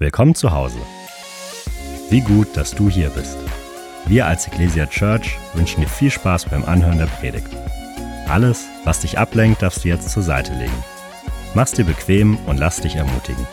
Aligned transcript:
Willkommen 0.00 0.36
zu 0.36 0.52
Hause. 0.52 0.78
Wie 2.08 2.20
gut, 2.20 2.56
dass 2.56 2.70
du 2.70 2.88
hier 2.88 3.10
bist. 3.10 3.36
Wir 4.06 4.26
als 4.26 4.46
Ecclesia 4.46 4.86
Church 4.86 5.36
wünschen 5.54 5.80
dir 5.80 5.88
viel 5.88 6.12
Spaß 6.12 6.44
beim 6.44 6.64
Anhören 6.64 6.98
der 6.98 7.06
Predigt. 7.06 7.48
Alles, 8.28 8.68
was 8.84 9.00
dich 9.00 9.18
ablenkt, 9.18 9.60
darfst 9.60 9.82
du 9.82 9.88
jetzt 9.88 10.08
zur 10.08 10.22
Seite 10.22 10.54
legen. 10.54 10.84
Mach's 11.54 11.72
dir 11.72 11.84
bequem 11.84 12.36
und 12.46 12.58
lass 12.58 12.80
dich 12.80 12.94
ermutigen. 12.94 13.44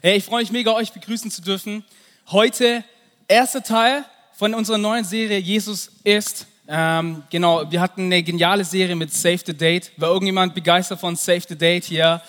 Hey, 0.00 0.16
ich 0.16 0.24
freue 0.24 0.40
mich 0.40 0.50
mega, 0.50 0.72
euch 0.72 0.92
begrüßen 0.92 1.30
zu 1.30 1.42
dürfen. 1.42 1.84
Heute 2.30 2.82
erster 3.28 3.62
Teil 3.62 4.06
von 4.32 4.54
unserer 4.54 4.78
neuen 4.78 5.04
Serie 5.04 5.36
Jesus 5.36 5.90
ist. 6.04 6.46
Ähm, 6.66 7.24
genau, 7.28 7.70
wir 7.70 7.82
hatten 7.82 8.04
eine 8.06 8.22
geniale 8.22 8.64
Serie 8.64 8.96
mit 8.96 9.12
Save 9.12 9.40
the 9.44 9.54
Date. 9.54 9.92
War 9.98 10.08
irgendjemand 10.08 10.54
begeistert 10.54 11.00
von 11.00 11.16
Save 11.16 11.42
the 11.50 11.58
Date 11.58 11.84
hier? 11.84 12.22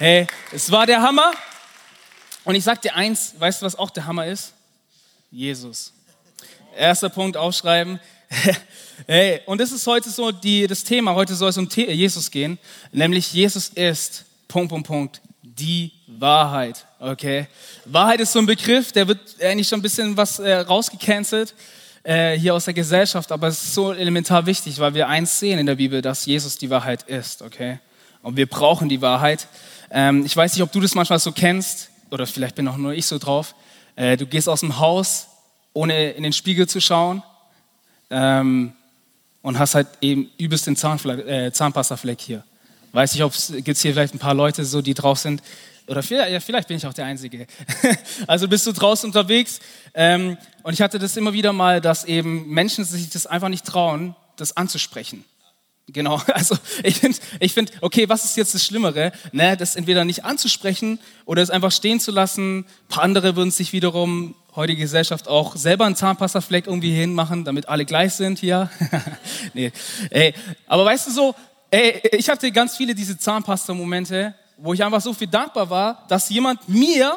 Hey, 0.00 0.28
es 0.52 0.70
war 0.70 0.86
der 0.86 1.02
Hammer. 1.02 1.32
Und 2.44 2.54
ich 2.54 2.62
sag 2.62 2.80
dir 2.82 2.94
eins, 2.94 3.34
weißt 3.36 3.60
du, 3.60 3.66
was 3.66 3.74
auch 3.74 3.90
der 3.90 4.06
Hammer 4.06 4.26
ist? 4.26 4.52
Jesus. 5.28 5.92
Erster 6.76 7.08
Punkt 7.08 7.36
aufschreiben. 7.36 7.98
hey, 9.08 9.40
und 9.46 9.60
das 9.60 9.72
ist 9.72 9.84
heute 9.88 10.08
so 10.08 10.30
die, 10.30 10.68
das 10.68 10.84
Thema. 10.84 11.16
Heute 11.16 11.34
soll 11.34 11.48
es 11.50 11.58
um 11.58 11.68
Jesus 11.68 12.30
gehen. 12.30 12.60
Nämlich 12.92 13.32
Jesus 13.32 13.70
ist, 13.70 14.24
Punkt, 14.46 14.68
Punkt, 14.68 14.86
Punkt, 14.86 15.20
die 15.42 15.90
Wahrheit. 16.06 16.86
Okay? 17.00 17.48
Wahrheit 17.84 18.20
ist 18.20 18.32
so 18.32 18.38
ein 18.38 18.46
Begriff, 18.46 18.92
der 18.92 19.08
wird 19.08 19.18
eigentlich 19.42 19.66
schon 19.66 19.80
ein 19.80 19.82
bisschen 19.82 20.16
was 20.16 20.38
äh, 20.38 20.58
rausgecancelt 20.58 21.56
äh, 22.04 22.38
hier 22.38 22.54
aus 22.54 22.66
der 22.66 22.74
Gesellschaft, 22.74 23.32
aber 23.32 23.48
es 23.48 23.60
ist 23.60 23.74
so 23.74 23.92
elementar 23.92 24.46
wichtig, 24.46 24.78
weil 24.78 24.94
wir 24.94 25.08
eins 25.08 25.40
sehen 25.40 25.58
in 25.58 25.66
der 25.66 25.74
Bibel, 25.74 26.02
dass 26.02 26.24
Jesus 26.24 26.56
die 26.56 26.70
Wahrheit 26.70 27.02
ist. 27.02 27.42
Okay? 27.42 27.80
Und 28.22 28.36
wir 28.36 28.46
brauchen 28.46 28.88
die 28.88 29.02
Wahrheit. 29.02 29.48
Ähm, 29.90 30.24
ich 30.24 30.36
weiß 30.36 30.54
nicht, 30.54 30.62
ob 30.62 30.72
du 30.72 30.80
das 30.80 30.94
manchmal 30.94 31.18
so 31.18 31.32
kennst, 31.32 31.90
oder 32.10 32.26
vielleicht 32.26 32.54
bin 32.54 32.68
auch 32.68 32.76
nur 32.76 32.92
ich 32.92 33.06
so 33.06 33.18
drauf. 33.18 33.54
Äh, 33.96 34.16
du 34.16 34.26
gehst 34.26 34.48
aus 34.48 34.60
dem 34.60 34.78
Haus, 34.78 35.28
ohne 35.72 36.10
in 36.10 36.22
den 36.22 36.32
Spiegel 36.32 36.68
zu 36.68 36.80
schauen. 36.80 37.22
Ähm, 38.10 38.72
und 39.42 39.58
hast 39.58 39.74
halt 39.74 39.86
eben 40.00 40.30
übelst 40.38 40.66
den 40.66 40.76
Zahnfle 40.76 41.46
äh, 41.46 41.52
Zahnpastafleck 41.52 42.20
hier. 42.20 42.44
Weiß 42.92 43.14
ich, 43.14 43.22
ob 43.22 43.32
es 43.32 43.52
gibt 43.58 43.78
hier 43.78 43.92
vielleicht 43.92 44.14
ein 44.14 44.18
paar 44.18 44.34
Leute 44.34 44.64
so, 44.64 44.82
die 44.82 44.94
drauf 44.94 45.18
sind. 45.18 45.42
Oder 45.86 46.02
vielleicht, 46.02 46.32
ja, 46.32 46.40
vielleicht 46.40 46.68
bin 46.68 46.76
ich 46.76 46.86
auch 46.86 46.92
der 46.92 47.06
Einzige. 47.06 47.46
also 48.26 48.48
bist 48.48 48.66
du 48.66 48.72
draußen 48.72 49.06
unterwegs. 49.08 49.60
Ähm, 49.94 50.36
und 50.62 50.74
ich 50.74 50.82
hatte 50.82 50.98
das 50.98 51.16
immer 51.16 51.32
wieder 51.32 51.52
mal, 51.52 51.80
dass 51.80 52.04
eben 52.04 52.48
Menschen 52.48 52.84
sich 52.84 53.08
das 53.10 53.26
einfach 53.26 53.48
nicht 53.48 53.64
trauen, 53.64 54.14
das 54.36 54.56
anzusprechen. 54.56 55.24
Genau, 55.90 56.20
also 56.34 56.56
ich 56.82 56.96
finde, 56.96 57.18
ich 57.40 57.54
find, 57.54 57.72
okay, 57.80 58.08
was 58.08 58.24
ist 58.24 58.36
jetzt 58.36 58.54
das 58.54 58.64
Schlimmere? 58.64 59.12
Ne, 59.32 59.56
das 59.56 59.74
entweder 59.74 60.04
nicht 60.04 60.24
anzusprechen 60.24 61.00
oder 61.24 61.42
es 61.42 61.50
einfach 61.50 61.72
stehen 61.72 61.98
zu 61.98 62.10
lassen. 62.10 62.58
Ein 62.58 62.64
paar 62.88 63.02
andere 63.02 63.36
würden 63.36 63.50
sich 63.50 63.72
wiederum, 63.72 64.34
heutige 64.54 64.82
Gesellschaft, 64.82 65.28
auch 65.28 65.56
selber 65.56 65.86
einen 65.86 65.96
Zahnpastafleck 65.96 66.66
irgendwie 66.66 66.92
hinmachen, 66.92 67.44
damit 67.44 67.68
alle 67.68 67.84
gleich 67.84 68.14
sind 68.14 68.38
hier. 68.38 68.70
nee, 69.54 69.72
ey, 70.10 70.34
aber 70.66 70.84
weißt 70.84 71.06
du 71.06 71.10
so, 71.10 71.34
ey, 71.70 72.02
ich 72.12 72.28
hatte 72.28 72.50
ganz 72.52 72.76
viele 72.76 72.94
diese 72.94 73.16
Zahnpasta-Momente, 73.16 74.34
wo 74.58 74.74
ich 74.74 74.84
einfach 74.84 75.00
so 75.00 75.14
viel 75.14 75.28
dankbar 75.28 75.70
war, 75.70 76.04
dass 76.08 76.28
jemand 76.28 76.68
mir 76.68 77.16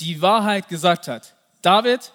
die 0.00 0.20
Wahrheit 0.20 0.68
gesagt 0.68 1.08
hat. 1.08 1.34
David, 1.62 2.12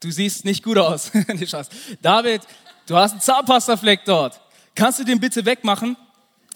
du 0.00 0.10
siehst 0.10 0.44
nicht 0.44 0.62
gut 0.62 0.78
aus. 0.78 1.10
David, 2.02 2.42
du 2.86 2.96
hast 2.96 3.12
einen 3.12 3.20
Zahnpastafleck 3.20 4.04
dort 4.04 4.40
kannst 4.74 4.98
du 4.98 5.04
den 5.04 5.20
bitte 5.20 5.44
wegmachen? 5.44 5.96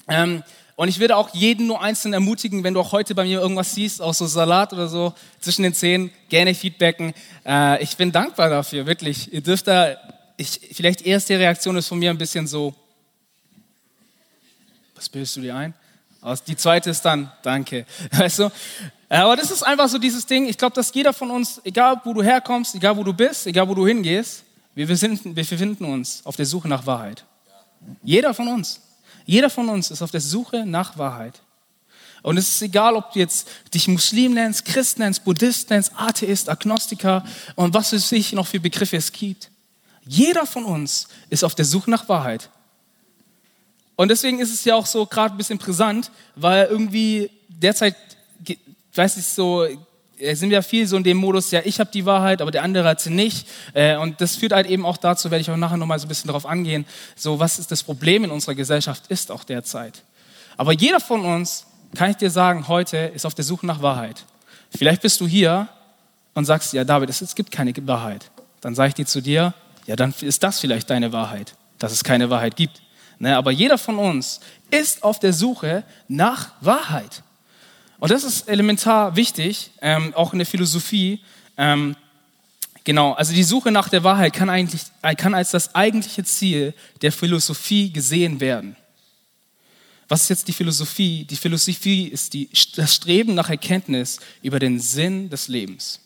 Ähm, 0.09 0.43
und 0.77 0.87
ich 0.87 1.01
würde 1.01 1.17
auch 1.17 1.35
jeden 1.35 1.67
nur 1.67 1.83
einzeln 1.83 2.13
ermutigen, 2.13 2.63
wenn 2.63 2.75
du 2.75 2.81
auch 2.81 2.93
heute 2.93 3.15
bei 3.15 3.25
mir 3.25 3.41
irgendwas 3.41 3.75
siehst, 3.75 4.01
auch 4.01 4.15
so 4.15 4.27
Salat 4.27 4.73
oder 4.73 4.87
so 4.87 5.13
zwischen 5.41 5.65
den 5.65 5.75
Zähnen, 5.75 6.13
gerne 6.29 6.55
feedbacken. 6.55 7.15
Äh, 7.45 7.83
ich 7.83 7.97
bin 7.97 8.13
dankbar 8.13 8.49
dafür, 8.49 8.87
wirklich. 8.87 9.33
Ihr 9.33 9.41
dürft 9.41 9.67
da, 9.67 9.97
ich, 10.37 10.61
vielleicht 10.73 11.03
erste 11.03 11.37
Reaktion 11.37 11.77
ist 11.77 11.89
von 11.89 11.99
mir 11.99 12.11
ein 12.11 12.19
bisschen 12.19 12.47
so, 12.47 12.75
was 14.95 15.09
bildest 15.09 15.37
du 15.37 15.41
dir 15.41 15.57
ein? 15.57 15.75
Die 16.47 16.57
zweite 16.57 16.91
ist 16.91 17.03
dann, 17.03 17.33
danke. 17.43 17.85
Weißt 18.13 18.39
du? 18.41 18.51
Aber 19.09 19.37
das 19.37 19.51
ist 19.51 19.65
einfach 19.65 19.89
so 19.89 19.99
dieses 19.99 20.27
Ding. 20.27 20.49
Ich 20.49 20.59
glaube, 20.59 20.75
dass 20.75 20.93
jeder 20.95 21.13
von 21.13 21.31
uns, 21.31 21.61
egal 21.65 22.01
wo 22.05 22.13
du 22.13 22.23
herkommst, 22.23 22.75
egal 22.75 22.97
wo 22.97 23.03
du 23.03 23.13
bist, 23.13 23.47
egal 23.47 23.69
wo 23.69 23.75
du 23.75 23.87
hingehst, 23.87 24.45
wir 24.77 24.87
befinden, 24.87 25.35
wir 25.35 25.45
befinden 25.45 25.85
uns 25.85 26.25
auf 26.25 26.37
der 26.37 26.47
Suche 26.47 26.69
nach 26.69 26.87
Wahrheit. 26.87 27.25
Jeder 28.03 28.35
von 28.35 28.49
uns. 28.49 28.81
Jeder 29.25 29.51
von 29.51 29.69
uns 29.69 29.91
ist 29.91 30.03
auf 30.03 30.11
der 30.11 30.21
Suche 30.21 30.65
nach 30.65 30.97
Wahrheit. 30.97 31.43
Und 32.23 32.37
es 32.37 32.49
ist 32.49 32.63
egal, 32.63 32.97
ob 32.97 33.13
du 33.13 33.19
jetzt 33.21 33.49
dich 33.73 33.89
Muslim 33.89 34.35
nennst, 34.35 34.65
Christ 34.65 34.99
nennst, 34.99 35.25
Buddhist 35.25 35.71
nennst, 35.71 35.93
Atheist, 35.97 36.49
Agnostiker 36.49 37.25
und 37.55 37.75
was 37.75 37.93
es 37.93 38.09
sich 38.09 38.33
noch 38.33 38.47
für 38.47 38.61
Begriffe 38.61 38.97
es 38.97 39.13
gibt. 39.13 39.51
Jeder 40.05 40.47
von 40.47 40.65
uns 40.65 41.09
ist 41.31 41.45
auf 41.45 41.55
der 41.55 41.65
Suche 41.65 41.91
nach 41.91 42.09
Wahrheit. 42.09 42.51
Und 43.97 44.09
deswegen 44.09 44.39
ist 44.39 44.53
es 44.53 44.65
ja 44.65 44.75
auch 44.75 44.87
so 44.87 45.07
gerade 45.07 45.35
ein 45.35 45.37
bisschen 45.37 45.59
brisant, 45.59 46.11
weil 46.35 46.67
irgendwie 46.67 47.31
derzeit, 47.49 47.97
weiß 48.95 49.17
ich 49.17 49.27
so, 49.27 49.67
sind 50.33 50.51
wir 50.51 50.63
viel 50.63 50.87
so 50.87 50.97
in 50.97 51.05
dem 51.05 51.17
Modus, 51.17 51.51
ja, 51.51 51.61
ich 51.65 51.81
habe 51.81 51.91
die 51.93 52.05
Wahrheit, 52.05 52.43
aber 52.43 52.51
der 52.51 52.63
andere 52.63 52.89
hat 52.89 53.01
sie 53.01 53.11
nicht. 53.11 53.47
Äh, 53.73 53.97
und 53.97 54.21
das 54.21 54.37
führt 54.37 54.53
halt 54.53 54.67
eben 54.67 54.85
auch 54.85 54.97
dazu, 54.97 55.31
werde 55.31 55.43
ich 55.43 55.51
auch 55.51 55.57
nachher 55.57 55.77
nochmal 55.77 55.99
so 55.99 56.07
ein 56.07 56.09
bisschen 56.09 56.29
darauf 56.29 56.47
angehen, 56.47 56.85
so 57.17 57.39
was 57.39 57.59
ist 57.59 57.71
das 57.71 57.83
Problem 57.83 58.25
in 58.25 58.31
unserer 58.31 58.55
Gesellschaft 58.55 59.07
ist 59.09 59.31
auch 59.31 59.45
derzeit. 59.45 60.03
Aber 60.57 60.73
jeder 60.73 61.01
von 61.01 61.25
uns, 61.25 61.67
kann 61.97 62.11
ich 62.11 62.17
dir 62.17 62.31
sagen, 62.31 62.69
heute 62.69 62.97
ist 62.97 63.25
auf 63.25 63.35
der 63.35 63.45
Suche 63.45 63.65
nach 63.67 63.81
Wahrheit. 63.81 64.25
Vielleicht 64.77 65.03
bist 65.03 65.21
du 65.21 65.27
hier 65.27 65.69
und 66.35 66.45
sagst, 66.45 66.73
ja 66.73 66.85
David, 66.85 67.09
es 67.09 67.35
gibt 67.35 67.51
keine 67.51 67.73
Wahrheit. 67.87 68.31
Dann 68.61 68.75
sage 68.75 68.89
ich 68.89 68.95
dir 68.95 69.07
zu 69.07 69.21
dir, 69.21 69.55
ja, 69.87 69.97
dann 69.97 70.13
ist 70.21 70.43
das 70.43 70.61
vielleicht 70.61 70.91
deine 70.91 71.13
Wahrheit, 71.13 71.55
dass 71.79 71.93
es 71.93 72.05
keine 72.05 72.29
Wahrheit 72.29 72.57
gibt. 72.57 72.83
Ne, 73.21 73.37
aber 73.37 73.51
jeder 73.51 73.79
von 73.79 73.99
uns 73.99 74.41
ist 74.71 75.03
auf 75.03 75.19
der 75.19 75.33
Suche 75.33 75.83
nach 76.07 76.53
Wahrheit. 76.61 77.23
Und 78.01 78.11
das 78.11 78.25
ist 78.25 78.49
elementar 78.49 79.17
wichtig, 79.17 79.71
ähm, 79.83 80.15
auch 80.15 80.33
in 80.33 80.39
der 80.39 80.47
Philosophie. 80.47 81.21
Ähm, 81.57 81.97
genau, 82.85 83.13
also 83.13 83.33
die 83.33 83.43
Suche 83.43 83.73
nach 83.73 83.89
der 83.89 84.05
Wahrheit 84.05 84.33
kann, 84.33 84.49
eigentlich, 84.51 84.83
kann 85.17 85.35
als 85.35 85.51
das 85.51 85.75
eigentliche 85.75 86.23
Ziel 86.25 86.75
der 87.03 87.11
Philosophie 87.11 87.93
gesehen 87.93 88.41
werden. 88.41 88.77
Was 90.07 90.23
ist 90.23 90.29
jetzt 90.31 90.49
die 90.49 90.53
Philosophie? 90.53 91.25
Die 91.25 91.37
Philosophie 91.37 92.07
ist 92.07 92.33
die, 92.33 92.49
das 92.77 92.95
Streben 92.95 93.35
nach 93.35 93.51
Erkenntnis 93.51 94.21
über 94.43 94.59
den 94.59 94.81
Sinn 94.81 95.29
des 95.29 95.49
Lebens. 95.49 96.01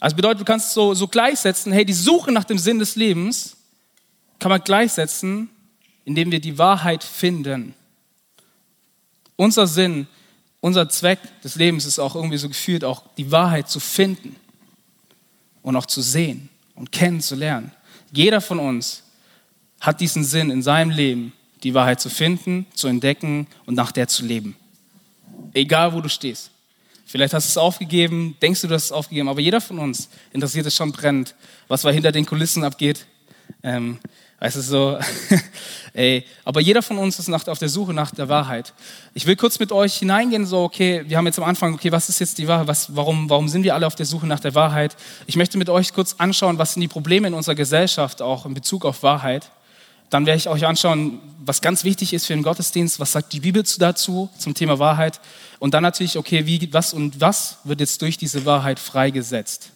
Also 0.00 0.16
bedeutet, 0.16 0.40
du 0.40 0.44
kannst 0.44 0.72
so, 0.72 0.94
so 0.94 1.06
gleichsetzen, 1.06 1.72
hey, 1.72 1.84
die 1.84 1.92
Suche 1.92 2.32
nach 2.32 2.44
dem 2.44 2.58
Sinn 2.58 2.78
des 2.78 2.96
Lebens 2.96 3.56
kann 4.38 4.48
man 4.48 4.64
gleichsetzen, 4.64 5.50
indem 6.06 6.32
wir 6.32 6.40
die 6.40 6.56
Wahrheit 6.56 7.04
finden. 7.04 7.74
Unser 9.36 9.66
Sinn 9.66 10.08
unser 10.60 10.88
Zweck 10.88 11.18
des 11.42 11.54
Lebens 11.54 11.86
ist 11.86 11.98
auch 11.98 12.14
irgendwie 12.14 12.36
so 12.36 12.48
gefühlt, 12.48 12.84
auch 12.84 13.02
die 13.16 13.30
Wahrheit 13.30 13.68
zu 13.68 13.80
finden 13.80 14.36
und 15.62 15.76
auch 15.76 15.86
zu 15.86 16.02
sehen 16.02 16.48
und 16.74 16.92
kennenzulernen. 16.92 17.72
Jeder 18.12 18.40
von 18.40 18.58
uns 18.58 19.02
hat 19.80 20.00
diesen 20.00 20.24
Sinn 20.24 20.50
in 20.50 20.62
seinem 20.62 20.90
Leben, 20.90 21.32
die 21.62 21.74
Wahrheit 21.74 22.00
zu 22.00 22.10
finden, 22.10 22.66
zu 22.74 22.88
entdecken 22.88 23.46
und 23.66 23.74
nach 23.74 23.92
der 23.92 24.08
zu 24.08 24.24
leben. 24.24 24.56
Egal, 25.54 25.92
wo 25.92 26.00
du 26.00 26.08
stehst. 26.08 26.50
Vielleicht 27.06 27.34
hast 27.34 27.46
du 27.46 27.50
es 27.50 27.56
aufgegeben, 27.56 28.36
denkst 28.40 28.60
du, 28.60 28.68
du 28.68 28.74
hast 28.74 28.84
es 28.84 28.92
aufgegeben, 28.92 29.28
aber 29.28 29.40
jeder 29.40 29.60
von 29.60 29.78
uns 29.78 30.08
interessiert 30.32 30.66
es 30.66 30.76
schon 30.76 30.92
brennend, 30.92 31.34
was 31.66 31.82
da 31.82 31.90
hinter 31.90 32.12
den 32.12 32.24
Kulissen 32.24 32.62
abgeht. 32.62 33.06
Ähm, 33.62 33.98
Weißt 34.40 34.56
du, 34.56 34.62
so, 34.62 34.98
ey, 35.92 36.24
aber 36.46 36.62
jeder 36.62 36.80
von 36.80 36.96
uns 36.96 37.18
ist 37.18 37.28
nach, 37.28 37.46
auf 37.46 37.58
der 37.58 37.68
Suche 37.68 37.92
nach 37.92 38.10
der 38.10 38.30
Wahrheit. 38.30 38.72
Ich 39.12 39.26
will 39.26 39.36
kurz 39.36 39.58
mit 39.58 39.70
euch 39.70 39.96
hineingehen, 39.96 40.46
so, 40.46 40.62
okay, 40.62 41.04
wir 41.06 41.18
haben 41.18 41.26
jetzt 41.26 41.38
am 41.38 41.44
Anfang, 41.44 41.74
okay, 41.74 41.92
was 41.92 42.08
ist 42.08 42.20
jetzt 42.20 42.38
die 42.38 42.48
Wahrheit? 42.48 42.66
Was, 42.66 42.96
warum, 42.96 43.28
warum 43.28 43.48
sind 43.48 43.64
wir 43.64 43.74
alle 43.74 43.86
auf 43.86 43.96
der 43.96 44.06
Suche 44.06 44.26
nach 44.26 44.40
der 44.40 44.54
Wahrheit? 44.54 44.96
Ich 45.26 45.36
möchte 45.36 45.58
mit 45.58 45.68
euch 45.68 45.92
kurz 45.92 46.14
anschauen, 46.16 46.56
was 46.56 46.72
sind 46.72 46.80
die 46.80 46.88
Probleme 46.88 47.28
in 47.28 47.34
unserer 47.34 47.54
Gesellschaft 47.54 48.22
auch 48.22 48.46
in 48.46 48.54
Bezug 48.54 48.86
auf 48.86 49.02
Wahrheit. 49.02 49.50
Dann 50.08 50.24
werde 50.24 50.38
ich 50.38 50.48
euch 50.48 50.64
anschauen, 50.64 51.20
was 51.44 51.60
ganz 51.60 51.84
wichtig 51.84 52.14
ist 52.14 52.26
für 52.26 52.32
den 52.32 52.42
Gottesdienst, 52.42 52.98
was 52.98 53.12
sagt 53.12 53.34
die 53.34 53.40
Bibel 53.40 53.62
dazu 53.78 54.30
zum 54.38 54.54
Thema 54.54 54.78
Wahrheit. 54.78 55.20
Und 55.58 55.74
dann 55.74 55.82
natürlich, 55.82 56.16
okay, 56.16 56.46
wie, 56.46 56.72
was 56.72 56.94
und 56.94 57.20
was 57.20 57.58
wird 57.64 57.80
jetzt 57.80 58.00
durch 58.00 58.16
diese 58.16 58.46
Wahrheit 58.46 58.78
freigesetzt? 58.78 59.70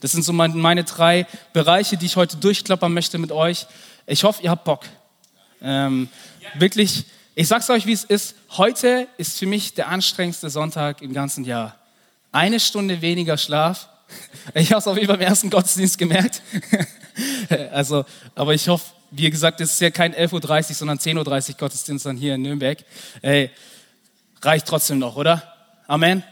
Das 0.00 0.12
sind 0.12 0.24
so 0.24 0.32
meine 0.32 0.84
drei 0.84 1.26
Bereiche, 1.52 1.96
die 1.96 2.06
ich 2.06 2.16
heute 2.16 2.36
durchklappern 2.36 2.92
möchte 2.92 3.18
mit 3.18 3.32
euch. 3.32 3.66
Ich 4.08 4.22
hoffe, 4.22 4.40
ihr 4.42 4.50
habt 4.50 4.62
Bock. 4.62 4.84
Ähm, 5.60 6.08
wirklich, 6.54 7.06
ich 7.34 7.48
sag's 7.48 7.68
euch, 7.70 7.86
wie 7.86 7.92
es 7.92 8.04
ist. 8.04 8.36
Heute 8.50 9.08
ist 9.16 9.38
für 9.38 9.46
mich 9.46 9.74
der 9.74 9.88
anstrengendste 9.88 10.48
Sonntag 10.48 11.02
im 11.02 11.12
ganzen 11.12 11.44
Jahr. 11.44 11.74
Eine 12.30 12.60
Stunde 12.60 13.02
weniger 13.02 13.36
Schlaf. 13.36 13.88
Ich 14.54 14.70
habe 14.70 14.78
es 14.78 14.86
auf 14.86 14.94
jeden 14.94 15.08
Fall 15.08 15.16
im 15.16 15.22
ersten 15.22 15.50
Gottesdienst 15.50 15.98
gemerkt. 15.98 16.40
also, 17.72 18.04
aber 18.36 18.54
ich 18.54 18.68
hoffe, 18.68 18.84
wie 19.10 19.28
gesagt, 19.28 19.60
es 19.60 19.72
ist 19.72 19.80
ja 19.80 19.90
kein 19.90 20.14
11.30 20.14 20.68
Uhr, 20.68 20.74
sondern 20.76 20.98
10.30 20.98 21.50
Uhr 21.50 21.54
Gottesdienst 21.56 22.06
dann 22.06 22.16
hier 22.16 22.36
in 22.36 22.42
Nürnberg. 22.42 22.78
Ey, 23.20 23.50
reicht 24.40 24.66
trotzdem 24.66 25.00
noch, 25.00 25.16
oder? 25.16 25.42
Amen. 25.88 26.22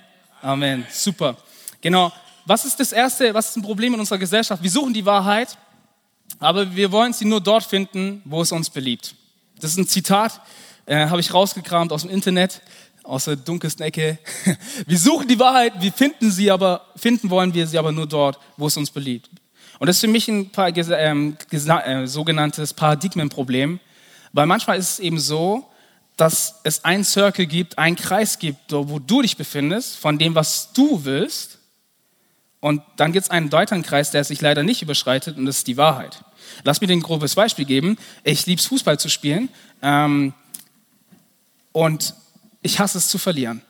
Amen. 0.41 0.87
Super. 0.93 1.37
Genau. 1.81 2.12
Was 2.47 2.65
ist 2.65 2.79
das 2.79 2.93
Erste, 2.93 3.35
was 3.35 3.50
ist 3.50 3.56
ein 3.56 3.62
Problem 3.62 3.94
in 3.94 4.00
unserer 4.00 4.19
Gesellschaft? 4.19 4.62
Wir 4.62 4.71
suchen 4.71 4.94
die 4.94 5.05
Wahrheit, 5.05 5.59
aber 6.38 6.75
wir 6.75 6.93
wollen 6.93 7.12
sie 7.12 7.25
nur 7.25 7.41
dort 7.41 7.65
finden, 7.65 8.23
wo 8.25 8.43
es 8.43 8.53
uns 8.53 8.71
beliebt. 8.71 9.15
Das 9.61 9.71
ist 9.71 9.79
ein 9.79 9.88
Zitat, 9.88 10.41
äh, 10.87 11.06
habe 11.06 11.21
ich 11.21 11.32
rausgekramt 11.32 11.93
aus 11.93 12.03
dem 12.03 12.11
Internet, 12.11 12.61
aus 13.03 13.25
der 13.25 13.37
dunkelsten 13.37 13.85
Ecke. 13.85 14.19
Wir 14.87 14.99
suchen 14.99 15.29
die 15.29 15.38
Wahrheit, 15.38 15.75
wir 15.79 15.93
finden 15.93 16.31
sie, 16.31 16.50
aber 16.50 16.87
finden 16.97 17.29
wollen 17.29 17.53
wir 17.53 17.67
sie 17.67 17.76
aber 17.79 17.93
nur 17.93 18.06
dort, 18.06 18.38
wo 18.56 18.67
es 18.67 18.76
uns 18.79 18.91
beliebt. 18.91 19.29
Und 19.79 19.88
das 19.88 19.97
ist 19.97 20.00
für 20.00 20.09
mich 20.09 20.26
ein 20.29 20.50
paar, 20.50 20.75
ähm, 20.75 21.37
äh, 21.50 22.06
sogenanntes 22.06 22.73
Paradigmenproblem, 22.73 23.79
weil 24.32 24.47
manchmal 24.47 24.79
ist 24.79 24.93
es 24.93 24.99
eben 25.00 25.19
so, 25.19 25.67
dass 26.17 26.61
es 26.62 26.85
einen 26.85 27.05
Circle 27.05 27.47
gibt, 27.47 27.76
einen 27.79 27.97
Kreis 27.97 28.38
gibt, 28.38 28.73
wo 28.73 28.99
du 28.99 29.23
dich 29.23 29.37
befindest, 29.37 29.99
von 29.99 30.19
dem, 30.19 30.35
was 30.35 30.73
du 30.73 31.05
willst. 31.05 31.53
Und 32.64 32.81
dann 32.96 33.12
gibt 33.12 33.25
es 33.25 33.31
einen 33.31 33.52
weiteren 33.52 33.82
Kreis, 33.82 34.11
der 34.11 34.25
sich 34.25 34.40
leider 34.40 34.62
nicht 34.62 34.81
überschreitet, 34.81 35.37
und 35.37 35.44
das 35.44 35.58
ist 35.58 35.66
die 35.66 35.76
Wahrheit. 35.76 36.25
Lass 36.62 36.81
mir 36.81 36.88
ein 36.88 37.02
grobes 37.02 37.34
Beispiel 37.34 37.66
geben. 37.66 37.99
Ich 38.22 38.46
liebe 38.46 38.58
es, 38.58 38.64
Fußball 38.69 38.99
zu 38.99 39.11
spielen. 39.11 39.50
Ähm, 39.82 40.32
und 41.72 42.14
ich 42.62 42.78
hasse 42.81 42.96
es 42.96 43.08
zu 43.08 43.19
verlieren. 43.19 43.61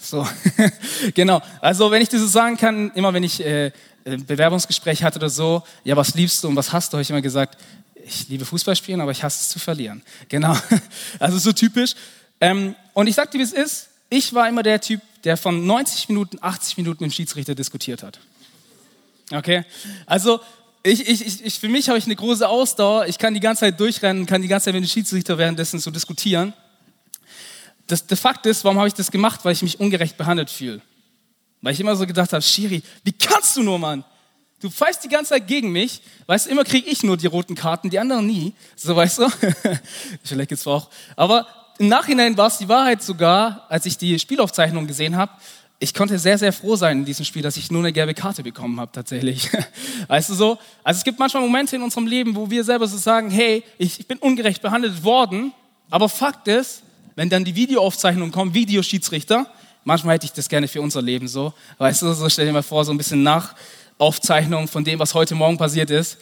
So, 0.00 0.26
genau. 1.14 1.40
Also 1.60 1.92
wenn 1.92 2.02
ich 2.02 2.08
das 2.08 2.22
so 2.22 2.26
sagen 2.26 2.56
kann, 2.56 2.90
immer 2.96 3.14
wenn 3.14 3.22
ich 3.22 3.38
äh, 3.38 3.70
Bewerbungsgespräch 4.02 5.04
hatte 5.04 5.20
oder 5.20 5.30
so, 5.30 5.62
ja, 5.84 5.96
was 5.96 6.16
liebst 6.16 6.42
du 6.42 6.48
und 6.48 6.56
was 6.56 6.72
hast 6.72 6.92
du, 6.92 6.96
habe 6.96 7.02
ich 7.02 7.10
immer 7.10 7.22
gesagt, 7.22 7.56
ich 8.04 8.28
liebe 8.30 8.44
Fußball 8.44 8.74
spielen, 8.74 9.00
aber 9.00 9.12
ich 9.12 9.22
hasse 9.22 9.42
es 9.42 9.48
zu 9.50 9.60
verlieren. 9.60 10.02
Genau. 10.28 10.56
Also 11.20 11.38
so 11.38 11.52
typisch. 11.52 11.94
Ähm, 12.40 12.74
und 12.94 13.06
ich 13.06 13.14
sag 13.14 13.30
dir, 13.30 13.38
wie 13.38 13.44
es 13.44 13.52
ist. 13.52 13.90
Ich 14.08 14.34
war 14.34 14.48
immer 14.48 14.64
der 14.64 14.80
Typ, 14.80 15.02
der 15.22 15.36
von 15.36 15.64
90 15.64 16.08
Minuten, 16.08 16.38
80 16.40 16.78
Minuten 16.78 17.04
mit 17.04 17.12
dem 17.12 17.14
Schiedsrichter 17.14 17.54
diskutiert 17.54 18.02
hat. 18.02 18.18
Okay? 19.32 19.64
Also 20.06 20.40
ich, 20.82 21.06
ich, 21.06 21.44
ich, 21.44 21.58
für 21.58 21.68
mich 21.68 21.88
habe 21.88 21.98
ich 21.98 22.06
eine 22.06 22.16
große 22.16 22.48
Ausdauer. 22.48 23.06
Ich 23.06 23.18
kann 23.18 23.34
die 23.34 23.40
ganze 23.40 23.60
Zeit 23.60 23.78
durchrennen, 23.78 24.26
kann 24.26 24.40
die 24.42 24.48
ganze 24.48 24.66
Zeit 24.66 24.74
mit 24.74 24.84
dem 24.84 24.88
Schiedsrichter 24.88 25.36
währenddessen 25.36 25.78
so 25.78 25.90
diskutieren. 25.90 26.54
Das, 27.86 28.06
der 28.06 28.16
Fakt 28.16 28.46
ist, 28.46 28.64
warum 28.64 28.78
habe 28.78 28.88
ich 28.88 28.94
das 28.94 29.10
gemacht? 29.10 29.40
Weil 29.44 29.52
ich 29.52 29.62
mich 29.62 29.78
ungerecht 29.78 30.16
behandelt 30.16 30.48
fühle. 30.48 30.80
Weil 31.60 31.74
ich 31.74 31.80
immer 31.80 31.96
so 31.96 32.06
gedacht 32.06 32.32
habe, 32.32 32.42
Shiri, 32.42 32.82
wie 33.04 33.12
kannst 33.12 33.56
du 33.56 33.62
nur, 33.62 33.78
Mann? 33.78 34.04
Du 34.60 34.70
pfeifst 34.70 35.04
die 35.04 35.08
ganze 35.08 35.30
Zeit 35.30 35.46
gegen 35.46 35.70
mich. 35.72 36.00
Weißt 36.26 36.46
du, 36.46 36.50
immer 36.50 36.64
kriege 36.64 36.88
ich 36.88 37.02
nur 37.02 37.16
die 37.16 37.26
roten 37.26 37.54
Karten, 37.54 37.90
die 37.90 37.98
anderen 37.98 38.26
nie. 38.26 38.54
So, 38.76 38.94
weißt 38.94 39.18
du? 39.18 39.28
Vielleicht 40.22 40.50
geht's 40.50 40.66
auch. 40.66 40.90
Aber 41.16 41.46
im 41.78 41.88
Nachhinein 41.88 42.36
war 42.36 42.48
es 42.48 42.58
die 42.58 42.68
Wahrheit 42.68 43.02
sogar, 43.02 43.66
als 43.68 43.86
ich 43.86 43.96
die 43.96 44.18
Spielaufzeichnung 44.18 44.86
gesehen 44.86 45.16
habe. 45.16 45.32
Ich 45.82 45.94
konnte 45.94 46.18
sehr, 46.18 46.36
sehr 46.36 46.52
froh 46.52 46.76
sein 46.76 46.98
in 46.98 47.04
diesem 47.06 47.24
Spiel, 47.24 47.40
dass 47.40 47.56
ich 47.56 47.70
nur 47.70 47.80
eine 47.80 47.90
gelbe 47.90 48.12
Karte 48.12 48.42
bekommen 48.42 48.78
habe, 48.78 48.92
tatsächlich. 48.92 49.48
Weißt 50.08 50.28
du 50.28 50.34
so? 50.34 50.58
Also 50.84 50.98
es 50.98 51.04
gibt 51.04 51.18
manchmal 51.18 51.42
Momente 51.42 51.74
in 51.74 51.80
unserem 51.82 52.06
Leben, 52.06 52.36
wo 52.36 52.50
wir 52.50 52.64
selber 52.64 52.86
so 52.86 52.98
sagen, 52.98 53.30
hey, 53.30 53.64
ich, 53.78 53.98
ich 53.98 54.06
bin 54.06 54.18
ungerecht 54.18 54.60
behandelt 54.60 55.02
worden. 55.04 55.54
Aber 55.88 56.10
Fakt 56.10 56.48
ist, 56.48 56.82
wenn 57.16 57.30
dann 57.30 57.46
die 57.46 57.54
Videoaufzeichnung 57.54 58.30
kommt, 58.30 58.52
Videoschiedsrichter, 58.52 59.46
manchmal 59.84 60.16
hätte 60.16 60.26
ich 60.26 60.32
das 60.32 60.50
gerne 60.50 60.68
für 60.68 60.82
unser 60.82 61.00
Leben 61.00 61.28
so. 61.28 61.54
Weißt 61.78 62.02
du, 62.02 62.12
so 62.12 62.28
stell 62.28 62.44
dir 62.44 62.52
mal 62.52 62.62
vor, 62.62 62.84
so 62.84 62.92
ein 62.92 62.98
bisschen 62.98 63.22
Nachaufzeichnung 63.22 64.68
von 64.68 64.84
dem, 64.84 64.98
was 64.98 65.14
heute 65.14 65.34
Morgen 65.34 65.56
passiert 65.56 65.90
ist. 65.90 66.18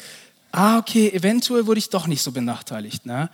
Ah, 0.52 0.78
okay, 0.78 1.11
eventuell 1.11 1.66
wurde 1.66 1.78
ich 1.78 1.90
doch 1.90 2.06
nicht 2.06 2.22
so 2.22 2.31
benachteiligt. 2.31 3.06
Ne? 3.06 3.28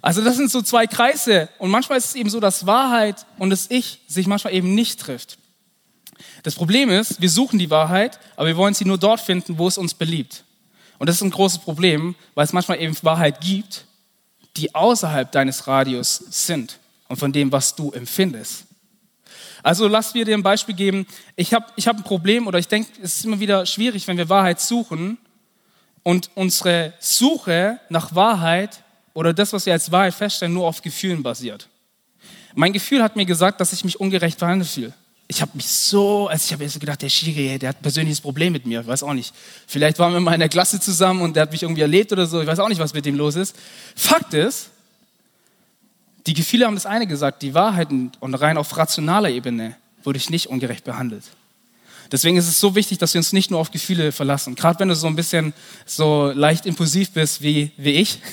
Also 0.00 0.22
das 0.22 0.36
sind 0.36 0.52
so 0.52 0.62
zwei 0.62 0.86
Kreise. 0.86 1.48
Und 1.58 1.70
manchmal 1.70 1.98
ist 1.98 2.06
es 2.06 2.14
eben 2.14 2.30
so, 2.30 2.38
dass 2.38 2.64
Wahrheit 2.64 3.26
und 3.38 3.50
das 3.50 3.66
Ich 3.70 4.02
sich 4.06 4.28
manchmal 4.28 4.54
eben 4.54 4.72
nicht 4.72 5.00
trifft. 5.00 5.38
Das 6.42 6.54
Problem 6.54 6.90
ist, 6.90 7.20
wir 7.20 7.30
suchen 7.30 7.58
die 7.58 7.70
Wahrheit, 7.70 8.18
aber 8.36 8.48
wir 8.48 8.56
wollen 8.56 8.74
sie 8.74 8.84
nur 8.84 8.98
dort 8.98 9.20
finden, 9.20 9.58
wo 9.58 9.68
es 9.68 9.78
uns 9.78 9.94
beliebt. 9.94 10.44
Und 10.98 11.08
das 11.08 11.16
ist 11.16 11.22
ein 11.22 11.30
großes 11.30 11.58
Problem, 11.58 12.14
weil 12.34 12.44
es 12.44 12.52
manchmal 12.52 12.80
eben 12.80 12.96
Wahrheit 13.02 13.40
gibt, 13.40 13.84
die 14.56 14.74
außerhalb 14.74 15.30
deines 15.32 15.66
Radius 15.66 16.16
sind 16.16 16.78
und 17.08 17.16
von 17.16 17.32
dem, 17.32 17.50
was 17.50 17.74
du 17.74 17.90
empfindest. 17.90 18.66
Also 19.62 19.88
lass 19.88 20.14
mir 20.14 20.24
dir 20.24 20.34
ein 20.34 20.42
Beispiel 20.42 20.74
geben. 20.74 21.06
Ich 21.36 21.54
habe 21.54 21.66
ich 21.76 21.88
hab 21.88 21.96
ein 21.96 22.04
Problem 22.04 22.46
oder 22.46 22.58
ich 22.58 22.68
denke, 22.68 22.90
es 23.02 23.16
ist 23.16 23.24
immer 23.24 23.40
wieder 23.40 23.64
schwierig, 23.66 24.06
wenn 24.06 24.18
wir 24.18 24.28
Wahrheit 24.28 24.60
suchen 24.60 25.18
und 26.02 26.30
unsere 26.34 26.92
Suche 27.00 27.80
nach 27.88 28.14
Wahrheit 28.14 28.82
oder 29.14 29.32
das, 29.32 29.52
was 29.52 29.64
wir 29.64 29.72
als 29.72 29.90
Wahrheit 29.90 30.14
feststellen, 30.14 30.54
nur 30.54 30.66
auf 30.66 30.82
Gefühlen 30.82 31.22
basiert. 31.22 31.68
Mein 32.54 32.72
Gefühl 32.72 33.02
hat 33.02 33.16
mir 33.16 33.24
gesagt, 33.24 33.60
dass 33.60 33.72
ich 33.72 33.84
mich 33.84 33.98
ungerecht 33.98 34.38
behandelt 34.38 34.70
fühle. 34.70 34.92
Ich 35.26 35.40
habe 35.40 35.52
mich 35.54 35.66
so, 35.66 36.28
also 36.28 36.44
ich 36.44 36.52
habe 36.52 36.64
erst 36.64 36.78
gedacht, 36.78 37.00
der 37.00 37.08
Schiri, 37.08 37.58
der 37.58 37.70
hat 37.70 37.76
ein 37.76 37.82
persönliches 37.82 38.20
Problem 38.20 38.52
mit 38.52 38.66
mir, 38.66 38.82
ich 38.82 38.86
weiß 38.86 39.02
auch 39.02 39.14
nicht. 39.14 39.34
Vielleicht 39.66 39.98
waren 39.98 40.12
wir 40.12 40.20
mal 40.20 40.34
in 40.34 40.40
der 40.40 40.50
Klasse 40.50 40.80
zusammen 40.80 41.22
und 41.22 41.34
der 41.34 41.44
hat 41.44 41.52
mich 41.52 41.62
irgendwie 41.62 41.80
erlebt 41.80 42.12
oder 42.12 42.26
so, 42.26 42.42
ich 42.42 42.46
weiß 42.46 42.58
auch 42.58 42.68
nicht, 42.68 42.78
was 42.78 42.92
mit 42.92 43.06
dem 43.06 43.16
los 43.16 43.34
ist. 43.34 43.56
Fakt 43.96 44.34
ist, 44.34 44.68
die 46.26 46.34
Gefühle 46.34 46.66
haben 46.66 46.74
das 46.74 46.86
eine 46.86 47.06
gesagt, 47.06 47.42
die 47.42 47.54
Wahrheiten 47.54 48.12
und 48.20 48.34
rein 48.34 48.58
auf 48.58 48.76
rationaler 48.76 49.30
Ebene 49.30 49.76
wurde 50.02 50.18
ich 50.18 50.30
nicht 50.30 50.48
ungerecht 50.48 50.84
behandelt. 50.84 51.24
Deswegen 52.12 52.36
ist 52.36 52.48
es 52.48 52.60
so 52.60 52.74
wichtig, 52.74 52.98
dass 52.98 53.14
wir 53.14 53.18
uns 53.18 53.32
nicht 53.32 53.50
nur 53.50 53.60
auf 53.60 53.70
Gefühle 53.70 54.12
verlassen. 54.12 54.54
Gerade 54.54 54.78
wenn 54.78 54.88
du 54.88 54.94
so 54.94 55.06
ein 55.06 55.16
bisschen 55.16 55.54
so 55.86 56.30
leicht 56.34 56.66
impulsiv 56.66 57.10
bist 57.12 57.42
wie, 57.42 57.72
wie 57.76 57.92
ich. 57.92 58.20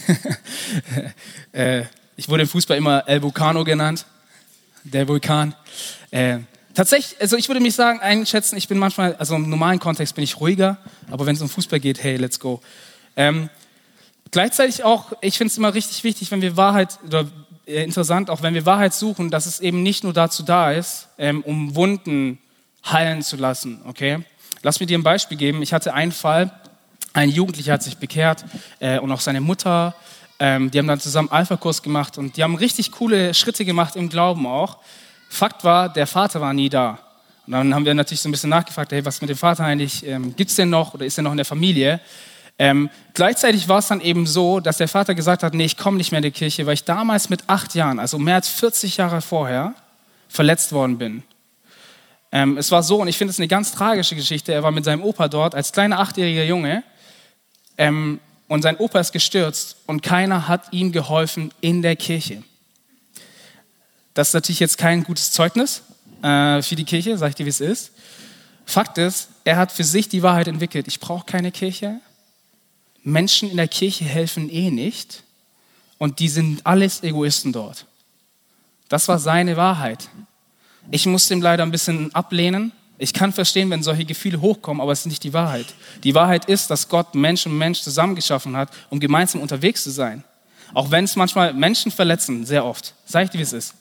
Äh, 1.54 1.84
ich 2.16 2.30
wurde 2.30 2.44
im 2.44 2.48
Fußball 2.48 2.78
immer 2.78 3.06
El 3.06 3.22
Vulcano 3.22 3.66
genannt, 3.66 4.06
der 4.86 5.06
Vulkan. 5.06 5.54
Tatsächlich, 6.74 7.20
also 7.20 7.36
ich 7.36 7.50
würde 7.50 7.60
mich 7.60 7.76
sagen, 7.76 8.00
einschätzen, 8.00 8.56
ich 8.56 8.68
bin 8.68 8.78
manchmal, 8.78 9.16
also 9.16 9.36
im 9.36 9.50
normalen 9.50 9.80
Kontext 9.80 10.16
bin 10.16 10.24
ich 10.24 10.40
ruhiger, 10.40 10.78
aber 11.10 11.26
wenn 11.26 11.36
es 11.36 11.42
um 11.42 11.50
Fußball 11.50 11.80
geht, 11.80 12.02
hey, 12.02 12.16
let's 12.16 12.40
go. 12.40 12.62
Ähm, 13.18 13.50
gleichzeitig 14.32 14.84
auch, 14.84 15.12
ich 15.22 15.38
finde 15.38 15.52
es 15.52 15.58
immer 15.58 15.74
richtig 15.74 16.04
wichtig, 16.04 16.32
wenn 16.32 16.42
wir 16.42 16.56
Wahrheit 16.56 17.00
oder 17.06 17.28
äh, 17.66 17.84
interessant, 17.84 18.30
auch 18.30 18.42
wenn 18.42 18.54
wir 18.54 18.66
Wahrheit 18.66 18.94
suchen, 18.94 19.30
dass 19.30 19.46
es 19.46 19.60
eben 19.60 19.84
nicht 19.84 20.04
nur 20.04 20.14
dazu 20.14 20.44
da 20.44 20.72
ist, 20.72 21.10
ähm, 21.18 21.42
um 21.42 21.76
Wunden 21.76 22.40
heilen 22.86 23.22
zu 23.22 23.36
lassen. 23.36 23.82
Okay? 23.86 24.20
Lass 24.64 24.80
mir 24.80 24.86
dir 24.86 24.98
ein 24.98 25.04
Beispiel 25.04 25.38
geben. 25.38 25.62
Ich 25.62 25.74
hatte 25.74 25.94
einen 25.94 26.12
Fall, 26.12 26.52
ein 27.14 27.30
Jugendlicher 27.30 27.74
hat 27.74 27.84
sich 27.84 27.98
bekehrt 27.98 28.46
äh, 28.80 29.00
und 29.00 29.12
auch 29.12 29.20
seine 29.20 29.42
Mutter. 29.42 29.94
Ähm, 30.40 30.72
die 30.72 30.80
haben 30.80 30.88
dann 30.88 31.00
zusammen 31.00 31.30
Alpha-Kurs 31.30 31.84
gemacht 31.84 32.18
und 32.18 32.38
die 32.38 32.44
haben 32.44 32.56
richtig 32.56 32.92
coole 32.92 33.34
Schritte 33.34 33.66
gemacht 33.66 33.96
im 33.96 34.10
Glauben 34.10 34.48
auch. 34.48 34.78
Fakt 35.31 35.63
war, 35.63 35.88
der 35.88 36.07
Vater 36.07 36.42
war 36.42 36.54
nie 36.54 36.68
da. 36.68 37.00
Und 37.48 37.54
dann 37.54 37.74
haben 37.74 37.86
wir 37.86 37.94
natürlich 37.94 38.19
so 38.19 38.28
ein 38.28 38.33
bisschen 38.33 38.50
nachgefragt, 38.50 38.92
hey, 38.92 39.04
was 39.06 39.22
mit 39.22 39.30
dem 39.30 39.38
Vater 39.38 39.63
eigentlich, 39.63 40.06
ähm, 40.06 40.36
gibt 40.36 40.50
es 40.50 40.58
denn 40.58 40.70
noch 40.70 40.94
oder 40.94 41.06
ist 41.06 41.17
er 41.17 41.24
noch 41.24 41.32
in 41.32 41.38
der 41.38 41.46
Familie? 41.46 42.01
Ähm, 42.60 42.89
gleichzeitig 43.13 43.70
war 43.70 43.79
es 43.79 43.88
dann 43.88 44.01
eben 44.01 44.27
so, 44.27 44.60
dass 44.60 44.75
der 44.75 44.89
Vater 44.89 45.15
gesagt 45.15 45.41
hat, 45.41 45.53
nee, 45.53 45.63
ich 45.63 45.77
komme 45.77 45.96
nicht 45.96 46.12
mehr 46.12 46.17
in 46.17 46.24
die 46.24 46.32
Kirche, 46.32 46.65
weil 46.65 46.74
ich 46.74 46.84
damals 46.84 47.29
mit 47.29 47.44
acht 47.48 47.75
Jahren, 47.75 47.98
also 47.98 48.20
mehr 48.20 48.36
als 48.36 48.50
40 48.50 48.98
Jahre 48.98 49.22
vorher, 49.22 49.74
verletzt 50.27 50.74
worden 50.74 50.98
bin. 50.98 51.24
Ähm, 52.34 52.58
es 52.58 52.70
war 52.70 52.84
so, 52.84 52.98
und 53.01 53.08
ich 53.08 53.17
finde 53.17 53.32
es 53.32 53.39
eine 53.39 53.48
ganz 53.48 53.72
tragische 53.72 54.17
Geschichte, 54.17 54.53
er 54.53 54.63
war 54.63 54.72
mit 54.72 54.84
seinem 54.84 55.01
Opa 55.01 55.29
dort 55.29 55.56
als 55.56 55.72
kleiner 55.72 56.00
achtjähriger 56.00 56.44
Junge 56.44 56.84
ähm, 57.77 58.20
und 58.50 58.63
sein 58.63 58.75
Opa 58.75 59.00
ist 59.00 59.13
gestürzt 59.13 59.77
und 59.88 60.03
keiner 60.03 60.50
hat 60.50 60.74
ihm 60.74 60.91
geholfen 60.91 61.53
in 61.62 61.82
der 61.82 61.96
Kirche. 61.96 62.44
Das 64.13 64.30
ist 64.30 64.34
natürlich 64.34 64.60
jetzt 64.60 64.77
kein 64.77 65.03
gutes 65.03 65.32
Zeugnis 65.32 65.84
äh, 66.22 66.62
für 66.62 66.75
die 66.75 66.86
Kirche, 66.86 67.18
sage 67.18 67.30
ich 67.30 67.36
dir, 67.36 67.46
wie 67.46 67.50
es 67.50 67.62
ist. 67.62 67.91
Fakt 68.65 68.98
ist, 68.98 69.30
er 69.44 69.58
hat 69.58 69.72
für 69.72 69.84
sich 69.84 70.10
die 70.10 70.24
Wahrheit 70.24 70.48
entwickelt. 70.48 70.88
Ich 70.88 71.00
brauche 71.00 71.25
keine 71.25 71.51
Kirche, 71.51 72.00
Menschen 73.03 73.50
in 73.50 73.58
der 73.58 73.68
Kirche 73.68 74.06
helfen 74.06 74.50
eh 74.50 74.70
nicht 74.70 75.24
und 75.98 76.20
die 76.20 76.30
sind 76.30 76.65
alles 76.65 77.03
Egoisten 77.03 77.51
dort. 77.51 77.86
Das 78.89 79.08
war 79.08 79.20
seine 79.20 79.58
Wahrheit. 79.58 80.10
Ich 80.91 81.06
musste 81.06 81.34
ihm 81.34 81.41
leider 81.41 81.63
ein 81.63 81.72
bisschen 81.72 82.13
ablehnen. 82.13 82.72
Ich 82.98 83.13
kann 83.13 83.34
verstehen, 83.34 83.70
wenn 83.70 83.82
solche 83.82 84.06
Gefühle 84.06 84.41
hochkommen, 84.41 84.82
aber 84.82 84.91
es 84.91 85.00
ist 85.00 85.06
nicht 85.08 85.24
die 85.24 85.34
Wahrheit. 85.34 85.65
Die 86.03 86.13
Wahrheit 86.13 86.46
ist, 86.46 86.70
dass 86.70 86.89
Gott 86.89 87.15
Mensch 87.15 87.46
und 87.46 87.58
Mensch 87.58 87.82
zusammengeschaffen 87.82 88.56
hat, 88.56 88.70
um 88.89 89.00
gemeinsam 89.00 89.41
unterwegs 89.41 89.84
zu 89.84 89.89
sein. 89.89 90.24
Auch 90.74 90.91
wenn 90.91 91.06
es 91.06 91.15
manchmal 91.15 91.53
Menschen 91.53 91.91
verletzen, 91.91 92.46
sehr 92.46 92.65
oft. 92.65 92.94
Sag 93.06 93.25
ich 93.25 93.30
dir, 93.32 93.39
wie 93.39 93.44
es 93.44 93.53
ist. 93.53 93.74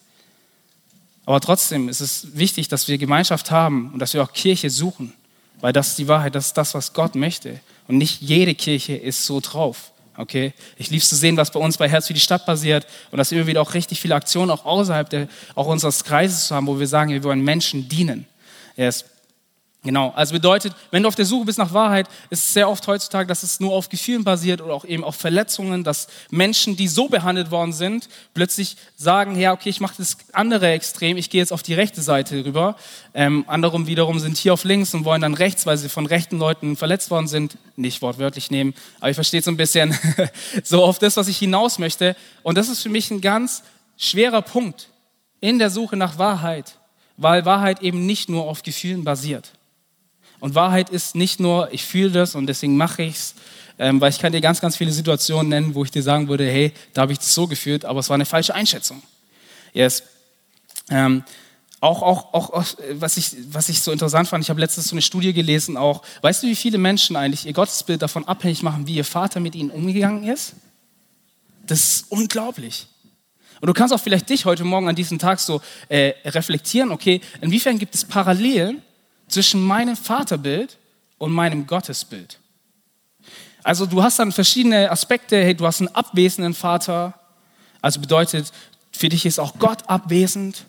Aber 1.27 1.41
trotzdem 1.41 1.89
ist 1.89 2.01
es 2.01 2.37
wichtig, 2.37 2.69
dass 2.69 2.89
wir 2.89 2.99
Gemeinschaft 2.99 3.51
haben 3.51 3.91
und 3.93 3.99
dass 3.99 4.15
wir 4.15 4.23
auch 4.23 4.33
Kirche 4.33 4.71
suchen. 4.71 5.13
Weil 5.61 5.73
das 5.73 5.89
ist 5.89 5.99
die 5.99 6.09
Wahrheit, 6.09 6.35
das 6.35 6.47
ist 6.47 6.57
das, 6.57 6.75
was 6.75 6.93
Gott 6.93 7.15
möchte. 7.15 7.61
Und 7.87 7.99
nicht 7.99 8.21
jede 8.21 8.55
Kirche 8.55 8.97
ist 8.97 9.25
so 9.25 9.41
drauf. 9.41 9.93
Okay? 10.17 10.53
Ich 10.77 10.91
liebe 10.91 11.03
es 11.03 11.09
zu 11.09 11.17
sehen, 11.17 11.37
was 11.37 11.51
bei 11.51 11.61
uns 11.61 11.77
bei 11.77 11.89
Herz 11.89 12.07
für 12.07 12.15
die 12.15 12.21
Stadt 12.21 12.47
passiert 12.47 12.87
und 13.11 13.19
dass 13.19 13.33
immer 13.33 13.47
wieder 13.47 13.61
auch 13.61 13.75
richtig 13.75 14.01
viele 14.01 14.15
Aktionen 14.15 14.51
auch 14.51 14.65
außerhalb 14.65 15.09
der, 15.09 15.29
auch 15.55 15.67
unseres 15.67 16.05
Kreises 16.05 16.51
haben, 16.51 16.67
wo 16.67 16.79
wir 16.79 16.87
sagen, 16.87 17.11
wir 17.11 17.23
wollen 17.23 17.43
Menschen 17.43 17.89
dienen. 17.89 18.27
Yes. 18.77 19.05
Genau, 19.83 20.13
also 20.15 20.35
bedeutet, 20.35 20.75
wenn 20.91 21.03
du 21.03 21.09
auf 21.09 21.15
der 21.15 21.25
Suche 21.25 21.47
bist 21.47 21.57
nach 21.57 21.73
Wahrheit, 21.73 22.07
ist 22.29 22.45
es 22.45 22.53
sehr 22.53 22.69
oft 22.69 22.87
heutzutage, 22.87 23.27
dass 23.27 23.43
es 23.43 23.61
nur 23.61 23.73
auf 23.73 23.89
Gefühlen 23.89 24.25
basiert 24.25 24.61
oder 24.61 24.75
auch 24.75 24.85
eben 24.85 25.03
auf 25.03 25.17
Verletzungen, 25.17 25.85
dass 25.85 26.09
Menschen, 26.31 26.77
die 26.77 26.87
so 26.87 27.09
behandelt 27.09 27.51
worden 27.51 27.73
sind, 27.73 28.11
plötzlich 28.35 28.77
sagen, 28.97 29.41
ja, 29.41 29.55
okay, 29.55 29.71
ich 29.71 29.81
mache 29.81 29.95
das 29.97 30.19
andere 30.35 30.71
Extrem, 30.73 31.17
ich 31.17 31.31
gehe 31.31 31.41
jetzt 31.41 31.51
auf 31.51 31.63
die 31.63 31.73
rechte 31.73 32.03
Seite 32.03 32.45
rüber. 32.45 32.77
Ähm, 33.15 33.45
andere 33.47 33.87
wiederum 33.87 34.19
sind 34.19 34.37
hier 34.37 34.53
auf 34.53 34.65
links 34.65 34.93
und 34.93 35.07
wollen 35.07 35.23
dann 35.23 35.33
rechts, 35.33 35.65
weil 35.65 35.79
sie 35.79 35.89
von 35.89 36.05
rechten 36.05 36.39
Leuten 36.39 36.77
verletzt 36.77 37.11
worden 37.11 37.27
sind, 37.27 37.57
nicht 37.77 38.03
wortwörtlich 38.03 38.51
nehmen, 38.51 38.75
aber 38.99 39.09
ich 39.09 39.15
verstehe 39.15 39.41
so 39.41 39.51
ein 39.51 39.57
bisschen 39.57 39.99
so 40.63 40.85
auf 40.85 40.99
das, 40.99 41.17
was 41.17 41.27
ich 41.27 41.39
hinaus 41.39 41.79
möchte. 41.79 42.17
Und 42.43 42.59
das 42.59 42.69
ist 42.69 42.83
für 42.83 42.91
mich 42.91 43.11
ein 43.11 43.23
ganz 43.23 43.63
schwerer 43.97 44.43
Punkt 44.43 44.91
in 45.41 45.59
der 45.59 45.71
Suche 45.71 45.97
nach 45.97 46.19
Wahrheit, 46.19 46.77
weil 47.17 47.47
Wahrheit 47.47 47.81
eben 47.81 48.05
nicht 48.05 48.29
nur 48.29 48.45
auf 48.45 48.63
Gefühlen 48.63 49.05
basiert. 49.05 49.53
Und 50.41 50.55
Wahrheit 50.55 50.91
ist 50.91 51.15
nicht 51.15 51.39
nur, 51.39 51.73
ich 51.73 51.85
fühle 51.85 52.11
das 52.11 52.35
und 52.35 52.47
deswegen 52.47 52.77
mache 52.77 53.03
ich 53.03 53.15
es, 53.15 53.35
ähm, 53.79 54.01
weil 54.01 54.11
ich 54.11 54.19
kann 54.19 54.33
dir 54.33 54.41
ganz, 54.41 54.61
ganz 54.61 54.77
viele 54.77 54.91
Situationen 54.91 55.49
nennen, 55.49 55.75
wo 55.75 55.85
ich 55.85 55.91
dir 55.91 56.03
sagen 56.03 56.29
würde, 56.29 56.45
hey, 56.45 56.73
da 56.93 57.03
habe 57.03 57.13
ich 57.13 57.19
das 57.19 57.33
so 57.35 57.47
gefühlt, 57.47 57.85
aber 57.85 58.01
es 58.01 58.09
war 58.09 58.15
eine 58.15 58.27
falsche 58.27 58.55
Einschätzung. 58.55 59.03
Yes. 59.73 60.03
Ähm, 60.89 61.23
auch, 61.81 62.03
auch, 62.03 62.35
auch, 62.35 62.75
was 62.93 63.17
ich, 63.17 63.33
was 63.51 63.69
ich 63.71 63.81
so 63.81 63.91
interessant 63.91 64.29
fand, 64.29 64.45
ich 64.45 64.51
habe 64.51 64.61
letztens 64.61 64.89
so 64.89 64.95
eine 64.95 65.03
Studie 65.03 65.33
gelesen, 65.33 65.77
auch, 65.77 66.03
weißt 66.21 66.43
du, 66.43 66.47
wie 66.47 66.57
viele 66.57 66.77
Menschen 66.77 67.17
eigentlich 67.17 67.47
ihr 67.47 67.55
Gottesbild 67.55 68.03
davon 68.03 68.27
abhängig 68.27 68.63
machen, 68.63 68.87
wie 68.87 68.97
ihr 68.97 69.05
Vater 69.05 69.41
mit 69.41 69.55
ihnen 69.55 69.71
umgegangen 69.71 70.25
ist? 70.25 70.55
Das 71.67 71.81
ist 71.81 72.07
unglaublich. 72.11 72.87
Und 73.61 73.67
du 73.67 73.73
kannst 73.73 73.95
auch 73.95 74.01
vielleicht 74.01 74.29
dich 74.29 74.45
heute 74.45 74.65
Morgen 74.65 74.89
an 74.89 74.97
diesem 74.97 75.19
Tag 75.19 75.41
so 75.41 75.63
äh, 75.89 76.13
reflektieren, 76.25 76.91
okay, 76.91 77.21
inwiefern 77.41 77.79
gibt 77.79 77.95
es 77.95 78.05
Parallelen 78.05 78.83
zwischen 79.31 79.63
meinem 79.63 79.97
Vaterbild 79.97 80.77
und 81.19 81.33
meinem 81.33 81.67
Gottesbild. 81.67 82.39
Also 83.63 83.87
du 83.87 84.03
hast 84.03 84.19
dann 84.19 84.33
verschiedene 84.33 84.91
Aspekte. 84.91 85.37
Hey, 85.43 85.55
du 85.55 85.67
hast 85.67 85.81
einen 85.81 85.95
abwesenden 85.95 86.55
Vater. 86.55 87.15
Also 87.81 88.01
bedeutet, 88.01 88.53
für 88.93 89.09
dich 89.09 89.27
ist 89.27 89.39
auch 89.39 89.59
Gott 89.59 89.89
abwesend. 89.89 90.65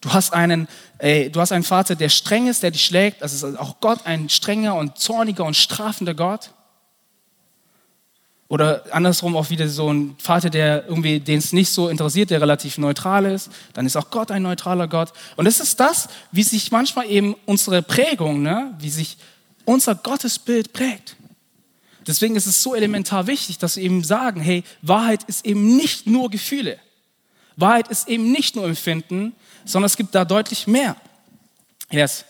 Du 0.00 0.12
hast 0.12 0.32
einen, 0.32 0.68
ey, 0.98 1.30
du 1.30 1.40
hast 1.40 1.52
einen 1.52 1.64
Vater, 1.64 1.96
der 1.96 2.08
streng 2.08 2.46
ist, 2.46 2.62
der 2.62 2.70
dich 2.70 2.84
schlägt. 2.84 3.22
Also 3.22 3.48
ist 3.48 3.58
auch 3.58 3.80
Gott 3.80 4.06
ein 4.06 4.28
strenger 4.28 4.76
und 4.76 4.98
zorniger 4.98 5.44
und 5.44 5.56
strafender 5.56 6.14
Gott. 6.14 6.50
Oder 8.48 8.84
andersrum 8.92 9.36
auch 9.36 9.50
wieder 9.50 9.68
so 9.68 9.92
ein 9.92 10.16
Vater, 10.18 10.48
der 10.48 10.86
irgendwie, 10.88 11.20
den 11.20 11.38
es 11.38 11.52
nicht 11.52 11.70
so 11.70 11.90
interessiert, 11.90 12.30
der 12.30 12.40
relativ 12.40 12.78
neutral 12.78 13.26
ist. 13.26 13.50
Dann 13.74 13.84
ist 13.84 13.94
auch 13.94 14.10
Gott 14.10 14.30
ein 14.30 14.42
neutraler 14.42 14.88
Gott. 14.88 15.12
Und 15.36 15.46
es 15.46 15.60
ist 15.60 15.78
das, 15.80 16.08
wie 16.32 16.42
sich 16.42 16.70
manchmal 16.70 17.10
eben 17.10 17.36
unsere 17.44 17.82
Prägung, 17.82 18.40
ne, 18.40 18.74
wie 18.78 18.88
sich 18.88 19.18
unser 19.66 19.94
Gottesbild 19.94 20.72
prägt. 20.72 21.16
Deswegen 22.06 22.36
ist 22.36 22.46
es 22.46 22.62
so 22.62 22.74
elementar 22.74 23.26
wichtig, 23.26 23.58
dass 23.58 23.76
wir 23.76 23.82
eben 23.82 24.02
sagen, 24.02 24.40
hey, 24.40 24.64
Wahrheit 24.80 25.24
ist 25.24 25.44
eben 25.44 25.76
nicht 25.76 26.06
nur 26.06 26.30
Gefühle. 26.30 26.78
Wahrheit 27.56 27.88
ist 27.88 28.08
eben 28.08 28.32
nicht 28.32 28.56
nur 28.56 28.64
Empfinden, 28.64 29.34
sondern 29.66 29.86
es 29.88 29.96
gibt 29.98 30.14
da 30.14 30.24
deutlich 30.24 30.66
mehr. 30.66 30.96
Yes. 31.90 32.24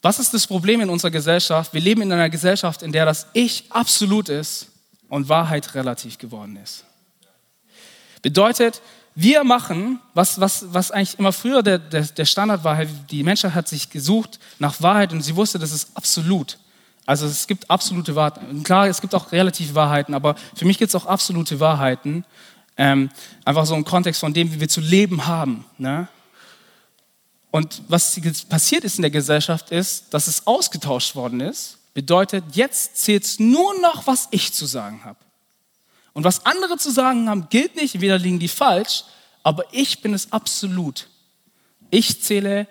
Was 0.00 0.20
ist 0.20 0.32
das 0.32 0.46
Problem 0.46 0.80
in 0.80 0.90
unserer 0.90 1.10
Gesellschaft? 1.10 1.74
Wir 1.74 1.80
leben 1.80 2.02
in 2.02 2.12
einer 2.12 2.30
Gesellschaft, 2.30 2.82
in 2.82 2.92
der 2.92 3.04
das 3.04 3.26
Ich 3.32 3.64
absolut 3.70 4.28
ist 4.28 4.68
und 5.08 5.28
Wahrheit 5.28 5.74
relativ 5.74 6.18
geworden 6.18 6.56
ist. 6.56 6.84
Bedeutet, 8.22 8.82
wir 9.14 9.44
machen, 9.44 10.00
was, 10.14 10.40
was, 10.40 10.66
was 10.74 10.90
eigentlich 10.90 11.18
immer 11.18 11.32
früher 11.32 11.62
der, 11.62 11.78
der, 11.78 12.02
der 12.02 12.24
Standard 12.24 12.64
war, 12.64 12.84
die 12.84 13.22
Menschheit 13.22 13.54
hat 13.54 13.66
sich 13.68 13.88
gesucht 13.88 14.38
nach 14.58 14.82
Wahrheit 14.82 15.12
und 15.12 15.22
sie 15.22 15.36
wusste, 15.36 15.58
das 15.58 15.72
ist 15.72 15.96
absolut. 15.96 16.58
Also 17.06 17.26
es 17.26 17.46
gibt 17.46 17.70
absolute 17.70 18.14
Wahrheiten. 18.14 18.62
Klar, 18.62 18.88
es 18.88 19.00
gibt 19.00 19.14
auch 19.14 19.32
relative 19.32 19.74
Wahrheiten, 19.74 20.12
aber 20.12 20.34
für 20.54 20.64
mich 20.64 20.76
gibt 20.76 20.90
es 20.90 20.94
auch 20.94 21.06
absolute 21.06 21.60
Wahrheiten. 21.60 22.24
Ähm, 22.76 23.08
einfach 23.44 23.64
so 23.64 23.74
im 23.74 23.84
Kontext 23.84 24.20
von 24.20 24.34
dem, 24.34 24.52
wie 24.52 24.60
wir 24.60 24.68
zu 24.68 24.80
leben 24.80 25.26
haben. 25.26 25.64
Ne? 25.78 26.08
Und 27.50 27.82
was 27.88 28.20
passiert 28.50 28.84
ist 28.84 28.96
in 28.98 29.02
der 29.02 29.10
Gesellschaft, 29.10 29.70
ist, 29.70 30.12
dass 30.12 30.26
es 30.26 30.46
ausgetauscht 30.46 31.14
worden 31.14 31.40
ist 31.40 31.78
bedeutet, 31.96 32.44
jetzt 32.52 32.98
zählt 32.98 33.24
es 33.24 33.40
nur 33.40 33.72
noch, 33.80 34.06
was 34.06 34.28
ich 34.30 34.52
zu 34.52 34.66
sagen 34.66 35.02
habe. 35.06 35.18
Und 36.12 36.24
was 36.24 36.44
andere 36.44 36.76
zu 36.76 36.90
sagen 36.90 37.30
haben, 37.30 37.48
gilt 37.48 37.74
nicht, 37.74 37.94
entweder 37.94 38.18
liegen 38.18 38.38
die 38.38 38.48
falsch, 38.48 39.04
aber 39.42 39.64
ich 39.72 40.02
bin 40.02 40.12
es 40.12 40.30
absolut. 40.30 41.08
Ich 41.88 42.22
zähle, 42.22 42.66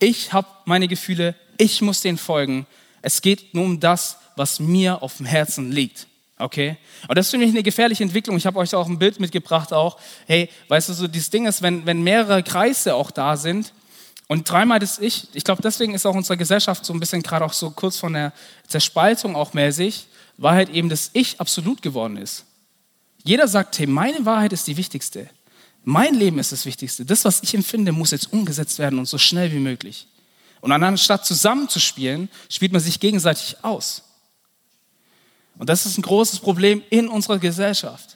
ich 0.00 0.32
habe 0.32 0.48
meine 0.64 0.88
Gefühle, 0.88 1.36
ich 1.58 1.80
muss 1.80 2.00
denen 2.00 2.18
folgen. 2.18 2.66
Es 3.02 3.22
geht 3.22 3.54
nur 3.54 3.64
um 3.64 3.78
das, 3.78 4.16
was 4.34 4.58
mir 4.58 5.00
auf 5.00 5.18
dem 5.18 5.26
Herzen 5.26 5.70
liegt. 5.70 6.08
Okay? 6.36 6.76
Und 7.06 7.16
das 7.16 7.26
ist 7.26 7.30
für 7.30 7.38
mich 7.38 7.50
eine 7.50 7.62
gefährliche 7.62 8.02
Entwicklung. 8.02 8.36
Ich 8.36 8.46
habe 8.46 8.58
euch 8.58 8.74
auch 8.74 8.88
ein 8.88 8.98
Bild 8.98 9.20
mitgebracht 9.20 9.72
auch. 9.72 9.96
Hey, 10.26 10.50
weißt 10.66 10.88
du, 10.88 10.92
so 10.92 11.06
dieses 11.06 11.30
Ding 11.30 11.46
ist, 11.46 11.62
wenn, 11.62 11.86
wenn 11.86 12.02
mehrere 12.02 12.42
Kreise 12.42 12.96
auch 12.96 13.12
da 13.12 13.36
sind, 13.36 13.72
und 14.28 14.48
dreimal 14.48 14.78
das 14.78 14.98
Ich, 14.98 15.28
ich 15.34 15.44
glaube, 15.44 15.62
deswegen 15.62 15.94
ist 15.94 16.06
auch 16.06 16.14
unsere 16.14 16.36
Gesellschaft 16.36 16.84
so 16.84 16.92
ein 16.92 17.00
bisschen 17.00 17.22
gerade 17.22 17.44
auch 17.44 17.52
so 17.52 17.70
kurz 17.70 17.98
von 17.98 18.12
der 18.12 18.32
Zerspaltung 18.66 19.36
auch 19.36 19.54
mäßig, 19.54 20.08
weil 20.36 20.54
halt 20.54 20.70
eben 20.70 20.88
das 20.88 21.10
Ich 21.12 21.40
absolut 21.40 21.80
geworden 21.82 22.16
ist. 22.16 22.44
Jeder 23.22 23.48
sagt, 23.48 23.78
hey, 23.78 23.86
meine 23.86 24.24
Wahrheit 24.24 24.52
ist 24.52 24.66
die 24.66 24.76
wichtigste. 24.76 25.28
Mein 25.84 26.14
Leben 26.14 26.38
ist 26.38 26.50
das 26.50 26.66
Wichtigste. 26.66 27.04
Das, 27.04 27.24
was 27.24 27.42
ich 27.42 27.54
empfinde, 27.54 27.92
muss 27.92 28.10
jetzt 28.10 28.32
umgesetzt 28.32 28.78
werden 28.78 28.98
und 28.98 29.06
so 29.06 29.18
schnell 29.18 29.52
wie 29.52 29.60
möglich. 29.60 30.08
Und 30.60 30.72
anstatt 30.72 31.24
zusammenzuspielen, 31.24 32.28
spielt 32.48 32.72
man 32.72 32.80
sich 32.80 32.98
gegenseitig 32.98 33.56
aus. 33.62 34.02
Und 35.58 35.68
das 35.68 35.86
ist 35.86 35.96
ein 35.96 36.02
großes 36.02 36.40
Problem 36.40 36.82
in 36.90 37.08
unserer 37.08 37.38
Gesellschaft. 37.38 38.15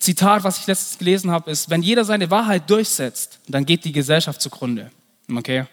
Zitat, 0.00 0.42
was 0.44 0.58
ich 0.58 0.66
letztens 0.66 0.98
gelesen 0.98 1.30
habe, 1.30 1.50
ist, 1.50 1.70
wenn 1.70 1.82
jeder 1.82 2.04
seine 2.04 2.30
Wahrheit 2.30 2.68
durchsetzt, 2.68 3.38
dann 3.46 3.66
geht 3.66 3.84
die 3.84 3.92
Gesellschaft 3.92 4.40
zugrunde. 4.40 4.90
Okay? 5.30 5.66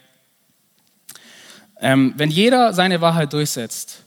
Ähm, 1.79 2.13
wenn 2.17 2.29
jeder 2.29 2.73
seine 2.73 3.01
Wahrheit 3.01 3.31
durchsetzt, 3.31 4.03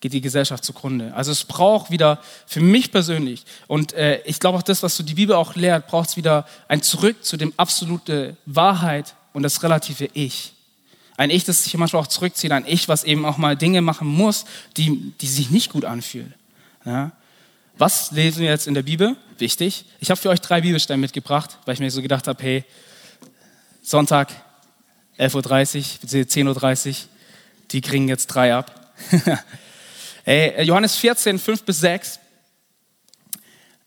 geht 0.00 0.12
die 0.12 0.20
Gesellschaft 0.20 0.62
zugrunde. 0.62 1.14
Also 1.14 1.32
es 1.32 1.44
braucht 1.44 1.90
wieder, 1.90 2.20
für 2.46 2.60
mich 2.60 2.92
persönlich, 2.92 3.44
und 3.66 3.94
äh, 3.94 4.20
ich 4.24 4.38
glaube 4.40 4.58
auch 4.58 4.62
das, 4.62 4.82
was 4.82 4.94
so 4.94 5.02
die 5.02 5.14
Bibel 5.14 5.34
auch 5.34 5.54
lehrt, 5.54 5.86
braucht 5.86 6.10
es 6.10 6.16
wieder 6.16 6.46
ein 6.68 6.82
Zurück 6.82 7.24
zu 7.24 7.38
dem 7.38 7.54
absolute 7.56 8.36
Wahrheit 8.44 9.14
und 9.32 9.42
das 9.42 9.62
relative 9.62 10.10
Ich. 10.12 10.52
Ein 11.16 11.30
Ich, 11.30 11.44
das 11.44 11.64
sich 11.64 11.74
manchmal 11.78 12.02
auch 12.02 12.08
zurückzieht, 12.08 12.52
ein 12.52 12.66
Ich, 12.66 12.88
was 12.88 13.04
eben 13.04 13.24
auch 13.24 13.38
mal 13.38 13.56
Dinge 13.56 13.80
machen 13.80 14.06
muss, 14.06 14.44
die, 14.76 15.14
die 15.20 15.26
sich 15.26 15.50
nicht 15.50 15.72
gut 15.72 15.86
anfühlen. 15.86 16.34
Ja? 16.84 17.12
Was 17.78 18.10
lesen 18.10 18.40
wir 18.40 18.48
jetzt 18.48 18.66
in 18.66 18.72
der 18.72 18.82
Bibel? 18.82 19.16
Wichtig. 19.36 19.84
Ich 20.00 20.10
habe 20.10 20.18
für 20.18 20.30
euch 20.30 20.40
drei 20.40 20.62
Bibelstellen 20.62 21.00
mitgebracht, 21.00 21.58
weil 21.66 21.74
ich 21.74 21.80
mir 21.80 21.90
so 21.90 22.00
gedacht 22.00 22.26
habe, 22.26 22.42
hey, 22.42 22.64
Sonntag, 23.82 24.32
11.30 25.18 25.34
Uhr, 25.34 25.42
bzw. 26.00 26.20
10.30 26.22 26.88
Uhr, 26.88 26.94
die 27.72 27.82
kriegen 27.82 28.08
jetzt 28.08 28.28
drei 28.28 28.54
ab. 28.54 28.94
hey, 30.24 30.62
Johannes 30.62 30.96
14, 30.96 31.38
5 31.38 31.64
bis 31.64 31.80
6. 31.80 32.18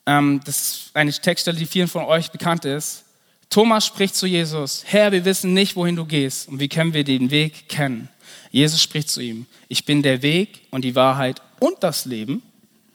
Ähm, 0.05 0.39
das 0.45 0.61
ist 0.61 0.91
eine 0.93 1.11
Textstelle, 1.11 1.57
die 1.57 1.65
vielen 1.65 1.87
von 1.87 2.03
euch 2.03 2.29
bekannt 2.29 2.65
ist. 2.65 3.05
Thomas 3.49 3.87
spricht 3.87 4.15
zu 4.15 4.27
Jesus, 4.27 4.83
Herr, 4.85 5.11
wir 5.11 5.25
wissen 5.25 5.55
nicht, 5.55 5.75
wohin 5.75 5.95
du 5.95 6.05
gehst 6.05 6.47
und 6.47 6.59
wie 6.59 6.69
können 6.69 6.93
wir 6.93 7.03
den 7.03 7.31
Weg 7.31 7.67
kennen? 7.67 8.07
Jesus 8.51 8.83
spricht 8.83 9.09
zu 9.09 9.19
ihm, 9.19 9.47
ich 9.67 9.85
bin 9.85 10.03
der 10.03 10.21
Weg 10.21 10.67
und 10.69 10.83
die 10.83 10.93
Wahrheit 10.93 11.41
und 11.59 11.81
das 11.81 12.05
Leben. 12.05 12.43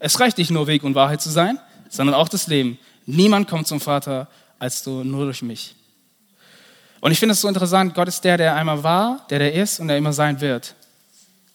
Es 0.04 0.20
reicht 0.20 0.36
nicht 0.36 0.50
nur 0.50 0.66
Weg 0.66 0.82
und 0.82 0.94
Wahrheit 0.94 1.22
zu 1.22 1.30
sein, 1.30 1.58
sondern 1.88 2.14
auch 2.14 2.28
das 2.28 2.46
Leben. 2.46 2.78
Niemand 3.06 3.48
kommt 3.48 3.66
zum 3.66 3.80
Vater 3.80 4.28
als 4.58 4.82
du 4.82 5.02
nur 5.02 5.24
durch 5.24 5.40
mich. 5.40 5.74
Und 7.00 7.10
ich 7.10 7.18
finde 7.18 7.32
es 7.32 7.40
so 7.40 7.48
interessant, 7.48 7.94
Gott 7.94 8.06
ist 8.06 8.22
der, 8.22 8.36
der 8.36 8.54
einmal 8.54 8.82
war, 8.82 9.26
der 9.30 9.38
der 9.38 9.54
ist 9.54 9.80
und 9.80 9.88
der 9.88 9.96
immer 9.96 10.12
sein 10.12 10.42
wird. 10.42 10.74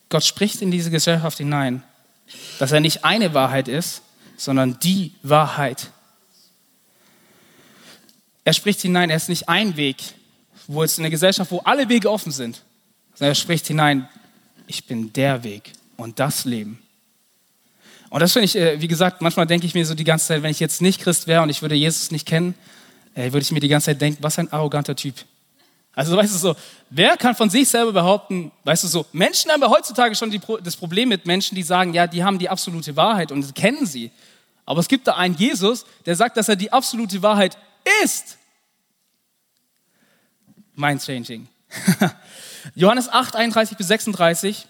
Gott 0.09 0.23
spricht 0.23 0.63
in 0.63 0.71
diese 0.71 0.89
Gesellschaft 0.89 1.37
hinein, 1.37 1.83
dass 2.57 2.71
er 2.71 2.79
nicht 2.79 3.05
eine 3.05 3.35
Wahrheit 3.35 3.67
ist, 3.67 4.01
sondern 4.35 4.79
die 4.79 5.13
Wahrheit. 5.21 5.91
Er 8.45 8.53
spricht 8.53 8.81
hinein, 8.81 9.11
er 9.11 9.17
ist 9.17 9.29
nicht 9.29 9.47
ein 9.47 9.77
Weg, 9.77 9.97
wo 10.65 10.81
es 10.81 10.97
in 10.97 11.03
einer 11.03 11.11
Gesellschaft, 11.11 11.51
wo 11.51 11.59
alle 11.59 11.87
Wege 11.87 12.09
offen 12.09 12.31
sind, 12.31 12.63
sondern 13.13 13.33
er 13.33 13.35
spricht 13.35 13.67
hinein, 13.67 14.09
ich 14.65 14.87
bin 14.87 15.13
der 15.13 15.43
Weg 15.43 15.73
und 15.97 16.19
das 16.19 16.45
Leben. 16.45 16.79
Und 18.09 18.21
das 18.21 18.33
finde 18.33 18.45
ich, 18.45 18.55
äh, 18.55 18.81
wie 18.81 18.87
gesagt, 18.87 19.21
manchmal 19.21 19.45
denke 19.45 19.65
ich 19.65 19.73
mir 19.73 19.85
so 19.85 19.93
die 19.93 20.03
ganze 20.03 20.27
Zeit, 20.27 20.43
wenn 20.43 20.51
ich 20.51 20.59
jetzt 20.59 20.81
nicht 20.81 21.01
Christ 21.01 21.27
wäre 21.27 21.43
und 21.43 21.49
ich 21.49 21.61
würde 21.61 21.75
Jesus 21.75 22.11
nicht 22.11 22.27
kennen, 22.27 22.55
äh, 23.13 23.31
würde 23.31 23.39
ich 23.39 23.51
mir 23.51 23.59
die 23.59 23.67
ganze 23.67 23.85
Zeit 23.85 24.01
denken, 24.01 24.23
was 24.23 24.39
ein 24.39 24.51
arroganter 24.51 24.95
Typ. 24.95 25.15
Also 25.93 26.15
weißt 26.15 26.33
du 26.33 26.37
so, 26.37 26.55
wer 26.89 27.17
kann 27.17 27.35
von 27.35 27.49
sich 27.49 27.67
selber 27.67 27.91
behaupten, 27.91 28.51
weißt 28.63 28.83
du 28.83 28.87
so, 28.87 29.05
Menschen 29.11 29.51
haben 29.51 29.61
ja 29.61 29.69
heutzutage 29.69 30.15
schon 30.15 30.31
die, 30.31 30.39
das 30.63 30.77
Problem 30.77 31.09
mit 31.09 31.25
Menschen, 31.25 31.55
die 31.55 31.63
sagen, 31.63 31.93
ja, 31.93 32.07
die 32.07 32.23
haben 32.23 32.39
die 32.39 32.49
absolute 32.49 32.95
Wahrheit 32.95 33.31
und 33.31 33.53
kennen 33.53 33.85
sie. 33.85 34.11
Aber 34.65 34.79
es 34.79 34.87
gibt 34.87 35.07
da 35.07 35.15
einen 35.15 35.35
Jesus, 35.35 35.85
der 36.05 36.15
sagt, 36.15 36.37
dass 36.37 36.47
er 36.47 36.55
die 36.55 36.71
absolute 36.71 37.21
Wahrheit 37.21 37.57
ist. 38.03 38.37
Mind 40.75 41.03
changing. 41.03 41.47
Johannes 42.75 43.09
8, 43.09 43.35
31 43.35 43.77
bis 43.77 43.87
36. 43.87 44.67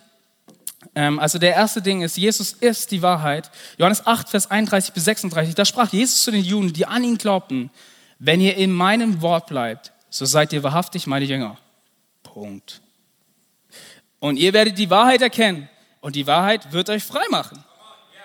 Ähm, 0.95 1.19
also 1.19 1.39
der 1.39 1.53
erste 1.53 1.81
Ding 1.81 2.01
ist, 2.01 2.17
Jesus 2.17 2.53
ist 2.53 2.91
die 2.91 3.01
Wahrheit. 3.01 3.51
Johannes 3.77 4.05
8, 4.05 4.29
Vers 4.29 4.49
31 4.49 4.93
bis 4.93 5.05
36. 5.05 5.55
Da 5.55 5.65
sprach 5.65 5.91
Jesus 5.91 6.21
zu 6.21 6.31
den 6.31 6.43
Juden, 6.43 6.73
die 6.73 6.85
an 6.85 7.03
ihn 7.03 7.17
glaubten, 7.17 7.69
wenn 8.17 8.41
ihr 8.41 8.55
in 8.55 8.71
meinem 8.71 9.21
Wort 9.21 9.47
bleibt, 9.47 9.93
so 10.09 10.25
seid 10.25 10.53
ihr 10.53 10.63
wahrhaftig 10.63 11.07
meine 11.07 11.25
Jünger. 11.25 11.57
Punkt. 12.23 12.81
Und 14.19 14.37
ihr 14.37 14.53
werdet 14.53 14.77
die 14.77 14.89
Wahrheit 14.89 15.21
erkennen 15.21 15.69
und 16.01 16.15
die 16.15 16.27
Wahrheit 16.27 16.71
wird 16.71 16.89
euch 16.89 17.03
frei 17.03 17.23
machen. 17.29 17.63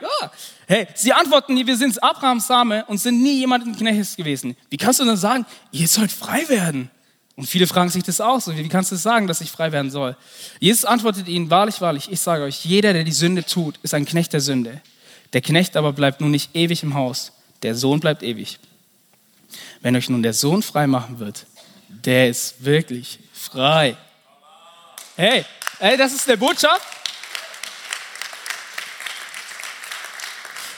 Ja. 0.01 0.31
Hey, 0.67 0.89
sie 0.95 1.13
antworten, 1.13 1.67
wir 1.67 1.77
sind 1.77 2.03
Abrahams 2.03 2.47
Same 2.47 2.85
und 2.87 2.99
sind 2.99 3.23
nie 3.23 3.39
jemandem 3.39 3.77
Knechtes 3.77 4.17
gewesen. 4.17 4.57
Wie 4.69 4.77
kannst 4.77 5.01
du 5.01 5.05
dann 5.05 5.17
sagen, 5.17 5.47
ihr 5.71 5.89
sollt 5.89 6.13
frei 6.13 6.49
werden? 6.49 6.91
Und 7.37 7.47
viele 7.47 7.67
fragen 7.67 7.91
sich 7.91 8.05
das 8.05 8.21
auch 8.21 8.41
so, 8.41 8.57
wie 8.57 8.69
kannst 8.69 8.93
du 8.93 8.97
sagen, 8.97 9.27
dass 9.27 9.41
ich 9.41 9.51
frei 9.51 9.73
werden 9.73 9.91
soll? 9.91 10.17
Jesus 10.61 10.85
antwortet 10.85 11.27
ihnen, 11.27 11.51
wahrlich, 11.51 11.81
wahrlich, 11.81 12.11
ich 12.11 12.21
sage 12.21 12.45
euch, 12.45 12.65
jeder, 12.65 12.93
der 12.93 13.03
die 13.03 13.13
Sünde 13.13 13.45
tut, 13.45 13.79
ist 13.83 13.93
ein 13.93 14.05
Knecht 14.05 14.33
der 14.33 14.41
Sünde. 14.41 14.81
Der 15.33 15.41
Knecht 15.41 15.77
aber 15.77 15.93
bleibt 15.93 16.21
nun 16.21 16.31
nicht 16.31 16.55
ewig 16.55 16.85
im 16.85 16.95
Haus, 16.95 17.33
der 17.63 17.75
Sohn 17.75 17.99
bleibt 17.99 18.23
ewig. 18.23 18.61
Wenn 19.81 19.97
euch 19.97 20.09
nun 20.09 20.23
der 20.23 20.33
Sohn 20.33 20.63
frei 20.63 20.87
machen 20.87 21.19
wird, 21.19 21.47
der 21.89 22.29
ist 22.29 22.65
wirklich 22.65 23.19
frei. 23.33 23.97
Hey, 25.17 25.45
hey, 25.81 25.97
das 25.97 26.13
ist 26.13 26.29
eine 26.29 26.39
Botschaft. 26.39 26.83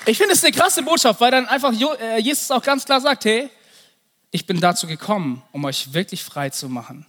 Ich 0.06 0.16
finde 0.16 0.34
es 0.34 0.44
eine 0.44 0.52
krasse 0.52 0.82
Botschaft, 0.82 1.20
weil 1.20 1.32
dann 1.32 1.46
einfach 1.46 1.72
äh, 1.72 2.18
Jesus 2.20 2.50
auch 2.50 2.62
ganz 2.62 2.84
klar 2.84 3.00
sagt, 3.00 3.24
hey, 3.24 3.50
ich 4.36 4.44
bin 4.44 4.60
dazu 4.60 4.86
gekommen, 4.86 5.42
um 5.50 5.64
euch 5.64 5.94
wirklich 5.94 6.22
frei 6.22 6.50
zu 6.50 6.68
machen. 6.68 7.06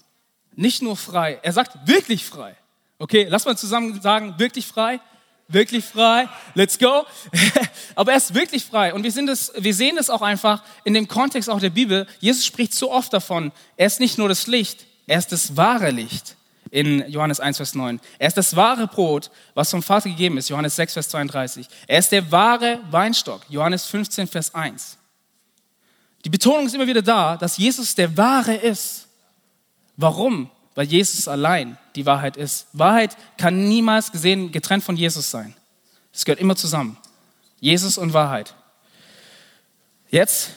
Nicht 0.56 0.82
nur 0.82 0.96
frei, 0.96 1.40
er 1.44 1.52
sagt 1.52 1.86
wirklich 1.86 2.24
frei. 2.24 2.56
Okay, 3.00 3.28
lass 3.30 3.44
mal 3.44 3.58
zusammen 3.58 4.02
sagen, 4.02 4.36
wirklich 4.38 4.66
frei, 4.66 5.02
wirklich 5.50 5.84
frei, 5.84 6.30
let's 6.54 6.80
go. 6.80 7.06
Aber 7.96 8.12
er 8.12 8.18
ist 8.18 8.34
wirklich 8.34 8.64
frei 8.64 8.94
und 8.94 9.04
wir, 9.04 9.12
sind 9.12 9.30
es, 9.30 9.52
wir 9.58 9.74
sehen 9.74 9.98
es 9.98 10.10
auch 10.10 10.22
einfach 10.22 10.64
in 10.86 10.94
dem 10.94 11.10
Kontext 11.10 11.50
auch 11.50 11.60
der 11.60 11.70
Bibel. 11.70 12.08
Jesus 12.22 12.46
spricht 12.46 12.74
so 12.74 12.94
oft 12.94 13.12
davon, 13.12 13.52
er 13.76 13.88
ist 13.88 14.00
nicht 14.00 14.18
nur 14.18 14.30
das 14.30 14.48
Licht, 14.48 14.86
er 15.06 15.20
ist 15.20 15.34
das 15.34 15.58
wahre 15.58 15.92
Licht 15.92 16.38
in 16.72 17.10
Johannes 17.10 17.42
1, 17.42 17.58
Vers 17.58 17.76
9. 17.76 18.00
Er 18.20 18.30
ist 18.30 18.38
das 18.38 18.56
wahre 18.56 18.88
Brot, 18.88 19.32
was 19.54 19.70
vom 19.70 19.84
Vater 19.84 20.08
gegeben 20.08 20.38
ist, 20.38 20.48
Johannes 20.48 20.78
6, 20.78 20.94
Vers 20.94 21.10
32. 21.10 21.68
Er 21.88 22.00
ist 22.00 22.12
der 22.14 22.32
wahre 22.32 22.80
Weinstock, 22.90 23.42
Johannes 23.50 23.86
15, 23.86 24.28
Vers 24.28 24.56
1. 24.56 24.97
Die 26.28 26.32
Betonung 26.32 26.66
ist 26.66 26.76
immer 26.76 26.88
wieder 26.88 27.02
da, 27.02 27.38
dass 27.38 27.56
Jesus 27.56 27.96
der 27.96 28.18
wahre 28.18 28.54
ist. 28.54 29.08
Warum? 29.96 30.50
Weil 30.76 30.86
Jesus 30.86 31.26
allein 31.30 31.78
die 31.96 32.06
Wahrheit 32.06 32.36
ist. 32.36 32.68
Wahrheit 32.74 33.16
kann 33.38 33.70
niemals 33.70 34.12
gesehen 34.12 34.52
getrennt 34.52 34.84
von 34.84 34.98
Jesus 34.98 35.32
sein. 35.32 35.56
Es 36.12 36.26
gehört 36.26 36.42
immer 36.42 36.58
zusammen. 36.58 36.98
Jesus 37.62 37.98
und 37.98 38.12
Wahrheit. 38.12 38.56
Jetzt, 40.10 40.50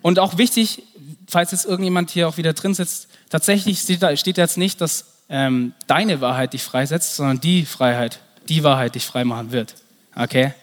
und 0.00 0.20
auch 0.20 0.38
wichtig, 0.38 0.84
falls 1.26 1.50
jetzt 1.50 1.64
irgendjemand 1.64 2.10
hier 2.10 2.28
auch 2.28 2.36
wieder 2.36 2.52
drin 2.52 2.74
sitzt, 2.74 3.08
tatsächlich 3.28 3.80
steht 3.80 4.04
da, 4.04 4.16
steht 4.16 4.38
jetzt 4.38 4.56
nicht, 4.58 4.80
dass 4.80 5.06
ähm, 5.28 5.74
deine 5.88 6.20
Wahrheit 6.20 6.52
dich 6.52 6.62
freisetzt, 6.62 7.16
sondern 7.16 7.40
die 7.40 7.66
Freiheit, 7.66 8.20
die 8.48 8.62
Wahrheit 8.62 8.94
dich 8.94 9.04
frei 9.04 9.24
machen 9.24 9.50
wird. 9.50 9.74
Okay? 10.14 10.54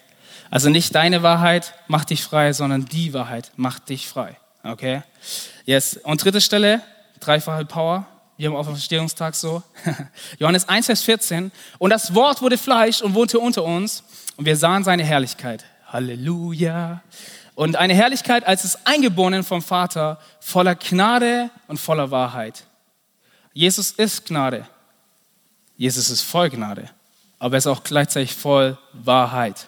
Also 0.50 0.70
nicht 0.70 0.96
deine 0.96 1.22
Wahrheit 1.22 1.74
macht 1.90 2.12
dich 2.12 2.24
frei, 2.24 2.54
sondern 2.54 2.86
die 2.86 3.12
Wahrheit 3.14 3.52
macht 3.58 3.90
dich 3.90 4.08
frei. 4.08 4.38
Okay? 4.64 5.04
Yes. 5.66 5.98
Und 6.04 6.24
dritte 6.24 6.42
Stelle, 6.42 6.82
dreifache 7.20 7.66
Power. 7.66 8.08
Wir 8.38 8.50
haben 8.50 8.56
auf 8.56 8.66
dem 8.66 8.76
Verstehungstag 8.76 9.36
so. 9.36 9.62
Johannes 10.40 10.68
1, 10.68 10.88
Vers 10.88 11.04
14. 11.04 11.52
Und 11.78 11.90
das 11.90 12.16
Wort 12.16 12.42
wurde 12.42 12.58
Fleisch 12.58 13.02
und 13.02 13.14
wohnte 13.14 13.40
unter 13.40 13.64
uns 13.64 14.04
und 14.38 14.46
wir 14.46 14.58
sahen 14.58 14.84
seine 14.84 15.04
Herrlichkeit. 15.04 15.66
Halleluja. 15.88 17.04
Und 17.56 17.76
eine 17.76 17.94
Herrlichkeit 17.94 18.48
als 18.48 18.64
des 18.64 18.86
Eingeborenen 18.86 19.44
vom 19.44 19.62
Vater, 19.62 20.20
voller 20.40 20.76
Gnade 20.76 21.52
und 21.68 21.80
voller 21.80 22.10
Wahrheit. 22.10 22.64
Jesus 23.54 23.92
ist 23.92 24.26
Gnade. 24.26 24.68
Jesus 25.78 26.10
ist 26.10 26.22
voll 26.22 26.50
Gnade. 26.50 26.90
Aber 27.38 27.56
er 27.56 27.60
ist 27.60 27.68
auch 27.68 27.84
gleichzeitig 27.84 28.34
voll 28.34 28.78
Wahrheit. 28.94 29.68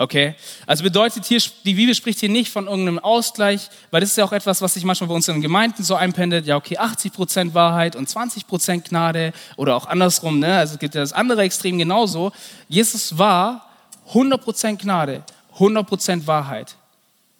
Okay? 0.00 0.34
Also 0.66 0.82
bedeutet 0.82 1.26
hier, 1.26 1.42
die 1.66 1.74
Bibel 1.74 1.94
spricht 1.94 2.20
hier 2.20 2.30
nicht 2.30 2.50
von 2.50 2.68
irgendeinem 2.68 3.00
Ausgleich, 3.00 3.68
weil 3.90 4.00
das 4.00 4.08
ist 4.08 4.16
ja 4.16 4.24
auch 4.24 4.32
etwas, 4.32 4.62
was 4.62 4.72
sich 4.72 4.82
manchmal 4.82 5.08
bei 5.08 5.14
uns 5.14 5.28
in 5.28 5.34
den 5.34 5.42
Gemeinden 5.42 5.82
so 5.82 5.94
einpendelt. 5.94 6.46
Ja, 6.46 6.56
okay, 6.56 6.78
80% 6.78 7.52
Wahrheit 7.52 7.96
und 7.96 8.08
20% 8.08 8.88
Gnade 8.88 9.34
oder 9.58 9.76
auch 9.76 9.84
andersrum. 9.86 10.38
Ne? 10.38 10.56
Also 10.56 10.72
es 10.72 10.78
gibt 10.78 10.94
ja 10.94 11.02
das 11.02 11.12
andere 11.12 11.42
Extrem 11.42 11.76
genauso. 11.76 12.32
Jesus 12.66 13.18
war 13.18 13.68
100% 14.14 14.78
Gnade, 14.78 15.22
100% 15.58 16.26
Wahrheit. 16.26 16.76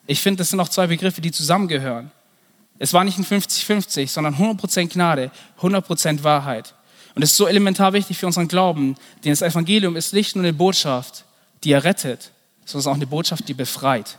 Ich 0.06 0.20
finde, 0.20 0.40
das 0.40 0.50
sind 0.50 0.60
auch 0.60 0.68
zwei 0.68 0.86
Begriffe, 0.86 1.22
die 1.22 1.32
zusammengehören. 1.32 2.10
Es 2.78 2.92
war 2.92 3.04
nicht 3.04 3.16
ein 3.16 3.24
50-50, 3.24 4.06
sondern 4.08 4.34
100% 4.34 4.92
Gnade, 4.92 5.30
100% 5.62 6.24
Wahrheit. 6.24 6.74
Und 7.14 7.22
es 7.22 7.30
ist 7.30 7.38
so 7.38 7.46
elementar 7.46 7.94
wichtig 7.94 8.18
für 8.18 8.26
unseren 8.26 8.48
Glauben, 8.48 8.96
denn 9.24 9.32
das 9.32 9.40
Evangelium 9.40 9.96
ist 9.96 10.12
nicht 10.12 10.36
nur 10.36 10.44
eine 10.44 10.52
Botschaft, 10.52 11.24
die 11.64 11.72
errettet, 11.72 12.32
sondern 12.70 12.92
auch 12.92 12.96
eine 12.96 13.06
Botschaft, 13.06 13.48
die 13.48 13.54
befreit. 13.54 14.18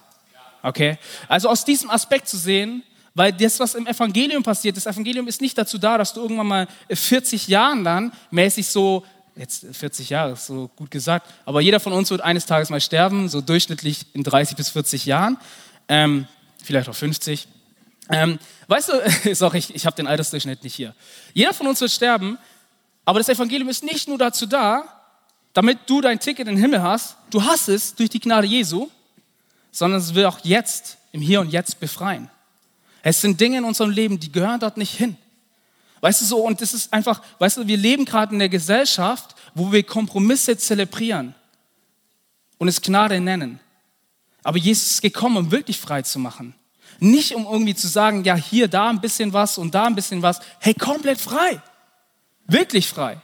Okay? 0.64 0.98
Also 1.28 1.50
aus 1.50 1.66
diesem 1.66 1.90
Aspekt 1.90 2.28
zu 2.28 2.38
sehen, 2.38 2.84
weil 3.14 3.34
das, 3.34 3.60
was 3.60 3.76
im 3.76 3.88
Evangelium 3.88 4.44
passiert, 4.44 4.78
das 4.78 4.86
Evangelium 4.86 5.28
ist 5.28 5.42
nicht 5.42 5.58
dazu 5.58 5.78
da, 5.78 5.98
dass 5.98 6.14
du 6.14 6.22
irgendwann 6.22 6.48
mal 6.48 6.68
40 6.90 7.48
Jahren 7.48 7.84
dann 7.84 8.14
mäßig 8.30 8.68
so, 8.68 9.06
jetzt 9.36 9.66
40 9.72 10.10
Jahre 10.10 10.34
ist 10.34 10.46
so 10.46 10.70
gut 10.76 10.92
gesagt, 10.92 11.28
aber 11.46 11.62
jeder 11.62 11.80
von 11.80 11.94
uns 11.94 12.10
wird 12.10 12.22
eines 12.22 12.46
Tages 12.46 12.70
mal 12.70 12.80
sterben, 12.80 13.28
so 13.28 13.42
durchschnittlich 13.42 14.06
in 14.14 14.24
30 14.24 14.56
bis 14.56 14.70
40 14.70 15.06
Jahren, 15.06 15.38
ähm, 15.88 16.28
vielleicht 16.64 16.88
auch 16.88 16.96
50. 16.96 17.48
Ähm, 18.10 18.40
weißt 18.68 18.90
du, 18.90 19.36
sorry, 19.36 19.58
ich, 19.58 19.76
ich 19.76 19.86
habe 19.86 19.96
den 19.96 20.08
Altersdurchschnitt 20.08 20.64
nicht 20.64 20.76
hier. 20.76 20.96
Jeder 21.34 21.54
von 21.54 21.68
uns 21.68 21.82
wird 21.82 21.92
sterben, 21.92 22.38
aber 23.04 23.20
das 23.20 23.28
Evangelium 23.30 23.68
ist 23.70 23.84
nicht 23.84 24.08
nur 24.08 24.18
dazu 24.18 24.46
da, 24.46 25.01
damit 25.54 25.80
du 25.88 26.02
dein 26.02 26.20
Ticket 26.20 26.48
in 26.48 26.56
den 26.56 26.62
Himmel 26.62 26.82
hast, 26.82 27.18
du 27.30 27.44
hast 27.44 27.68
es 27.68 27.96
durch 27.96 28.10
die 28.10 28.20
Gnade 28.20 28.48
Jesu, 28.48 28.90
sondern 29.72 30.00
es 30.00 30.14
will 30.14 30.26
auch 30.26 30.40
jetzt, 30.44 30.98
im 31.12 31.22
Hier 31.22 31.42
und 31.42 31.50
Jetzt 31.50 31.80
befreien. 31.80 32.30
Es 33.04 33.22
sind 33.22 33.40
Dinge 33.42 33.58
in 33.58 33.64
unserem 33.64 33.90
Leben, 33.90 34.20
die 34.20 34.32
gehören 34.32 34.60
dort 34.60 34.78
nicht 34.78 34.96
hin. 34.96 35.18
Weißt 36.02 36.22
du 36.22 36.26
so, 36.26 36.46
und 36.46 36.62
das 36.62 36.74
ist 36.74 36.92
einfach, 36.94 37.22
weißt 37.40 37.58
du, 37.58 37.68
wir 37.68 37.78
leben 37.78 38.06
gerade 38.06 38.34
in 38.34 38.40
der 38.40 38.50
Gesellschaft, 38.50 39.36
wo 39.54 39.72
wir 39.72 39.84
Kompromisse 39.84 40.58
zelebrieren 40.58 41.36
und 42.58 42.68
es 42.68 42.82
Gnade 42.82 43.20
nennen. 43.20 43.60
Aber 44.44 44.58
Jesus 44.58 44.92
ist 44.92 45.02
gekommen, 45.02 45.38
um 45.38 45.52
wirklich 45.52 45.80
frei 45.80 46.02
zu 46.02 46.18
machen. 46.18 46.56
Nicht 47.00 47.36
um 47.36 47.46
irgendwie 47.46 47.76
zu 47.76 47.88
sagen, 47.88 48.24
ja, 48.24 48.36
hier, 48.36 48.68
da 48.68 48.90
ein 48.90 49.02
bisschen 49.02 49.34
was 49.34 49.58
und 49.58 49.74
da 49.74 49.86
ein 49.86 49.96
bisschen 49.96 50.22
was. 50.22 50.40
Hey, 50.60 50.74
komplett 50.74 51.20
frei. 51.20 51.62
Wirklich 52.48 52.88
frei. 52.88 53.22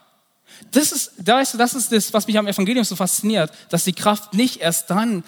Das 0.71 0.91
ist, 0.91 1.11
weißt 1.25 1.53
du, 1.53 1.57
das 1.57 1.73
ist 1.73 1.91
das, 1.91 2.13
was 2.13 2.27
mich 2.27 2.37
am 2.37 2.47
Evangelium 2.47 2.83
so 2.83 2.95
fasziniert, 2.95 3.51
dass 3.69 3.83
die 3.83 3.93
Kraft 3.93 4.33
nicht 4.33 4.61
erst 4.61 4.89
dann 4.89 5.23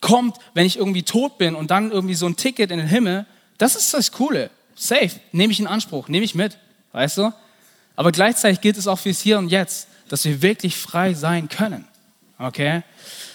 kommt, 0.00 0.36
wenn 0.54 0.66
ich 0.66 0.78
irgendwie 0.78 1.02
tot 1.02 1.38
bin 1.38 1.54
und 1.54 1.70
dann 1.70 1.90
irgendwie 1.90 2.14
so 2.14 2.26
ein 2.26 2.36
Ticket 2.36 2.70
in 2.70 2.78
den 2.78 2.88
Himmel. 2.88 3.26
Das 3.58 3.76
ist 3.76 3.94
das 3.94 4.12
Coole. 4.12 4.50
Safe. 4.74 5.10
Nehme 5.32 5.52
ich 5.52 5.60
in 5.60 5.66
Anspruch. 5.66 6.08
Nehme 6.08 6.24
ich 6.24 6.34
mit. 6.34 6.58
Weißt 6.92 7.18
du? 7.18 7.32
Aber 7.96 8.12
gleichzeitig 8.12 8.60
gilt 8.60 8.76
es 8.76 8.86
auch 8.86 8.98
fürs 8.98 9.20
Hier 9.20 9.38
und 9.38 9.48
Jetzt, 9.48 9.88
dass 10.08 10.24
wir 10.24 10.42
wirklich 10.42 10.76
frei 10.76 11.14
sein 11.14 11.48
können. 11.48 11.86
Okay? 12.38 12.82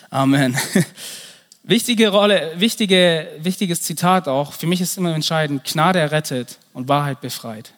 Amen. 0.09 0.57
Wichtige 1.63 2.07
Rolle, 2.09 2.53
wichtige, 2.55 3.27
wichtiges 3.39 3.81
Zitat 3.81 4.29
auch. 4.29 4.53
Für 4.53 4.67
mich 4.67 4.79
ist 4.79 4.97
immer 4.97 5.13
entscheidend, 5.13 5.65
Gnade 5.65 5.99
errettet 5.99 6.57
und 6.71 6.87
Wahrheit 6.87 7.19
befreit. 7.19 7.73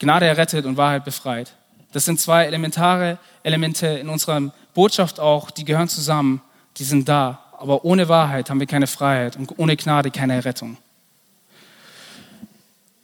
Gnade 0.00 0.26
errettet 0.26 0.66
und 0.66 0.76
Wahrheit 0.76 1.04
befreit. 1.04 1.52
Das 1.92 2.04
sind 2.04 2.20
zwei 2.20 2.46
elementare 2.46 3.18
Elemente 3.42 3.86
in 3.86 4.08
unserer 4.08 4.52
Botschaft 4.74 5.20
auch, 5.20 5.50
die 5.50 5.64
gehören 5.64 5.88
zusammen, 5.88 6.40
die 6.78 6.84
sind 6.84 7.08
da. 7.08 7.44
Aber 7.58 7.84
ohne 7.84 8.08
Wahrheit 8.08 8.50
haben 8.50 8.58
wir 8.58 8.66
keine 8.66 8.86
Freiheit 8.86 9.36
und 9.36 9.58
ohne 9.58 9.76
Gnade 9.76 10.10
keine 10.10 10.34
Errettung. 10.34 10.78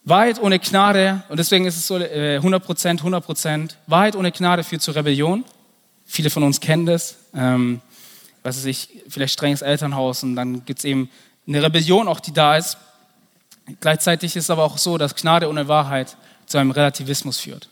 Wahrheit 0.05 0.41
ohne 0.41 0.59
Gnade, 0.59 1.23
und 1.29 1.39
deswegen 1.39 1.67
ist 1.67 1.77
es 1.77 1.87
so 1.87 1.97
100 1.97 2.65
Prozent, 2.65 3.01
100 3.01 3.25
Prozent, 3.25 3.77
Wahrheit 3.87 4.17
ohne 4.17 4.33
Gnade 4.33 4.65
führt 4.65 4.81
zur 4.81 4.97
Rebellion. 4.97 5.45
Viele 6.07 6.31
von 6.31 6.43
uns 6.43 6.61
kennen 6.61 6.87
das. 6.87 7.17
Ähm, 7.35 7.83
was 8.43 8.57
weiß 8.57 8.65
ich, 8.65 8.89
vielleicht 9.09 9.35
strenges 9.35 9.61
Elternhaus 9.61 10.23
und 10.23 10.35
dann 10.35 10.65
gibt 10.65 10.79
es 10.79 10.85
eben 10.87 11.11
eine 11.47 11.63
Rebellion 11.63 12.09
auch, 12.09 12.21
die 12.21 12.33
da 12.33 12.57
ist. 12.57 12.79
Gleichzeitig 13.81 14.35
ist 14.35 14.45
es 14.45 14.51
aber 14.51 14.65
auch 14.65 14.79
so, 14.79 14.97
dass 14.97 15.15
Gnade 15.15 15.49
ohne 15.49 15.69
Wahrheit 15.69 16.17
zu 16.47 16.57
einem 16.57 16.71
Relativismus 16.71 17.39
führt. 17.39 17.69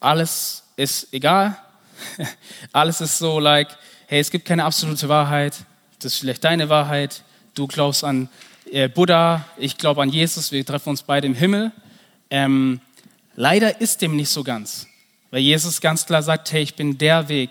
Alles 0.00 0.62
ist 0.76 1.12
egal, 1.12 1.56
alles 2.72 3.00
ist 3.00 3.18
so, 3.18 3.40
like, 3.40 3.68
hey, 4.06 4.20
es 4.20 4.30
gibt 4.30 4.44
keine 4.44 4.64
absolute 4.64 5.08
Wahrheit, 5.08 5.54
das 6.00 6.14
ist 6.14 6.18
vielleicht 6.20 6.44
deine 6.44 6.68
Wahrheit, 6.68 7.22
du 7.54 7.66
glaubst 7.66 8.04
an 8.04 8.28
äh, 8.70 8.88
Buddha, 8.88 9.44
ich 9.56 9.78
glaube 9.78 10.02
an 10.02 10.10
Jesus, 10.10 10.52
wir 10.52 10.64
treffen 10.64 10.90
uns 10.90 11.02
beide 11.02 11.26
im 11.26 11.34
Himmel. 11.34 11.72
Ähm, 12.30 12.80
leider 13.34 13.80
ist 13.80 14.02
dem 14.02 14.16
nicht 14.16 14.30
so 14.30 14.44
ganz, 14.44 14.86
weil 15.30 15.40
Jesus 15.40 15.80
ganz 15.80 16.06
klar 16.06 16.22
sagt, 16.22 16.52
hey, 16.52 16.62
ich 16.62 16.74
bin 16.74 16.98
der 16.98 17.28
Weg. 17.28 17.50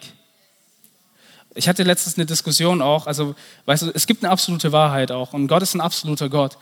Ich 1.55 1.69
hatte 1.69 1.84
letztens 1.84 2.17
eine 2.17 2.25
Diskussion 2.25 2.81
auch, 2.81 3.08
also 3.08 3.34
weißt 3.65 3.84
du, 3.84 3.91
es 3.93 4.08
gibt 4.08 4.23
eine 4.23 4.31
absolute 4.31 4.71
Wahrheit 4.71 5.12
auch 5.12 5.34
und 5.34 5.47
Gott 5.47 5.63
ist 5.63 5.73
ein 5.73 5.81
absoluter 5.81 6.29
Gott. 6.29 6.58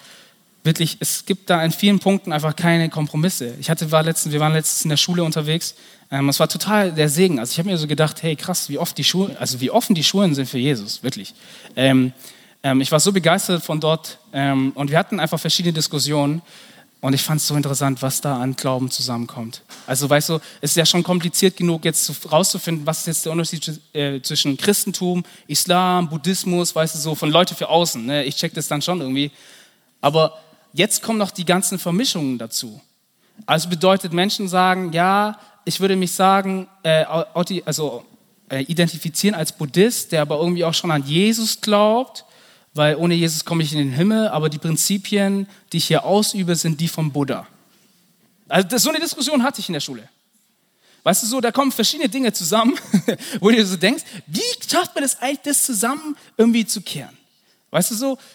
Wirklich, 0.63 0.97
es 1.01 1.25
gibt 1.25 1.49
da 1.49 1.63
in 1.63 1.71
vielen 1.71 1.99
Punkten 1.99 2.31
einfach 2.31 2.55
keine 2.55 2.89
Kompromisse. 2.89 3.53
Ich 3.59 3.69
hatte, 3.69 3.91
war 3.91 4.01
letztens, 4.01 4.31
wir 4.31 4.39
waren 4.39 4.53
letztens 4.53 4.85
in 4.85 4.89
der 4.89 4.97
Schule 4.97 5.23
unterwegs. 5.23 5.75
Ähm, 6.09 6.29
es 6.29 6.39
war 6.39 6.47
total 6.47 6.93
der 6.93 7.09
Segen. 7.09 7.39
Also 7.39 7.51
ich 7.51 7.59
habe 7.59 7.69
mir 7.69 7.77
so 7.77 7.87
gedacht, 7.87 8.23
hey 8.23 8.35
krass, 8.35 8.69
wie 8.69 8.77
oft 8.77 8.97
die 8.97 9.03
Schulen, 9.03 9.35
also 9.37 9.59
wie 9.59 9.71
offen 9.71 9.93
die 9.93 10.03
Schulen 10.03 10.35
sind 10.35 10.47
für 10.47 10.59
Jesus, 10.59 11.03
wirklich. 11.03 11.33
Ähm, 11.75 12.13
ähm, 12.63 12.79
ich 12.79 12.91
war 12.91 13.01
so 13.01 13.11
begeistert 13.11 13.63
von 13.63 13.81
dort 13.81 14.19
ähm, 14.31 14.71
und 14.75 14.89
wir 14.89 14.97
hatten 14.97 15.19
einfach 15.19 15.39
verschiedene 15.39 15.73
Diskussionen 15.73 16.41
und 17.01 17.13
ich 17.13 17.21
fand 17.21 17.41
es 17.41 17.47
so 17.47 17.57
interessant, 17.57 18.01
was 18.01 18.21
da 18.21 18.37
an 18.37 18.55
Glauben 18.55 18.89
zusammenkommt. 18.89 19.63
Also 19.85 20.09
weißt 20.09 20.29
du, 20.29 20.35
es 20.61 20.71
ist 20.71 20.77
ja 20.77 20.85
schon 20.85 21.03
kompliziert 21.03 21.57
genug, 21.57 21.83
jetzt 21.83 22.31
rauszufinden, 22.31 22.85
was 22.85 22.99
ist 22.99 23.07
jetzt 23.07 23.25
der 23.25 23.33
Unterschied 23.33 23.81
äh, 23.91 24.21
zwischen 24.21 24.55
Christentum, 24.55 25.25
Islam, 25.47 26.07
Buddhismus, 26.07 26.73
weißt 26.73 26.95
du, 26.95 26.99
so 26.99 27.15
von 27.15 27.29
Leute 27.29 27.55
für 27.55 27.67
außen. 27.67 28.05
Ne? 28.05 28.23
Ich 28.23 28.37
check 28.37 28.53
das 28.53 28.69
dann 28.69 28.81
schon 28.81 29.01
irgendwie. 29.01 29.31
Aber 29.99 30.39
jetzt 30.73 31.01
kommen 31.01 31.19
noch 31.19 31.31
die 31.31 31.45
ganzen 31.45 31.79
Vermischungen 31.79 32.37
dazu. 32.37 32.81
Also 33.45 33.69
bedeutet, 33.69 34.13
Menschen 34.13 34.47
sagen, 34.47 34.91
ja, 34.93 35.39
ich 35.65 35.79
würde 35.79 35.95
mich 35.95 36.11
sagen, 36.11 36.67
äh, 36.83 37.05
also 37.65 38.05
äh, 38.49 38.61
identifizieren 38.63 39.35
als 39.35 39.51
Buddhist, 39.51 40.11
der 40.11 40.21
aber 40.21 40.37
irgendwie 40.39 40.65
auch 40.65 40.73
schon 40.73 40.91
an 40.91 41.03
Jesus 41.05 41.61
glaubt 41.61 42.25
weil 42.73 42.95
ohne 42.95 43.13
Jesus 43.13 43.45
komme 43.45 43.63
ich 43.63 43.71
in 43.71 43.77
den 43.77 43.91
Himmel, 43.91 44.27
aber 44.29 44.49
die 44.49 44.57
Prinzipien, 44.57 45.47
die 45.71 45.77
ich 45.77 45.85
hier 45.85 46.05
ausübe, 46.05 46.55
sind 46.55 46.81
die 46.81 46.87
vom 46.87 47.11
Buddha. 47.11 47.47
Also 48.47 48.67
das, 48.67 48.83
so 48.83 48.89
eine 48.89 48.99
Diskussion 48.99 49.43
hatte 49.43 49.61
ich 49.61 49.69
in 49.69 49.73
der 49.73 49.79
Schule. 49.79 50.09
Weißt 51.03 51.21
du 51.23 51.27
so, 51.27 51.41
da 51.41 51.51
kommen 51.51 51.71
verschiedene 51.71 52.09
Dinge 52.09 52.33
zusammen, 52.33 52.77
wo 53.39 53.49
du 53.51 53.65
so 53.65 53.77
denkst, 53.77 54.03
wie 54.25 54.41
schafft 54.67 54.95
man 54.95 55.03
das 55.03 55.21
eigentlich, 55.21 55.41
das 55.43 55.65
zusammen 55.65 56.17
irgendwie 56.37 56.65
zu 56.65 56.81
kehren? 56.81 57.15
Weißt 57.73 57.91
du 57.91 57.95
so? 57.95 58.17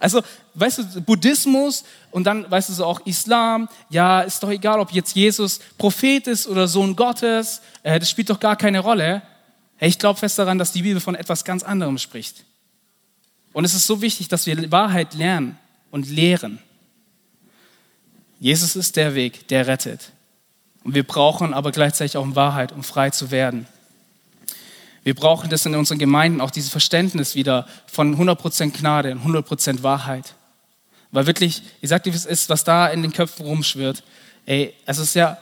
Also, 0.00 0.22
weißt 0.54 0.78
du, 0.78 1.00
Buddhismus 1.02 1.84
und 2.10 2.24
dann, 2.24 2.50
weißt 2.50 2.68
du 2.68 2.72
so, 2.72 2.84
auch 2.84 3.06
Islam, 3.06 3.68
ja, 3.90 4.22
ist 4.22 4.42
doch 4.42 4.50
egal, 4.50 4.80
ob 4.80 4.90
jetzt 4.90 5.14
Jesus 5.14 5.60
Prophet 5.78 6.26
ist 6.26 6.48
oder 6.48 6.66
Sohn 6.66 6.96
Gottes, 6.96 7.60
äh, 7.84 8.00
das 8.00 8.10
spielt 8.10 8.28
doch 8.28 8.40
gar 8.40 8.56
keine 8.56 8.80
Rolle. 8.80 9.22
Hey, 9.76 9.88
ich 9.88 10.00
glaube 10.00 10.18
fest 10.18 10.36
daran, 10.36 10.58
dass 10.58 10.72
die 10.72 10.82
Bibel 10.82 11.00
von 11.00 11.14
etwas 11.14 11.44
ganz 11.44 11.62
anderem 11.62 11.96
spricht. 11.98 12.44
Und 13.52 13.64
es 13.64 13.74
ist 13.74 13.86
so 13.86 14.02
wichtig, 14.02 14.26
dass 14.26 14.46
wir 14.46 14.72
Wahrheit 14.72 15.14
lernen 15.14 15.56
und 15.92 16.10
lehren. 16.10 16.58
Jesus 18.40 18.74
ist 18.74 18.96
der 18.96 19.14
Weg, 19.14 19.46
der 19.46 19.68
rettet. 19.68 20.10
Und 20.82 20.96
wir 20.96 21.04
brauchen 21.04 21.54
aber 21.54 21.70
gleichzeitig 21.70 22.16
auch 22.16 22.26
Wahrheit, 22.34 22.72
um 22.72 22.82
frei 22.82 23.10
zu 23.10 23.30
werden. 23.30 23.68
Wir 25.04 25.14
brauchen 25.14 25.50
das 25.50 25.66
in 25.66 25.74
unseren 25.76 25.98
Gemeinden, 25.98 26.40
auch 26.40 26.50
dieses 26.50 26.70
Verständnis 26.70 27.34
wieder 27.34 27.66
von 27.86 28.16
100% 28.16 28.70
Gnade 28.70 29.12
und 29.12 29.22
100% 29.22 29.82
Wahrheit. 29.82 30.34
Weil 31.12 31.26
wirklich, 31.26 31.62
ich 31.80 31.90
sag 31.90 32.02
dir, 32.02 32.12
wie 32.12 32.16
es 32.16 32.24
ist, 32.24 32.48
was 32.48 32.64
da 32.64 32.88
in 32.88 33.02
den 33.02 33.12
Köpfen 33.12 33.46
rumschwirrt. 33.46 34.02
Ey, 34.46 34.74
es 34.86 34.98
ist 34.98 35.14
ja 35.14 35.38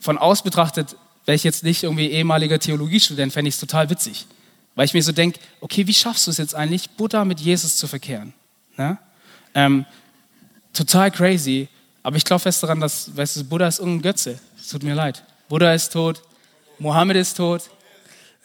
von 0.00 0.18
aus 0.18 0.42
betrachtet, 0.42 0.96
wäre 1.24 1.36
ich 1.36 1.44
jetzt 1.44 1.62
nicht 1.62 1.84
irgendwie 1.84 2.08
ehemaliger 2.08 2.58
Theologiestudent, 2.58 3.32
fände 3.32 3.48
ich 3.48 3.54
es 3.54 3.60
total 3.60 3.88
witzig. 3.88 4.26
Weil 4.74 4.84
ich 4.84 4.92
mir 4.92 5.02
so 5.02 5.12
denke, 5.12 5.40
okay, 5.60 5.86
wie 5.86 5.94
schaffst 5.94 6.26
du 6.26 6.32
es 6.32 6.36
jetzt 6.36 6.54
eigentlich, 6.54 6.90
Buddha 6.90 7.24
mit 7.24 7.40
Jesus 7.40 7.76
zu 7.76 7.86
verkehren? 7.86 8.34
Ne? 8.76 8.98
Ähm, 9.54 9.86
total 10.72 11.10
crazy, 11.10 11.68
aber 12.02 12.16
ich 12.16 12.24
glaube 12.24 12.40
fest 12.40 12.62
daran, 12.62 12.80
dass, 12.80 13.16
weißt 13.16 13.36
du, 13.36 13.44
Buddha 13.44 13.68
ist 13.68 13.78
irgendein 13.78 14.02
Götze. 14.02 14.38
Es 14.58 14.68
tut 14.68 14.82
mir 14.82 14.94
leid. 14.94 15.24
Buddha 15.48 15.72
ist 15.72 15.92
tot, 15.92 16.22
Mohammed 16.78 17.16
ist 17.16 17.36
tot. 17.36 17.62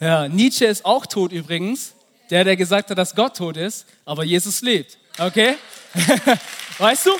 Ja, 0.02 0.26
Nietzsche 0.26 0.64
ist 0.64 0.84
auch 0.84 1.06
tot 1.06 1.30
übrigens. 1.30 1.94
Der, 2.28 2.42
der 2.42 2.56
gesagt 2.56 2.90
hat, 2.90 2.98
dass 2.98 3.14
Gott 3.14 3.36
tot 3.36 3.56
ist, 3.56 3.86
aber 4.04 4.24
Jesus 4.24 4.60
lebt. 4.60 4.98
Okay? 5.16 5.54
weißt 6.78 7.06
du? 7.06 7.10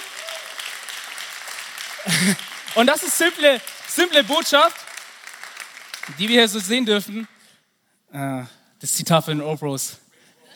Und 2.75 2.89
das 2.89 3.05
ist 3.05 3.17
simple, 3.17 3.61
simple 3.87 4.25
Botschaft, 4.25 4.75
die 6.19 6.29
wir 6.29 6.41
hier 6.41 6.49
so 6.49 6.59
sehen 6.59 6.85
dürfen. 6.85 7.29
Äh, 8.13 8.43
das 8.81 8.93
Zitat 8.95 9.27
von 9.27 9.39
den 9.39 9.47
Opros. 9.47 9.99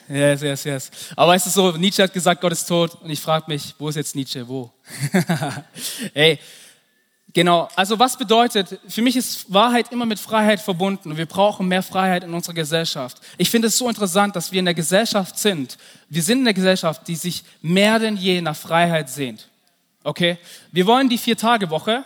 Yes, 0.08 0.42
yes, 0.42 0.64
yes. 0.64 0.90
Aber 1.14 1.30
weißt 1.30 1.46
du 1.46 1.50
so, 1.50 1.76
Nietzsche 1.76 2.02
hat 2.02 2.12
gesagt, 2.12 2.40
Gott 2.40 2.50
ist 2.50 2.66
tot. 2.66 2.96
Und 3.02 3.10
ich 3.10 3.20
frage 3.20 3.44
mich, 3.46 3.72
wo 3.78 3.88
ist 3.88 3.94
jetzt 3.94 4.16
Nietzsche? 4.16 4.48
Wo? 4.48 4.72
Ey, 6.14 6.40
genau. 7.36 7.68
Also 7.76 7.98
was 7.98 8.16
bedeutet, 8.16 8.80
für 8.88 9.02
mich 9.02 9.14
ist 9.14 9.52
Wahrheit 9.52 9.92
immer 9.92 10.06
mit 10.06 10.18
Freiheit 10.18 10.58
verbunden. 10.58 11.10
Und 11.10 11.18
wir 11.18 11.26
brauchen 11.26 11.68
mehr 11.68 11.82
Freiheit 11.82 12.24
in 12.24 12.32
unserer 12.32 12.54
Gesellschaft. 12.54 13.18
Ich 13.36 13.50
finde 13.50 13.68
es 13.68 13.76
so 13.76 13.88
interessant, 13.88 14.34
dass 14.34 14.50
wir 14.52 14.58
in 14.58 14.64
der 14.64 14.74
Gesellschaft 14.74 15.38
sind. 15.38 15.76
Wir 16.08 16.22
sind 16.22 16.38
in 16.38 16.44
der 16.44 16.54
Gesellschaft, 16.54 17.06
die 17.06 17.14
sich 17.14 17.44
mehr 17.60 17.98
denn 17.98 18.16
je 18.16 18.40
nach 18.40 18.56
Freiheit 18.56 19.10
sehnt. 19.10 19.48
Okay? 20.02 20.38
Wir 20.72 20.86
wollen 20.86 21.10
die 21.10 21.18
Vier-Tage-Woche. 21.18 22.04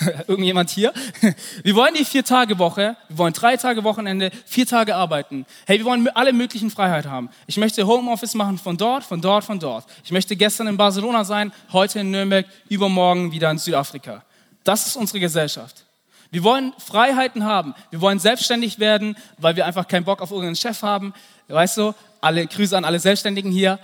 Irgendjemand 0.26 0.70
hier? 0.70 0.92
Wir 1.62 1.74
wollen 1.74 1.94
die 1.94 2.04
Vier-Tage-Woche, 2.04 2.96
wir 3.08 3.18
wollen 3.18 3.32
drei 3.32 3.56
Tage 3.56 3.84
Wochenende, 3.84 4.30
vier 4.44 4.66
Tage 4.66 4.94
arbeiten. 4.94 5.46
Hey, 5.66 5.78
wir 5.78 5.86
wollen 5.86 6.06
alle 6.08 6.32
möglichen 6.32 6.70
Freiheit 6.70 7.06
haben. 7.06 7.30
Ich 7.46 7.56
möchte 7.56 7.86
Homeoffice 7.86 8.34
machen 8.34 8.58
von 8.58 8.76
dort, 8.76 9.04
von 9.04 9.20
dort, 9.20 9.44
von 9.44 9.60
dort. 9.60 9.86
Ich 10.04 10.10
möchte 10.10 10.36
gestern 10.36 10.66
in 10.66 10.76
Barcelona 10.76 11.24
sein, 11.24 11.52
heute 11.72 12.00
in 12.00 12.10
Nürnberg, 12.10 12.44
übermorgen 12.68 13.30
wieder 13.30 13.50
in 13.50 13.58
Südafrika. 13.58 14.24
Das 14.68 14.86
ist 14.86 14.96
unsere 14.96 15.18
Gesellschaft. 15.18 15.86
Wir 16.30 16.42
wollen 16.42 16.74
Freiheiten 16.76 17.44
haben. 17.44 17.74
Wir 17.88 18.02
wollen 18.02 18.18
selbstständig 18.18 18.78
werden, 18.78 19.16
weil 19.38 19.56
wir 19.56 19.64
einfach 19.64 19.88
keinen 19.88 20.04
Bock 20.04 20.20
auf 20.20 20.30
irgendeinen 20.30 20.56
Chef 20.56 20.82
haben. 20.82 21.14
Weißt 21.46 21.78
du, 21.78 21.94
alle 22.20 22.46
Grüße 22.46 22.76
an 22.76 22.84
alle 22.84 23.00
Selbstständigen 23.00 23.50
hier. 23.50 23.78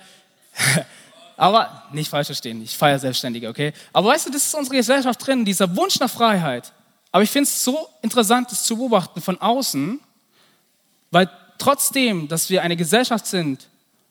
Aber 1.38 1.85
nicht 1.90 2.11
falsch 2.11 2.27
verstehen, 2.27 2.62
ich 2.62 2.77
feiere 2.77 2.99
Selbstständige, 2.99 3.49
okay? 3.49 3.73
Aber 3.94 4.11
weißt 4.11 4.27
du, 4.27 4.31
das 4.31 4.44
ist 4.44 4.55
unsere 4.55 4.77
Gesellschaft 4.77 5.27
drin, 5.27 5.47
dieser 5.47 5.75
Wunsch 5.75 5.99
nach 6.01 6.11
Freiheit. 6.11 6.70
Aber 7.12 7.23
ich 7.23 7.31
finde 7.31 7.49
es 7.49 7.64
so 7.64 7.88
interessant, 8.03 8.53
das 8.53 8.64
zu 8.64 8.77
beobachten 8.77 9.23
von 9.23 9.40
außen, 9.40 9.99
weil 11.11 11.31
trotzdem, 11.57 12.29
dass 12.29 12.51
wir 12.51 12.61
eine 12.61 12.77
Gesellschaft 12.77 13.27
sind, 13.27 13.68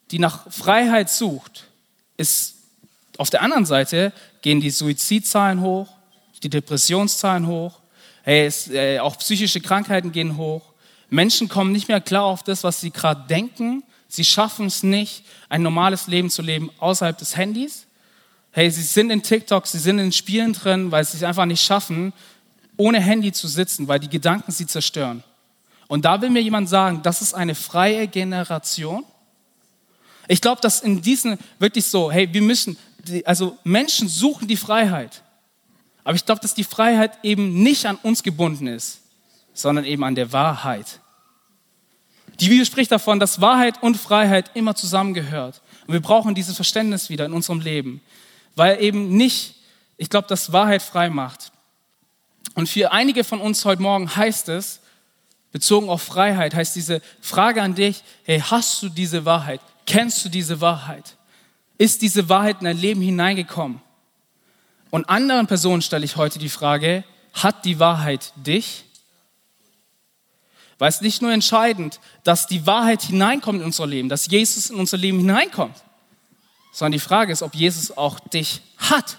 die 0.10 0.18
nach 0.18 0.52
Freiheit 0.52 1.12
sucht, 1.12 1.66
ist 2.18 2.56
auf 3.20 3.30
der 3.30 3.44
anderen 3.44 3.68
Seite 3.68 4.12
gehen 4.42 4.60
die 4.60 4.72
Suizidzahlen 4.72 5.62
hoch, 5.62 5.88
die 6.44 6.50
Depressionszahlen 6.50 7.48
hoch, 7.48 7.80
hey, 8.24 8.46
es, 8.46 8.70
äh, 8.70 9.00
auch 9.00 9.18
psychische 9.18 9.62
Krankheiten 9.62 10.12
gehen 10.12 10.38
hoch. 10.38 10.74
Menschen 11.10 11.48
kommen 11.48 11.72
nicht 11.72 11.88
mehr 11.88 12.02
klar 12.02 12.24
auf 12.24 12.44
das, 12.44 12.64
was 12.64 12.82
sie 12.82 12.92
gerade 12.92 13.28
denken 13.28 13.84
Sie 14.14 14.24
schaffen 14.24 14.68
es 14.68 14.84
nicht, 14.84 15.24
ein 15.50 15.64
normales 15.64 16.06
Leben 16.06 16.30
zu 16.30 16.44
leben 16.44 16.70
außerhalb 16.78 17.18
des 17.18 17.36
Handys. 17.36 17.88
Hey, 18.52 18.70
sie 18.70 18.84
sind 18.84 19.10
in 19.10 19.24
TikTok, 19.24 19.66
sie 19.66 19.80
sind 19.80 19.98
in 19.98 20.12
Spielen 20.12 20.54
drin, 20.54 20.92
weil 20.92 21.04
sie 21.04 21.18
es 21.18 21.24
einfach 21.24 21.48
nicht 21.48 21.64
schaffen, 21.64 22.14
ohne 22.78 23.00
Handy 23.00 23.32
zu 23.32 23.48
sitzen, 23.48 23.88
weil 23.88 24.00
die 24.00 24.10
Gedanken 24.10 24.52
sie 24.52 24.68
zerstören. 24.68 25.24
Und 25.88 26.06
da 26.06 26.22
will 26.22 26.30
mir 26.30 26.44
jemand 26.44 26.70
sagen, 26.70 27.02
das 27.02 27.24
ist 27.24 27.34
eine 27.34 27.56
freie 27.56 28.08
Generation. 28.08 29.04
Ich 30.28 30.42
glaube, 30.42 30.62
dass 30.62 30.82
in 30.82 31.02
diesen 31.02 31.40
wirklich 31.58 31.86
so, 31.86 32.12
hey, 32.12 32.32
wir 32.32 32.44
müssen, 32.44 32.78
also 33.26 33.58
Menschen 33.64 34.08
suchen 34.08 34.48
die 34.48 34.58
Freiheit. 34.58 35.24
Aber 36.04 36.16
ich 36.16 36.26
glaube, 36.26 36.42
dass 36.42 36.54
die 36.54 36.64
Freiheit 36.64 37.18
eben 37.24 37.64
nicht 37.64 37.86
an 37.86 37.98
uns 38.04 38.24
gebunden 38.24 38.68
ist, 38.68 39.02
sondern 39.54 39.86
eben 39.86 40.04
an 40.04 40.16
der 40.16 40.32
Wahrheit. 40.34 41.00
Die 42.40 42.50
Bibel 42.50 42.66
spricht 42.66 42.92
davon, 42.92 43.20
dass 43.20 43.42
Wahrheit 43.42 43.82
und 43.82 43.96
Freiheit 43.96 44.52
immer 44.54 44.76
zusammengehört. 44.76 45.62
Und 45.88 45.94
wir 45.94 46.02
brauchen 46.02 46.36
dieses 46.36 46.56
Verständnis 46.56 47.10
wieder 47.10 47.26
in 47.26 47.34
unserem 47.34 47.60
Leben, 47.60 48.02
weil 48.56 48.82
eben 48.82 49.16
nicht, 49.16 49.56
ich 49.98 50.10
glaube, 50.10 50.28
dass 50.28 50.52
Wahrheit 50.52 50.82
frei 50.82 51.10
macht. 51.10 51.52
Und 52.56 52.70
für 52.70 52.92
einige 52.92 53.24
von 53.24 53.40
uns 53.40 53.66
heute 53.66 53.82
Morgen 53.82 54.16
heißt 54.16 54.50
es, 54.50 54.80
bezogen 55.52 55.90
auf 55.90 56.02
Freiheit, 56.02 56.56
heißt 56.56 56.76
diese 56.76 57.02
Frage 57.22 57.62
an 57.62 57.76
dich, 57.76 58.04
hey, 58.24 58.40
hast 58.40 58.82
du 58.82 58.90
diese 58.90 59.26
Wahrheit? 59.26 59.62
Kennst 59.86 60.26
du 60.26 60.30
diese 60.30 60.60
Wahrheit? 60.62 61.16
Ist 61.78 62.02
diese 62.02 62.28
Wahrheit 62.30 62.58
in 62.60 62.66
dein 62.66 62.78
Leben 62.78 63.02
hineingekommen? 63.02 63.82
Und 64.94 65.10
anderen 65.10 65.48
Personen 65.48 65.82
stelle 65.82 66.06
ich 66.06 66.18
heute 66.18 66.38
die 66.38 66.50
Frage, 66.50 67.04
hat 67.34 67.66
die 67.66 67.80
Wahrheit 67.80 68.32
dich? 68.36 68.86
Weil 70.78 70.90
es 70.90 71.02
nicht 71.02 71.20
nur 71.20 71.32
entscheidend, 71.32 72.00
dass 72.24 72.46
die 72.46 72.68
Wahrheit 72.68 73.02
hineinkommt 73.02 73.62
in 73.62 73.66
unser 73.66 73.88
Leben, 73.88 74.08
dass 74.08 74.28
Jesus 74.28 74.70
in 74.70 74.76
unser 74.76 74.98
Leben 74.98 75.18
hineinkommt, 75.18 75.76
sondern 76.72 76.92
die 76.92 77.00
Frage 77.00 77.34
ist, 77.34 77.42
ob 77.42 77.56
Jesus 77.56 77.98
auch 77.98 78.20
dich 78.20 78.62
hat. 78.78 79.18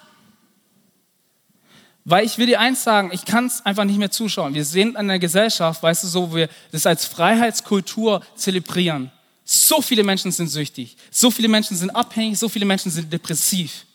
Weil 2.04 2.24
ich 2.24 2.38
will 2.38 2.46
dir 2.46 2.60
eins 2.60 2.84
sagen, 2.84 3.10
ich 3.12 3.24
kann 3.24 3.46
es 3.46 3.66
einfach 3.66 3.82
nicht 3.82 3.98
mehr 3.98 4.12
zuschauen. 4.12 4.54
Wir 4.54 4.64
sind 4.64 4.90
in 4.90 4.96
einer 4.96 5.18
Gesellschaft, 5.18 5.82
weißt 5.82 6.04
du, 6.04 6.06
so, 6.06 6.30
wo 6.30 6.36
wir 6.36 6.48
das 6.70 6.86
als 6.86 7.04
Freiheitskultur 7.04 8.22
zelebrieren. 8.36 9.10
So 9.44 9.82
viele 9.82 10.04
Menschen 10.04 10.30
sind 10.30 10.46
süchtig, 10.46 10.96
so 11.10 11.32
viele 11.32 11.48
Menschen 11.48 11.76
sind 11.76 11.90
abhängig, 11.90 12.38
so 12.38 12.48
viele 12.48 12.64
Menschen 12.64 12.92
sind 12.92 13.12
depressiv. 13.12 13.86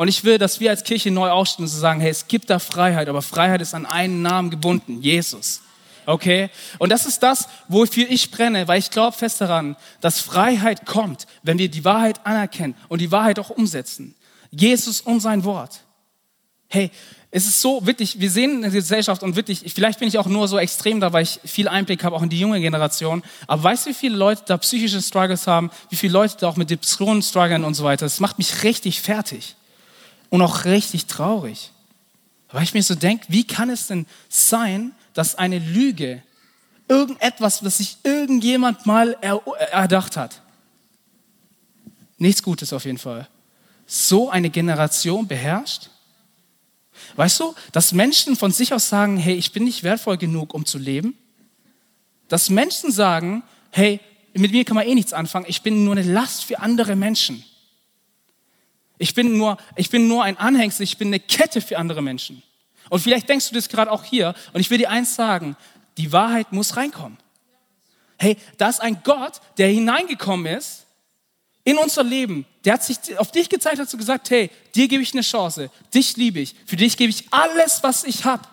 Und 0.00 0.08
ich 0.08 0.24
will, 0.24 0.38
dass 0.38 0.60
wir 0.60 0.70
als 0.70 0.82
Kirche 0.82 1.10
neu 1.10 1.28
aufstehen 1.28 1.66
und 1.66 1.68
sagen, 1.68 2.00
hey, 2.00 2.08
es 2.08 2.26
gibt 2.26 2.48
da 2.48 2.58
Freiheit, 2.58 3.10
aber 3.10 3.20
Freiheit 3.20 3.60
ist 3.60 3.74
an 3.74 3.84
einen 3.84 4.22
Namen 4.22 4.48
gebunden, 4.48 5.02
Jesus. 5.02 5.60
Okay? 6.06 6.48
Und 6.78 6.88
das 6.88 7.04
ist 7.04 7.22
das, 7.22 7.48
wofür 7.68 8.08
ich 8.08 8.30
brenne, 8.30 8.66
weil 8.66 8.78
ich 8.78 8.90
glaube 8.90 9.14
fest 9.14 9.42
daran, 9.42 9.76
dass 10.00 10.18
Freiheit 10.18 10.86
kommt, 10.86 11.26
wenn 11.42 11.58
wir 11.58 11.68
die 11.68 11.84
Wahrheit 11.84 12.24
anerkennen 12.24 12.76
und 12.88 13.02
die 13.02 13.12
Wahrheit 13.12 13.38
auch 13.38 13.50
umsetzen. 13.50 14.14
Jesus 14.50 15.02
und 15.02 15.20
sein 15.20 15.44
Wort. 15.44 15.80
Hey, 16.68 16.90
es 17.30 17.44
ist 17.44 17.60
so 17.60 17.86
wichtig, 17.86 18.20
wir 18.20 18.30
sehen 18.30 18.52
in 18.52 18.62
der 18.62 18.70
Gesellschaft 18.70 19.22
und 19.22 19.36
wirklich, 19.36 19.70
vielleicht 19.70 19.98
bin 19.98 20.08
ich 20.08 20.18
auch 20.18 20.28
nur 20.28 20.48
so 20.48 20.56
extrem 20.56 21.00
da, 21.00 21.12
weil 21.12 21.24
ich 21.24 21.40
viel 21.44 21.68
Einblick 21.68 22.04
habe, 22.04 22.16
auch 22.16 22.22
in 22.22 22.30
die 22.30 22.40
junge 22.40 22.62
Generation. 22.62 23.22
Aber 23.46 23.64
weißt 23.64 23.84
du, 23.84 23.90
wie 23.90 23.94
viele 23.94 24.16
Leute 24.16 24.44
da 24.46 24.56
psychische 24.56 25.02
Struggles 25.02 25.46
haben, 25.46 25.70
wie 25.90 25.96
viele 25.96 26.14
Leute 26.14 26.38
da 26.40 26.48
auch 26.48 26.56
mit 26.56 26.70
Depressionen 26.70 27.20
strugglen 27.20 27.64
und 27.64 27.74
so 27.74 27.84
weiter? 27.84 28.06
Das 28.06 28.18
macht 28.18 28.38
mich 28.38 28.62
richtig 28.62 29.02
fertig 29.02 29.56
und 30.30 30.40
auch 30.40 30.64
richtig 30.64 31.06
traurig. 31.06 31.72
Weil 32.50 32.62
ich 32.62 32.74
mir 32.74 32.82
so 32.82 32.94
denke, 32.94 33.26
wie 33.28 33.44
kann 33.46 33.70
es 33.70 33.86
denn 33.86 34.06
sein, 34.28 34.92
dass 35.12 35.34
eine 35.34 35.58
Lüge, 35.58 36.22
irgendetwas, 36.88 37.64
was 37.64 37.78
sich 37.78 37.98
irgendjemand 38.02 38.86
mal 38.86 39.12
erdacht 39.70 40.16
hat, 40.16 40.40
nichts 42.18 42.42
Gutes 42.42 42.72
auf 42.72 42.84
jeden 42.84 42.98
Fall, 42.98 43.28
so 43.86 44.30
eine 44.30 44.50
Generation 44.50 45.28
beherrscht? 45.28 45.90
Weißt 47.16 47.40
du, 47.40 47.54
dass 47.72 47.92
Menschen 47.92 48.36
von 48.36 48.52
sich 48.52 48.72
aus 48.72 48.88
sagen, 48.88 49.16
hey, 49.16 49.34
ich 49.34 49.52
bin 49.52 49.64
nicht 49.64 49.82
wertvoll 49.82 50.16
genug, 50.16 50.54
um 50.54 50.64
zu 50.64 50.78
leben? 50.78 51.16
Dass 52.28 52.50
Menschen 52.50 52.92
sagen, 52.92 53.42
hey, 53.70 54.00
mit 54.34 54.52
mir 54.52 54.64
kann 54.64 54.76
man 54.76 54.86
eh 54.86 54.94
nichts 54.94 55.12
anfangen, 55.12 55.46
ich 55.48 55.62
bin 55.62 55.84
nur 55.84 55.96
eine 55.96 56.02
Last 56.02 56.44
für 56.44 56.60
andere 56.60 56.94
Menschen. 56.94 57.44
Ich 59.00 59.14
bin 59.14 59.38
nur, 59.38 59.56
ich 59.76 59.88
bin 59.88 60.08
nur 60.08 60.22
ein 60.24 60.36
Anhängsel, 60.36 60.84
ich 60.84 60.98
bin 60.98 61.08
eine 61.08 61.20
Kette 61.20 61.62
für 61.62 61.78
andere 61.78 62.02
Menschen. 62.02 62.42
Und 62.90 63.00
vielleicht 63.00 63.30
denkst 63.30 63.48
du 63.48 63.54
das 63.54 63.70
gerade 63.70 63.90
auch 63.90 64.04
hier. 64.04 64.34
Und 64.52 64.60
ich 64.60 64.68
will 64.68 64.76
dir 64.76 64.90
eins 64.90 65.14
sagen, 65.14 65.56
die 65.96 66.12
Wahrheit 66.12 66.52
muss 66.52 66.76
reinkommen. 66.76 67.16
Hey, 68.18 68.36
da 68.58 68.68
ist 68.68 68.82
ein 68.82 69.00
Gott, 69.02 69.40
der 69.56 69.68
hineingekommen 69.68 70.54
ist 70.54 70.84
in 71.64 71.78
unser 71.78 72.04
Leben. 72.04 72.44
Der 72.66 72.74
hat 72.74 72.84
sich 72.84 73.18
auf 73.18 73.32
dich 73.32 73.48
gezeigt, 73.48 73.78
hat 73.78 73.88
so 73.88 73.96
gesagt, 73.96 74.28
hey, 74.28 74.50
dir 74.74 74.86
gebe 74.86 75.02
ich 75.02 75.14
eine 75.14 75.22
Chance, 75.22 75.70
dich 75.94 76.18
liebe 76.18 76.40
ich, 76.40 76.54
für 76.66 76.76
dich 76.76 76.98
gebe 76.98 77.08
ich 77.08 77.24
alles, 77.30 77.82
was 77.82 78.04
ich 78.04 78.26
habe, 78.26 78.46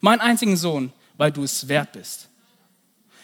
meinen 0.00 0.20
einzigen 0.20 0.56
Sohn, 0.56 0.92
weil 1.16 1.30
du 1.30 1.44
es 1.44 1.68
wert 1.68 1.92
bist. 1.92 2.28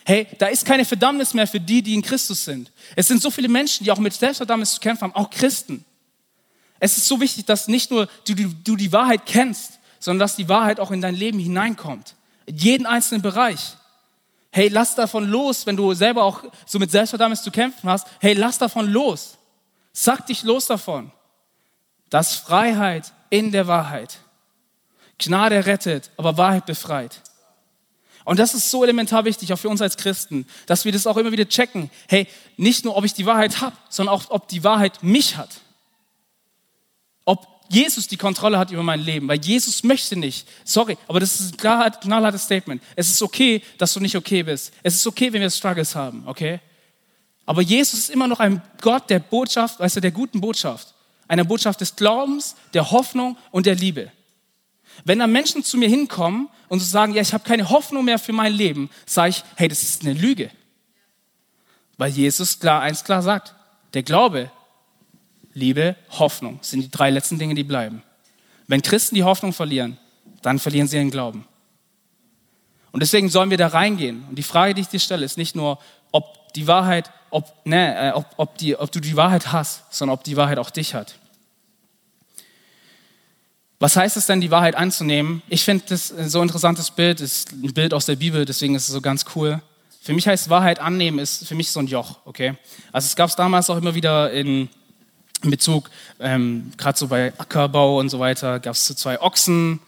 Hey, 0.04 0.28
da 0.38 0.46
ist 0.46 0.64
keine 0.64 0.84
Verdammnis 0.84 1.34
mehr 1.34 1.48
für 1.48 1.58
die, 1.58 1.82
die 1.82 1.94
in 1.94 2.02
Christus 2.02 2.44
sind. 2.44 2.70
Es 2.94 3.08
sind 3.08 3.20
so 3.20 3.32
viele 3.32 3.48
Menschen, 3.48 3.82
die 3.82 3.90
auch 3.90 3.98
mit 3.98 4.12
Selbstverdammnis 4.12 4.74
zu 4.74 4.80
kämpfen 4.80 5.02
haben, 5.02 5.16
auch 5.16 5.30
Christen. 5.30 5.84
Es 6.84 6.98
ist 6.98 7.06
so 7.06 7.18
wichtig, 7.18 7.46
dass 7.46 7.66
nicht 7.66 7.90
nur 7.90 8.08
du, 8.28 8.34
du, 8.34 8.76
die 8.76 8.92
Wahrheit 8.92 9.24
kennst, 9.24 9.78
sondern 10.00 10.18
dass 10.18 10.36
die 10.36 10.50
Wahrheit 10.50 10.80
auch 10.80 10.90
in 10.90 11.00
dein 11.00 11.14
Leben 11.14 11.38
hineinkommt. 11.38 12.14
In 12.44 12.58
jeden 12.58 12.84
einzelnen 12.84 13.22
Bereich. 13.22 13.78
Hey, 14.50 14.68
lass 14.68 14.94
davon 14.94 15.26
los, 15.26 15.64
wenn 15.64 15.78
du 15.78 15.94
selber 15.94 16.24
auch 16.24 16.44
so 16.66 16.78
mit 16.78 16.90
Selbstverdammnis 16.90 17.42
zu 17.42 17.50
kämpfen 17.50 17.88
hast. 17.88 18.06
Hey, 18.20 18.34
lass 18.34 18.58
davon 18.58 18.86
los. 18.90 19.38
Sag 19.94 20.26
dich 20.26 20.42
los 20.42 20.66
davon. 20.66 21.10
Das 22.10 22.34
Freiheit 22.34 23.14
in 23.30 23.50
der 23.50 23.66
Wahrheit. 23.66 24.18
Gnade 25.16 25.64
rettet, 25.64 26.10
aber 26.18 26.36
Wahrheit 26.36 26.66
befreit. 26.66 27.22
Und 28.24 28.38
das 28.38 28.52
ist 28.52 28.70
so 28.70 28.84
elementar 28.84 29.24
wichtig, 29.24 29.54
auch 29.54 29.58
für 29.58 29.70
uns 29.70 29.80
als 29.80 29.96
Christen, 29.96 30.46
dass 30.66 30.84
wir 30.84 30.92
das 30.92 31.06
auch 31.06 31.16
immer 31.16 31.32
wieder 31.32 31.48
checken. 31.48 31.90
Hey, 32.08 32.28
nicht 32.58 32.84
nur, 32.84 32.94
ob 32.94 33.06
ich 33.06 33.14
die 33.14 33.24
Wahrheit 33.24 33.62
habe, 33.62 33.74
sondern 33.88 34.14
auch, 34.14 34.28
ob 34.28 34.48
die 34.48 34.62
Wahrheit 34.64 35.02
mich 35.02 35.38
hat. 35.38 35.63
Jesus 37.68 38.08
die 38.08 38.16
Kontrolle 38.16 38.58
hat 38.58 38.70
über 38.70 38.82
mein 38.82 39.00
Leben, 39.00 39.26
weil 39.28 39.40
Jesus 39.40 39.82
möchte 39.82 40.16
nicht. 40.16 40.46
Sorry, 40.64 40.98
aber 41.08 41.20
das 41.20 41.40
ist 41.40 41.64
ein 41.64 41.92
knallhartes 42.00 42.42
Statement. 42.42 42.82
Es 42.94 43.08
ist 43.08 43.22
okay, 43.22 43.62
dass 43.78 43.94
du 43.94 44.00
nicht 44.00 44.16
okay 44.16 44.42
bist. 44.42 44.72
Es 44.82 44.96
ist 44.96 45.06
okay, 45.06 45.32
wenn 45.32 45.40
wir 45.40 45.50
Struggles 45.50 45.94
haben, 45.94 46.24
okay? 46.26 46.60
Aber 47.46 47.62
Jesus 47.62 48.00
ist 48.00 48.10
immer 48.10 48.28
noch 48.28 48.40
ein 48.40 48.62
Gott 48.80 49.10
der 49.10 49.18
Botschaft, 49.18 49.80
weißt 49.80 49.96
du, 49.96 50.00
der 50.00 50.10
guten 50.10 50.40
Botschaft. 50.40 50.94
Eine 51.26 51.44
Botschaft 51.44 51.80
des 51.80 51.96
Glaubens, 51.96 52.56
der 52.74 52.90
Hoffnung 52.90 53.36
und 53.50 53.66
der 53.66 53.74
Liebe. 53.74 54.12
Wenn 55.04 55.18
da 55.18 55.26
Menschen 55.26 55.64
zu 55.64 55.76
mir 55.76 55.88
hinkommen 55.88 56.48
und 56.68 56.80
so 56.80 56.86
sagen, 56.86 57.14
ja, 57.14 57.22
ich 57.22 57.32
habe 57.32 57.44
keine 57.44 57.68
Hoffnung 57.70 58.04
mehr 58.04 58.18
für 58.18 58.32
mein 58.32 58.52
Leben, 58.52 58.90
sage 59.06 59.30
ich, 59.30 59.44
hey, 59.56 59.68
das 59.68 59.82
ist 59.82 60.02
eine 60.02 60.12
Lüge. 60.12 60.50
Weil 61.96 62.10
Jesus 62.10 62.58
klar 62.60 62.82
eins 62.82 63.04
klar 63.04 63.22
sagt, 63.22 63.54
der 63.94 64.02
Glaube 64.02 64.50
Liebe, 65.54 65.96
Hoffnung 66.10 66.58
sind 66.62 66.82
die 66.82 66.90
drei 66.90 67.10
letzten 67.10 67.38
Dinge, 67.38 67.54
die 67.54 67.64
bleiben. 67.64 68.02
Wenn 68.66 68.82
Christen 68.82 69.14
die 69.14 69.24
Hoffnung 69.24 69.52
verlieren, 69.52 69.98
dann 70.42 70.58
verlieren 70.58 70.88
sie 70.88 70.96
ihren 70.96 71.10
Glauben. 71.10 71.46
Und 72.92 73.00
deswegen 73.00 73.28
sollen 73.28 73.50
wir 73.50 73.56
da 73.56 73.68
reingehen. 73.68 74.24
Und 74.28 74.36
die 74.36 74.42
Frage, 74.42 74.74
die 74.74 74.82
ich 74.82 74.88
dir 74.88 75.00
stelle, 75.00 75.24
ist 75.24 75.38
nicht 75.38 75.56
nur, 75.56 75.78
ob 76.12 76.52
die 76.54 76.66
Wahrheit, 76.66 77.10
ob, 77.30 77.52
ne, 77.64 78.10
äh, 78.10 78.12
ob, 78.12 78.26
ob, 78.36 78.58
die, 78.58 78.76
ob 78.76 78.92
du 78.92 79.00
die 79.00 79.16
Wahrheit 79.16 79.52
hast, 79.52 79.92
sondern 79.92 80.14
ob 80.14 80.24
die 80.24 80.36
Wahrheit 80.36 80.58
auch 80.58 80.70
dich 80.70 80.94
hat. 80.94 81.14
Was 83.80 83.96
heißt 83.96 84.16
es 84.16 84.26
denn, 84.26 84.40
die 84.40 84.50
Wahrheit 84.50 84.76
anzunehmen? 84.76 85.42
Ich 85.48 85.64
finde 85.64 85.84
das 85.88 86.08
so 86.08 86.38
ein 86.38 86.44
interessantes 86.44 86.90
Bild, 86.90 87.20
ist 87.20 87.52
ein 87.52 87.74
Bild 87.74 87.92
aus 87.92 88.06
der 88.06 88.16
Bibel, 88.16 88.44
deswegen 88.44 88.74
ist 88.74 88.88
es 88.88 88.94
so 88.94 89.00
ganz 89.00 89.24
cool. 89.34 89.60
Für 90.00 90.12
mich 90.12 90.28
heißt 90.28 90.48
Wahrheit 90.48 90.78
annehmen, 90.78 91.18
ist 91.18 91.46
für 91.48 91.54
mich 91.54 91.70
so 91.70 91.80
ein 91.80 91.86
Joch, 91.86 92.18
okay? 92.24 92.54
Also 92.92 93.06
es 93.06 93.16
gab 93.16 93.28
es 93.28 93.36
damals 93.36 93.68
auch 93.70 93.76
immer 93.76 93.94
wieder 93.94 94.30
in 94.30 94.68
in 95.44 95.50
Bezug, 95.50 95.90
ähm, 96.18 96.72
gerade 96.76 96.98
so 96.98 97.06
bei 97.06 97.32
Ackerbau 97.38 97.98
und 97.98 98.08
so 98.08 98.18
weiter, 98.18 98.58
gab 98.58 98.74
es 98.74 98.86
so 98.86 98.94
zwei 98.94 99.20
Ochsen, 99.20 99.80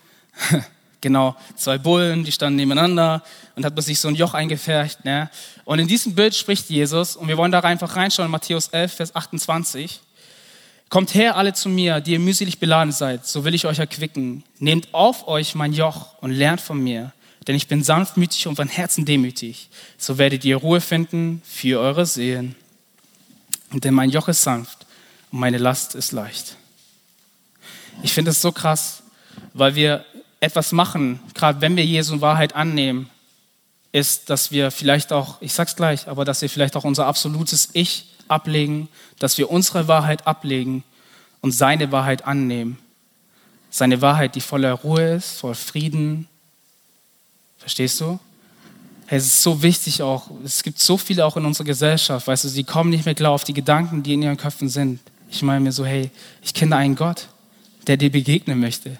genau, 1.00 1.34
zwei 1.56 1.78
Bullen, 1.78 2.24
die 2.24 2.32
standen 2.32 2.56
nebeneinander 2.56 3.22
und 3.56 3.64
hat 3.64 3.74
man 3.74 3.82
sich 3.82 3.98
so 3.98 4.08
ein 4.08 4.14
Joch 4.14 4.34
eingefärbt. 4.34 5.04
Ne? 5.04 5.30
Und 5.64 5.78
in 5.78 5.88
diesem 5.88 6.14
Bild 6.14 6.34
spricht 6.34 6.68
Jesus, 6.68 7.16
und 7.16 7.28
wir 7.28 7.36
wollen 7.36 7.52
da 7.52 7.60
einfach 7.60 7.96
reinschauen, 7.96 8.26
in 8.26 8.32
Matthäus 8.32 8.68
11, 8.68 8.92
Vers 8.92 9.16
28. 9.16 10.00
Kommt 10.88 11.14
her 11.14 11.36
alle 11.36 11.52
zu 11.52 11.68
mir, 11.68 12.00
die 12.00 12.12
ihr 12.12 12.20
mühselig 12.20 12.60
beladen 12.60 12.92
seid, 12.92 13.26
so 13.26 13.44
will 13.44 13.54
ich 13.54 13.66
euch 13.66 13.80
erquicken. 13.80 14.44
Nehmt 14.60 14.94
auf 14.94 15.26
euch 15.26 15.56
mein 15.56 15.72
Joch 15.72 16.14
und 16.20 16.30
lernt 16.30 16.60
von 16.60 16.78
mir, 16.78 17.12
denn 17.48 17.56
ich 17.56 17.66
bin 17.66 17.82
sanftmütig 17.82 18.46
und 18.46 18.54
von 18.54 18.68
Herzen 18.68 19.04
demütig. 19.04 19.68
So 19.98 20.18
werdet 20.18 20.44
ihr 20.44 20.56
Ruhe 20.56 20.80
finden 20.80 21.42
für 21.44 21.80
eure 21.80 22.06
Seelen. 22.06 22.54
Denn 23.72 23.94
mein 23.94 24.10
Joch 24.10 24.28
ist 24.28 24.42
sanft 24.42 24.85
und 25.36 25.40
meine 25.40 25.58
Last 25.58 25.94
ist 25.94 26.12
leicht. 26.12 26.56
Ich 28.02 28.14
finde 28.14 28.30
es 28.30 28.40
so 28.40 28.52
krass, 28.52 29.02
weil 29.52 29.74
wir 29.74 30.06
etwas 30.40 30.72
machen, 30.72 31.20
gerade 31.34 31.60
wenn 31.60 31.76
wir 31.76 31.84
Jesu 31.84 32.22
Wahrheit 32.22 32.56
annehmen, 32.56 33.10
ist, 33.92 34.30
dass 34.30 34.50
wir 34.50 34.70
vielleicht 34.70 35.12
auch, 35.12 35.36
ich 35.42 35.52
sag's 35.52 35.76
gleich, 35.76 36.08
aber 36.08 36.24
dass 36.24 36.40
wir 36.40 36.48
vielleicht 36.48 36.74
auch 36.74 36.84
unser 36.84 37.04
absolutes 37.04 37.68
Ich 37.74 38.06
ablegen, 38.28 38.88
dass 39.18 39.36
wir 39.36 39.50
unsere 39.50 39.88
Wahrheit 39.88 40.26
ablegen 40.26 40.84
und 41.42 41.52
seine 41.52 41.92
Wahrheit 41.92 42.24
annehmen. 42.26 42.78
Seine 43.68 44.00
Wahrheit, 44.00 44.36
die 44.36 44.40
voller 44.40 44.72
Ruhe 44.72 45.16
ist, 45.16 45.40
voll 45.40 45.54
Frieden. 45.54 46.28
Verstehst 47.58 48.00
du? 48.00 48.18
Hey, 49.04 49.18
es 49.18 49.26
ist 49.26 49.42
so 49.42 49.60
wichtig 49.60 50.00
auch, 50.00 50.30
es 50.42 50.62
gibt 50.62 50.78
so 50.78 50.96
viele 50.96 51.26
auch 51.26 51.36
in 51.36 51.44
unserer 51.44 51.66
Gesellschaft, 51.66 52.26
weißt 52.26 52.44
du, 52.44 52.48
sie 52.48 52.64
kommen 52.64 52.88
nicht 52.88 53.04
mehr 53.04 53.14
klar 53.14 53.32
auf 53.32 53.44
die 53.44 53.52
Gedanken, 53.52 54.02
die 54.02 54.14
in 54.14 54.22
ihren 54.22 54.38
Köpfen 54.38 54.70
sind. 54.70 54.98
Ich 55.30 55.42
meine 55.42 55.60
mir 55.60 55.72
so, 55.72 55.84
hey, 55.84 56.10
ich 56.42 56.54
kenne 56.54 56.76
einen 56.76 56.96
Gott, 56.96 57.28
der 57.86 57.96
dir 57.96 58.10
begegnen 58.10 58.60
möchte. 58.60 58.98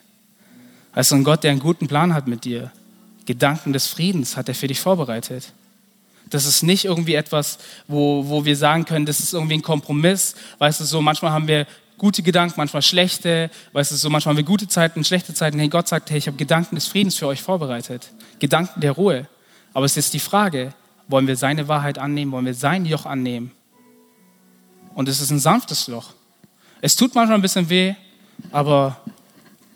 Also 0.93 1.15
ein 1.15 1.25
Gott, 1.25 1.45
der 1.45 1.51
einen 1.51 1.61
guten 1.61 1.89
Plan 1.89 2.15
hat 2.15 2.27
mit 2.27 2.45
dir. 2.45 2.73
Gedanken 3.27 3.73
des 3.73 3.87
Friedens 3.87 4.37
hat 4.37 4.49
er 4.49 4.55
für 4.55 4.67
dich 4.67 4.81
vorbereitet. 4.81 5.53
Das 6.31 6.45
ist 6.47 6.63
nicht 6.63 6.85
irgendwie 6.85 7.15
etwas, 7.15 7.59
wo, 7.87 8.29
wo 8.29 8.45
wir 8.45 8.57
sagen 8.57 8.85
können, 8.85 9.07
das 9.07 9.21
ist 9.21 9.33
irgendwie 9.33 9.55
ein 9.55 9.63
Kompromiss. 9.63 10.35
Weißt 10.59 10.81
du, 10.81 10.85
so 10.85 11.01
manchmal 11.01 11.31
haben 11.33 11.47
wir 11.47 11.67
gute 11.99 12.23
Gedanken, 12.23 12.55
manchmal 12.57 12.83
schlechte. 12.83 13.51
Weißt 13.73 13.93
du, 13.93 13.97
so 13.97 14.11
manchmal 14.11 14.33
haben 14.33 14.39
wir 14.39 14.45
gute 14.45 14.69
Zeiten, 14.69 15.05
schlechte 15.05 15.35
Zeiten. 15.35 15.59
Hey, 15.59 15.69
Gott 15.69 15.87
sagt, 15.89 16.11
hey, 16.11 16.19
ich 16.19 16.27
habe 16.27 16.37
Gedanken 16.37 16.75
des 16.75 16.87
Friedens 16.87 17.17
für 17.17 17.27
euch 17.27 17.43
vorbereitet. 17.43 18.11
Gedanken 18.39 18.81
der 18.81 18.93
Ruhe. 18.93 19.29
Aber 19.73 19.87
es 19.87 19.97
ist 19.97 20.15
die 20.15 20.21
Frage, 20.21 20.73
wollen 21.09 21.27
wir 21.27 21.37
seine 21.37 21.69
Wahrheit 21.69 21.99
annehmen? 21.99 22.33
Wollen 22.33 22.47
wir 22.47 22.55
sein 22.55 22.87
Joch 22.87 23.07
annehmen? 23.07 23.53
Und 24.97 25.11
es 25.11 25.21
ist 25.21 25.31
ein 25.31 25.39
sanftes 25.39 25.89
Joch. 25.89 26.15
Es 26.81 26.97
tut 26.97 27.15
manchmal 27.15 27.37
ein 27.37 27.43
bisschen 27.43 27.69
weh, 27.69 27.95
aber 28.51 28.99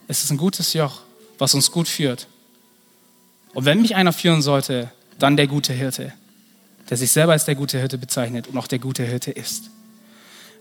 es 0.08 0.24
ist 0.24 0.30
ein 0.30 0.38
gutes 0.38 0.72
Joch, 0.72 1.02
was 1.38 1.52
uns 1.52 1.70
gut 1.70 1.88
führt. 1.88 2.26
Und 3.52 3.66
wenn 3.66 3.82
mich 3.82 3.94
einer 3.94 4.14
führen 4.14 4.40
sollte, 4.40 4.90
dann 5.18 5.36
der 5.36 5.46
gute 5.46 5.74
Hirte, 5.74 6.14
der 6.88 6.96
sich 6.96 7.12
selber 7.12 7.32
als 7.32 7.44
der 7.44 7.54
gute 7.54 7.78
Hirte 7.78 7.98
bezeichnet 7.98 8.48
und 8.48 8.56
auch 8.56 8.66
der 8.66 8.78
gute 8.78 9.04
Hirte 9.04 9.30
ist. 9.30 9.64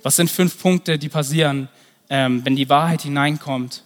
Was 0.04 0.18
sind 0.18 0.30
fünf 0.30 0.62
Punkte, 0.62 1.00
die 1.00 1.08
passieren, 1.08 1.70
ähm, 2.10 2.44
wenn 2.44 2.58
die 2.58 2.68
Wahrheit 2.68 3.04
hineinkommt? 3.04 3.86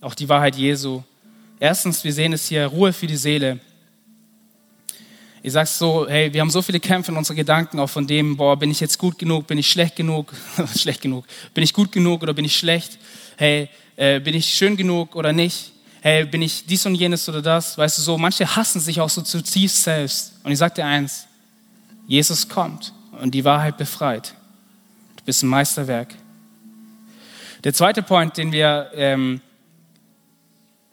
Auch 0.00 0.14
die 0.14 0.30
Wahrheit 0.30 0.56
Jesu. 0.56 1.02
Erstens, 1.60 2.02
wir 2.04 2.14
sehen 2.14 2.32
es 2.32 2.48
hier, 2.48 2.68
Ruhe 2.68 2.94
für 2.94 3.06
die 3.06 3.18
Seele. 3.18 3.60
Ich 5.44 5.52
sag's 5.52 5.78
so, 5.78 6.08
hey, 6.08 6.32
wir 6.32 6.40
haben 6.40 6.48
so 6.48 6.62
viele 6.62 6.80
Kämpfe 6.80 7.12
in 7.12 7.18
unseren 7.18 7.36
Gedanken, 7.36 7.78
auch 7.78 7.90
von 7.90 8.06
dem, 8.06 8.34
boah, 8.34 8.58
bin 8.58 8.70
ich 8.70 8.80
jetzt 8.80 8.96
gut 8.96 9.18
genug, 9.18 9.46
bin 9.46 9.58
ich 9.58 9.70
schlecht 9.70 9.94
genug, 9.94 10.32
schlecht 10.74 11.02
genug, 11.02 11.26
bin 11.52 11.62
ich 11.62 11.74
gut 11.74 11.92
genug 11.92 12.22
oder 12.22 12.32
bin 12.32 12.46
ich 12.46 12.56
schlecht? 12.56 12.98
Hey, 13.36 13.68
äh, 13.96 14.20
bin 14.20 14.34
ich 14.34 14.46
schön 14.46 14.74
genug 14.74 15.14
oder 15.14 15.34
nicht? 15.34 15.72
Hey, 16.00 16.24
bin 16.24 16.40
ich 16.40 16.64
dies 16.64 16.86
und 16.86 16.94
jenes 16.94 17.28
oder 17.28 17.42
das? 17.42 17.76
Weißt 17.76 17.98
du 17.98 18.02
so, 18.02 18.16
manche 18.16 18.56
hassen 18.56 18.80
sich 18.80 19.02
auch 19.02 19.10
so 19.10 19.20
zutiefst 19.20 19.82
selbst. 19.82 20.32
Und 20.44 20.50
ich 20.50 20.56
sag 20.56 20.76
dir 20.76 20.86
eins, 20.86 21.26
Jesus 22.06 22.48
kommt 22.48 22.94
und 23.20 23.34
die 23.34 23.44
Wahrheit 23.44 23.76
befreit. 23.76 24.32
Du 25.16 25.24
bist 25.24 25.42
ein 25.42 25.48
Meisterwerk. 25.48 26.14
Der 27.64 27.74
zweite 27.74 28.02
Point, 28.02 28.38
den 28.38 28.50
wir 28.50 28.90
ähm, 28.94 29.42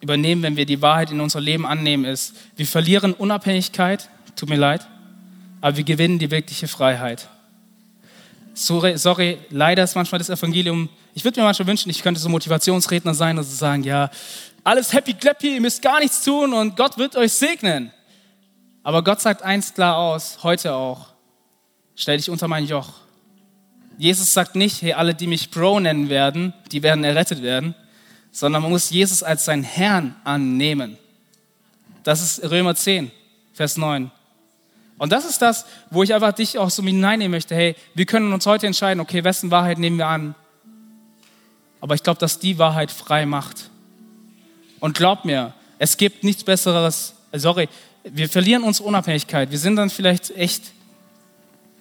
übernehmen, 0.01 0.43
wenn 0.43 0.57
wir 0.57 0.65
die 0.65 0.81
Wahrheit 0.81 1.11
in 1.11 1.21
unser 1.21 1.39
Leben 1.39 1.65
annehmen, 1.65 2.05
ist, 2.05 2.35
wir 2.55 2.65
verlieren 2.65 3.13
Unabhängigkeit 3.13 4.09
tut 4.35 4.49
mir 4.49 4.57
leid, 4.57 4.87
aber 5.61 5.77
wir 5.77 5.83
gewinnen 5.83 6.19
die 6.19 6.31
wirkliche 6.31 6.67
Freiheit. 6.67 7.27
Sorry, 8.53 8.97
sorry, 8.97 9.37
leider 9.49 9.83
ist 9.83 9.95
manchmal 9.95 10.19
das 10.19 10.29
Evangelium, 10.29 10.89
ich 11.13 11.23
würde 11.23 11.39
mir 11.39 11.45
manchmal 11.45 11.67
wünschen, 11.67 11.89
ich 11.89 12.01
könnte 12.01 12.19
so 12.19 12.27
Motivationsredner 12.29 13.13
sein 13.13 13.37
und 13.37 13.43
so 13.43 13.55
sagen, 13.55 13.83
ja, 13.83 14.09
alles 14.63 14.93
happy 14.93 15.13
clappy, 15.13 15.55
ihr 15.55 15.61
müsst 15.61 15.81
gar 15.81 15.99
nichts 15.99 16.23
tun 16.23 16.53
und 16.53 16.75
Gott 16.75 16.97
wird 16.97 17.15
euch 17.15 17.33
segnen. 17.33 17.91
Aber 18.83 19.03
Gott 19.03 19.21
sagt 19.21 19.43
eins 19.43 19.73
klar 19.73 19.97
aus, 19.97 20.39
heute 20.43 20.73
auch, 20.73 21.07
stell 21.95 22.17
dich 22.17 22.29
unter 22.29 22.47
mein 22.47 22.65
Joch. 22.65 22.93
Jesus 23.97 24.33
sagt 24.33 24.55
nicht, 24.55 24.81
hey, 24.81 24.93
alle, 24.93 25.13
die 25.13 25.27
mich 25.27 25.51
Bro 25.51 25.81
nennen 25.81 26.09
werden, 26.09 26.53
die 26.71 26.81
werden 26.81 27.03
errettet 27.03 27.43
werden, 27.43 27.75
sondern 28.31 28.61
man 28.61 28.71
muss 28.71 28.89
Jesus 28.89 29.23
als 29.23 29.45
seinen 29.45 29.63
Herrn 29.63 30.15
annehmen. 30.23 30.97
Das 32.03 32.21
ist 32.21 32.49
Römer 32.49 32.75
10, 32.75 33.11
Vers 33.53 33.77
9. 33.77 34.09
Und 34.97 35.11
das 35.11 35.25
ist 35.25 35.41
das, 35.41 35.65
wo 35.89 36.03
ich 36.03 36.13
einfach 36.13 36.31
dich 36.31 36.57
auch 36.57 36.69
so 36.69 36.83
hineinnehmen 36.83 37.31
möchte. 37.31 37.55
Hey, 37.55 37.75
wir 37.95 38.05
können 38.05 38.33
uns 38.33 38.45
heute 38.45 38.67
entscheiden, 38.67 38.99
okay, 38.99 39.23
wessen 39.23 39.51
Wahrheit 39.51 39.79
nehmen 39.79 39.97
wir 39.97 40.07
an? 40.07 40.35
Aber 41.79 41.95
ich 41.95 42.03
glaube, 42.03 42.19
dass 42.19 42.37
die 42.37 42.59
Wahrheit 42.59 42.91
frei 42.91 43.25
macht. 43.25 43.71
Und 44.79 44.95
glaub 44.95 45.25
mir, 45.25 45.53
es 45.79 45.97
gibt 45.97 46.23
nichts 46.23 46.43
Besseres. 46.43 47.15
Sorry, 47.33 47.67
wir 48.03 48.29
verlieren 48.29 48.63
unsere 48.63 48.87
Unabhängigkeit. 48.87 49.49
Wir 49.49 49.57
sind 49.57 49.75
dann 49.75 49.89
vielleicht 49.89 50.29
echt, 50.37 50.71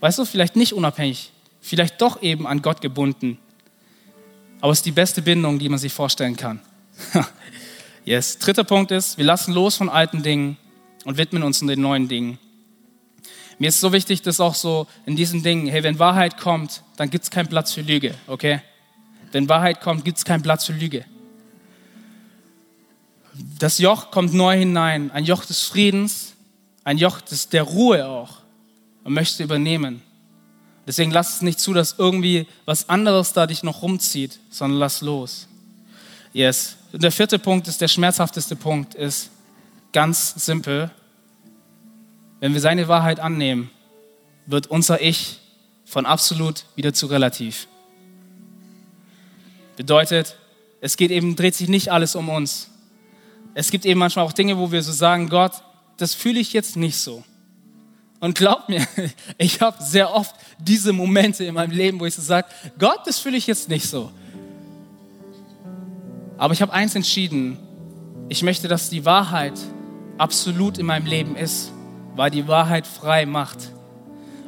weißt 0.00 0.18
du, 0.18 0.24
vielleicht 0.24 0.56
nicht 0.56 0.72
unabhängig. 0.72 1.30
Vielleicht 1.60 2.00
doch 2.00 2.22
eben 2.22 2.46
an 2.46 2.62
Gott 2.62 2.80
gebunden. 2.80 3.38
Aber 4.60 4.72
es 4.72 4.78
ist 4.78 4.86
die 4.86 4.92
beste 4.92 5.22
Bindung, 5.22 5.58
die 5.58 5.68
man 5.68 5.78
sich 5.78 5.92
vorstellen 5.92 6.36
kann. 6.36 6.60
yes. 8.04 8.38
Dritter 8.38 8.64
Punkt 8.64 8.90
ist, 8.90 9.16
wir 9.16 9.24
lassen 9.24 9.52
los 9.52 9.76
von 9.76 9.88
alten 9.88 10.22
Dingen 10.22 10.56
und 11.04 11.16
widmen 11.16 11.42
uns 11.42 11.60
den 11.60 11.80
neuen 11.80 12.08
Dingen. 12.08 12.38
Mir 13.58 13.68
ist 13.68 13.80
so 13.80 13.92
wichtig, 13.92 14.22
dass 14.22 14.40
auch 14.40 14.54
so 14.54 14.86
in 15.06 15.16
diesen 15.16 15.42
Dingen, 15.42 15.66
hey, 15.66 15.82
wenn 15.82 15.98
Wahrheit 15.98 16.38
kommt, 16.38 16.82
dann 16.96 17.10
gibt 17.10 17.24
es 17.24 17.30
keinen 17.30 17.48
Platz 17.48 17.72
für 17.72 17.82
Lüge, 17.82 18.14
okay? 18.26 18.60
Wenn 19.32 19.48
Wahrheit 19.48 19.80
kommt, 19.80 20.04
gibt 20.04 20.18
es 20.18 20.24
keinen 20.24 20.42
Platz 20.42 20.64
für 20.64 20.72
Lüge. 20.72 21.04
Das 23.58 23.78
Joch 23.78 24.10
kommt 24.10 24.34
neu 24.34 24.58
hinein, 24.58 25.10
ein 25.10 25.24
Joch 25.24 25.44
des 25.44 25.62
Friedens, 25.62 26.34
ein 26.84 26.98
Joch 26.98 27.20
des, 27.20 27.48
der 27.48 27.62
Ruhe 27.62 28.06
auch 28.06 28.38
und 29.04 29.12
möchte 29.12 29.42
übernehmen. 29.42 30.02
Deswegen 30.86 31.10
lass 31.10 31.36
es 31.36 31.42
nicht 31.42 31.60
zu, 31.60 31.72
dass 31.72 31.96
irgendwie 31.98 32.46
was 32.64 32.88
anderes 32.88 33.32
da 33.32 33.46
dich 33.46 33.62
noch 33.62 33.82
rumzieht, 33.82 34.40
sondern 34.50 34.78
lass 34.78 35.02
los. 35.02 35.46
Yes. 36.32 36.76
Und 36.92 37.02
der 37.02 37.12
vierte 37.12 37.38
Punkt 37.38 37.68
ist, 37.68 37.80
der 37.80 37.88
schmerzhafteste 37.88 38.56
Punkt 38.56 38.94
ist 38.94 39.30
ganz 39.92 40.34
simpel. 40.34 40.90
Wenn 42.40 42.54
wir 42.54 42.60
seine 42.60 42.88
Wahrheit 42.88 43.20
annehmen, 43.20 43.70
wird 44.46 44.68
unser 44.68 45.00
Ich 45.00 45.40
von 45.84 46.06
absolut 46.06 46.64
wieder 46.76 46.92
zu 46.94 47.06
relativ. 47.06 47.66
Bedeutet, 49.76 50.36
es 50.80 50.96
geht 50.96 51.10
eben, 51.10 51.36
dreht 51.36 51.54
sich 51.54 51.68
nicht 51.68 51.90
alles 51.90 52.14
um 52.14 52.28
uns. 52.28 52.70
Es 53.54 53.70
gibt 53.70 53.84
eben 53.84 53.98
manchmal 53.98 54.24
auch 54.24 54.32
Dinge, 54.32 54.56
wo 54.56 54.72
wir 54.72 54.82
so 54.82 54.92
sagen, 54.92 55.28
Gott, 55.28 55.52
das 55.96 56.14
fühle 56.14 56.40
ich 56.40 56.52
jetzt 56.52 56.76
nicht 56.76 56.96
so. 56.96 57.24
Und 58.20 58.36
glaub 58.36 58.68
mir, 58.68 58.86
ich 59.38 59.60
habe 59.60 59.82
sehr 59.82 60.14
oft 60.14 60.34
diese 60.58 60.92
Momente 60.92 61.44
in 61.44 61.54
meinem 61.54 61.72
Leben, 61.72 61.98
wo 61.98 62.06
ich 62.06 62.14
so 62.14 62.22
sage, 62.22 62.48
Gott, 62.78 63.00
das 63.06 63.18
fühle 63.18 63.36
ich 63.36 63.46
jetzt 63.46 63.68
nicht 63.68 63.88
so. 63.88 64.12
Aber 66.36 66.54
ich 66.54 66.62
habe 66.62 66.72
eins 66.72 66.94
entschieden, 66.94 67.58
ich 68.28 68.42
möchte, 68.42 68.68
dass 68.68 68.90
die 68.90 69.04
Wahrheit 69.04 69.58
absolut 70.18 70.78
in 70.78 70.86
meinem 70.86 71.06
Leben 71.06 71.36
ist 71.36 71.72
weil 72.16 72.30
die 72.30 72.46
Wahrheit 72.48 72.86
frei 72.86 73.26
macht. 73.26 73.72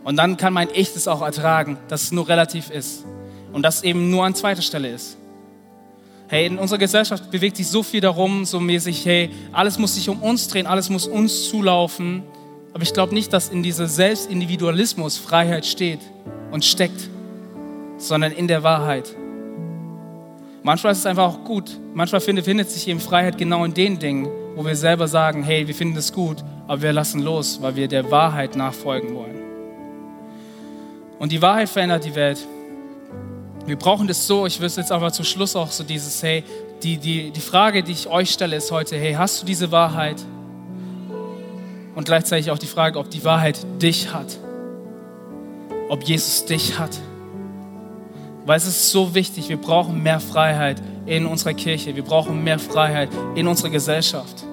Und 0.04 0.16
dann 0.16 0.36
kann 0.36 0.52
mein 0.52 0.68
Ich 0.74 0.92
das 0.94 1.08
auch 1.08 1.22
ertragen, 1.22 1.78
dass 1.88 2.02
es 2.02 2.12
nur 2.12 2.28
relativ 2.28 2.70
ist 2.70 3.04
und 3.52 3.62
dass 3.62 3.84
eben 3.84 4.10
nur 4.10 4.24
an 4.24 4.34
zweiter 4.34 4.62
Stelle 4.62 4.90
ist. 4.90 5.16
Hey, 6.28 6.46
in 6.46 6.58
unserer 6.58 6.78
Gesellschaft 6.78 7.30
bewegt 7.30 7.56
sich 7.56 7.68
so 7.68 7.82
viel 7.82 8.00
darum, 8.00 8.44
so 8.44 8.58
mäßig, 8.58 9.04
hey, 9.04 9.30
alles 9.52 9.78
muss 9.78 9.94
sich 9.94 10.08
um 10.08 10.22
uns 10.22 10.48
drehen, 10.48 10.66
alles 10.66 10.88
muss 10.88 11.06
uns 11.06 11.48
zulaufen. 11.48 12.22
Aber 12.74 12.82
ich 12.82 12.92
glaube 12.92 13.14
nicht, 13.14 13.32
dass 13.32 13.48
in 13.48 13.62
dieser 13.62 13.86
Selbstindividualismus 13.86 15.18
Freiheit 15.18 15.66
steht 15.66 16.00
und 16.50 16.64
steckt, 16.64 17.08
sondern 17.98 18.32
in 18.32 18.48
der 18.48 18.62
Wahrheit. 18.62 19.14
Manchmal 20.62 20.92
ist 20.92 21.00
es 21.00 21.06
einfach 21.06 21.24
auch 21.24 21.44
gut. 21.44 21.78
Manchmal 21.92 22.20
findet 22.20 22.70
sich 22.70 22.88
eben 22.88 23.00
Freiheit 23.00 23.36
genau 23.36 23.64
in 23.64 23.74
den 23.74 23.98
Dingen, 23.98 24.28
wo 24.54 24.64
wir 24.64 24.76
selber 24.76 25.08
sagen, 25.08 25.42
hey, 25.42 25.66
wir 25.66 25.74
finden 25.74 25.96
es 25.96 26.12
gut, 26.12 26.44
aber 26.66 26.82
wir 26.82 26.92
lassen 26.92 27.20
los, 27.20 27.60
weil 27.60 27.76
wir 27.76 27.88
der 27.88 28.10
Wahrheit 28.10 28.56
nachfolgen 28.56 29.14
wollen. 29.14 29.40
Und 31.18 31.32
die 31.32 31.42
Wahrheit 31.42 31.68
verändert 31.68 32.04
die 32.04 32.14
Welt. 32.14 32.46
Wir 33.66 33.76
brauchen 33.76 34.08
das 34.08 34.26
so, 34.26 34.46
ich 34.46 34.60
es 34.60 34.76
jetzt 34.76 34.90
aber 34.90 35.12
zum 35.12 35.24
Schluss 35.24 35.54
auch 35.54 35.70
so 35.70 35.84
dieses, 35.84 36.22
hey, 36.22 36.42
die, 36.82 36.96
die, 36.96 37.30
die 37.30 37.40
Frage, 37.40 37.82
die 37.82 37.92
ich 37.92 38.08
euch 38.08 38.30
stelle, 38.30 38.56
ist 38.56 38.70
heute, 38.70 38.96
hey, 38.96 39.12
hast 39.12 39.42
du 39.42 39.46
diese 39.46 39.70
Wahrheit? 39.70 40.16
Und 41.94 42.04
gleichzeitig 42.04 42.50
auch 42.50 42.58
die 42.58 42.66
Frage, 42.66 42.98
ob 42.98 43.10
die 43.10 43.24
Wahrheit 43.24 43.58
dich 43.80 44.12
hat. 44.12 44.38
Ob 45.88 46.02
Jesus 46.04 46.46
dich 46.46 46.78
hat. 46.78 46.98
Weil 48.46 48.56
es 48.56 48.66
ist 48.66 48.90
so 48.90 49.14
wichtig, 49.14 49.48
wir 49.48 49.56
brauchen 49.56 50.02
mehr 50.02 50.20
Freiheit 50.20 50.82
in 51.06 51.26
unserer 51.26 51.54
Kirche, 51.54 51.94
wir 51.94 52.02
brauchen 52.02 52.42
mehr 52.42 52.58
Freiheit 52.58 53.08
in 53.34 53.46
unserer 53.46 53.70
Gesellschaft. 53.70 54.44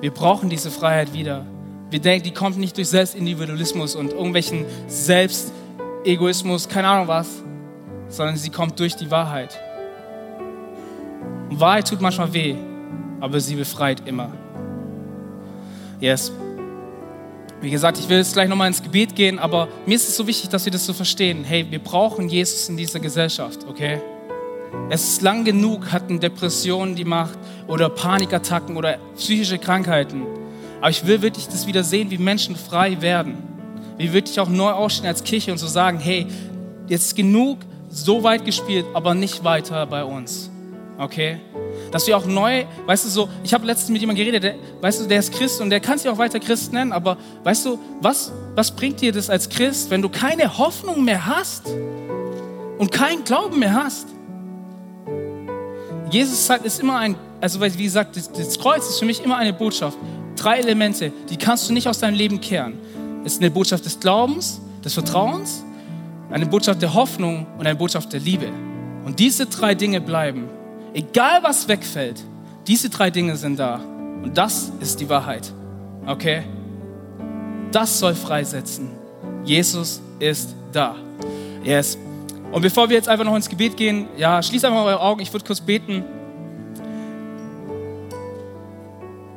Wir 0.00 0.10
brauchen 0.10 0.48
diese 0.48 0.70
Freiheit 0.70 1.12
wieder. 1.12 1.44
Wir 1.90 2.00
denken, 2.00 2.24
die 2.24 2.32
kommt 2.32 2.58
nicht 2.58 2.76
durch 2.76 2.88
Selbstindividualismus 2.88 3.94
und 3.94 4.12
irgendwelchen 4.12 4.64
Selbstegoismus, 4.88 6.68
keine 6.68 6.88
Ahnung 6.88 7.08
was, 7.08 7.42
sondern 8.08 8.36
sie 8.36 8.50
kommt 8.50 8.78
durch 8.80 8.96
die 8.96 9.10
Wahrheit. 9.10 9.58
Und 11.50 11.60
Wahrheit 11.60 11.88
tut 11.88 12.00
manchmal 12.00 12.32
weh, 12.32 12.56
aber 13.20 13.40
sie 13.40 13.56
befreit 13.56 14.06
immer. 14.06 14.32
Yes. 16.00 16.30
Wie 17.60 17.70
gesagt, 17.70 17.98
ich 17.98 18.08
will 18.08 18.18
jetzt 18.18 18.34
gleich 18.34 18.48
nochmal 18.48 18.68
ins 18.68 18.82
Gebet 18.82 19.14
gehen, 19.14 19.38
aber 19.38 19.68
mir 19.86 19.96
ist 19.96 20.08
es 20.08 20.16
so 20.16 20.26
wichtig, 20.26 20.50
dass 20.50 20.66
wir 20.66 20.72
das 20.72 20.84
so 20.84 20.92
verstehen. 20.92 21.42
Hey, 21.42 21.66
wir 21.68 21.78
brauchen 21.78 22.28
Jesus 22.28 22.68
in 22.68 22.76
dieser 22.76 23.00
Gesellschaft, 23.00 23.60
okay? 23.66 24.00
Es 24.90 25.08
ist 25.08 25.22
lang 25.22 25.44
genug, 25.44 25.90
hatten 25.90 26.20
Depressionen 26.20 26.94
die 26.94 27.04
Macht 27.04 27.38
oder 27.66 27.88
Panikattacken 27.88 28.76
oder 28.76 28.98
psychische 29.16 29.58
Krankheiten. 29.58 30.26
Aber 30.80 30.90
ich 30.90 31.06
will 31.06 31.22
wirklich 31.22 31.48
das 31.48 31.66
wieder 31.66 31.82
sehen, 31.82 32.10
wie 32.10 32.18
Menschen 32.18 32.56
frei 32.56 33.00
werden. 33.00 33.38
Wie 33.96 34.12
wirklich 34.12 34.38
auch 34.38 34.50
neu 34.50 34.70
aufstehen 34.70 35.06
als 35.06 35.24
Kirche 35.24 35.50
und 35.50 35.58
so 35.58 35.66
sagen, 35.66 35.98
hey, 35.98 36.26
jetzt 36.88 37.06
ist 37.06 37.16
genug 37.16 37.58
so 37.88 38.22
weit 38.22 38.44
gespielt, 38.44 38.84
aber 38.92 39.14
nicht 39.14 39.42
weiter 39.42 39.86
bei 39.86 40.04
uns. 40.04 40.50
Okay? 40.98 41.38
Dass 41.90 42.06
wir 42.06 42.16
auch 42.16 42.24
neu, 42.24 42.64
weißt 42.86 43.04
du 43.04 43.08
so, 43.08 43.28
ich 43.44 43.52
habe 43.52 43.66
letztens 43.66 43.90
mit 43.90 44.00
jemandem 44.00 44.24
geredet, 44.24 44.42
der, 44.42 44.54
weißt 44.80 45.02
du, 45.02 45.06
der 45.06 45.18
ist 45.18 45.32
Christ 45.32 45.60
und 45.60 45.70
der 45.70 45.80
kann 45.80 45.98
sich 45.98 46.10
auch 46.10 46.18
weiter 46.18 46.40
Christ 46.40 46.72
nennen, 46.72 46.92
aber 46.92 47.18
weißt 47.44 47.66
du, 47.66 47.78
was, 48.00 48.32
was 48.54 48.70
bringt 48.70 49.00
dir 49.00 49.12
das 49.12 49.28
als 49.28 49.48
Christ, 49.48 49.90
wenn 49.90 50.02
du 50.02 50.08
keine 50.08 50.58
Hoffnung 50.58 51.04
mehr 51.04 51.26
hast 51.26 51.66
und 52.78 52.90
keinen 52.90 53.24
Glauben 53.24 53.58
mehr 53.58 53.74
hast? 53.74 54.08
Jesus 56.10 56.46
sagt, 56.46 56.64
ist 56.64 56.80
immer 56.80 56.98
ein, 56.98 57.16
also 57.40 57.60
wie 57.60 57.82
gesagt, 57.82 58.16
das, 58.16 58.30
das 58.30 58.58
Kreuz 58.58 58.88
ist 58.88 58.98
für 58.98 59.04
mich 59.04 59.22
immer 59.22 59.36
eine 59.36 59.52
Botschaft. 59.52 59.98
Drei 60.36 60.58
Elemente, 60.58 61.12
die 61.28 61.36
kannst 61.36 61.68
du 61.68 61.72
nicht 61.72 61.88
aus 61.88 61.98
deinem 61.98 62.14
Leben 62.14 62.40
kehren. 62.40 62.78
Es 63.24 63.34
ist 63.34 63.42
eine 63.42 63.50
Botschaft 63.50 63.84
des 63.84 63.98
Glaubens, 63.98 64.60
des 64.84 64.94
Vertrauens, 64.94 65.64
eine 66.30 66.46
Botschaft 66.46 66.80
der 66.80 66.94
Hoffnung 66.94 67.46
und 67.58 67.66
eine 67.66 67.76
Botschaft 67.76 68.12
der 68.12 68.20
Liebe. 68.20 68.48
Und 69.04 69.18
diese 69.18 69.46
drei 69.46 69.74
Dinge 69.74 70.00
bleiben. 70.00 70.48
Egal 70.96 71.42
was 71.42 71.68
wegfällt, 71.68 72.24
diese 72.66 72.88
drei 72.88 73.10
Dinge 73.10 73.36
sind 73.36 73.58
da. 73.58 73.74
Und 74.22 74.32
das 74.34 74.72
ist 74.80 74.98
die 74.98 75.06
Wahrheit. 75.10 75.52
Okay? 76.06 76.42
Das 77.70 77.98
soll 77.98 78.14
freisetzen. 78.14 78.88
Jesus 79.44 80.00
ist 80.18 80.54
da. 80.72 80.94
Yes. 81.62 81.98
Und 82.50 82.62
bevor 82.62 82.88
wir 82.88 82.96
jetzt 82.96 83.10
einfach 83.10 83.26
noch 83.26 83.36
ins 83.36 83.46
Gebet 83.46 83.76
gehen, 83.76 84.08
ja, 84.16 84.42
schließt 84.42 84.64
einfach 84.64 84.86
eure 84.86 85.00
Augen, 85.02 85.20
ich 85.20 85.30
würde 85.30 85.44
kurz 85.44 85.60
beten. 85.60 86.02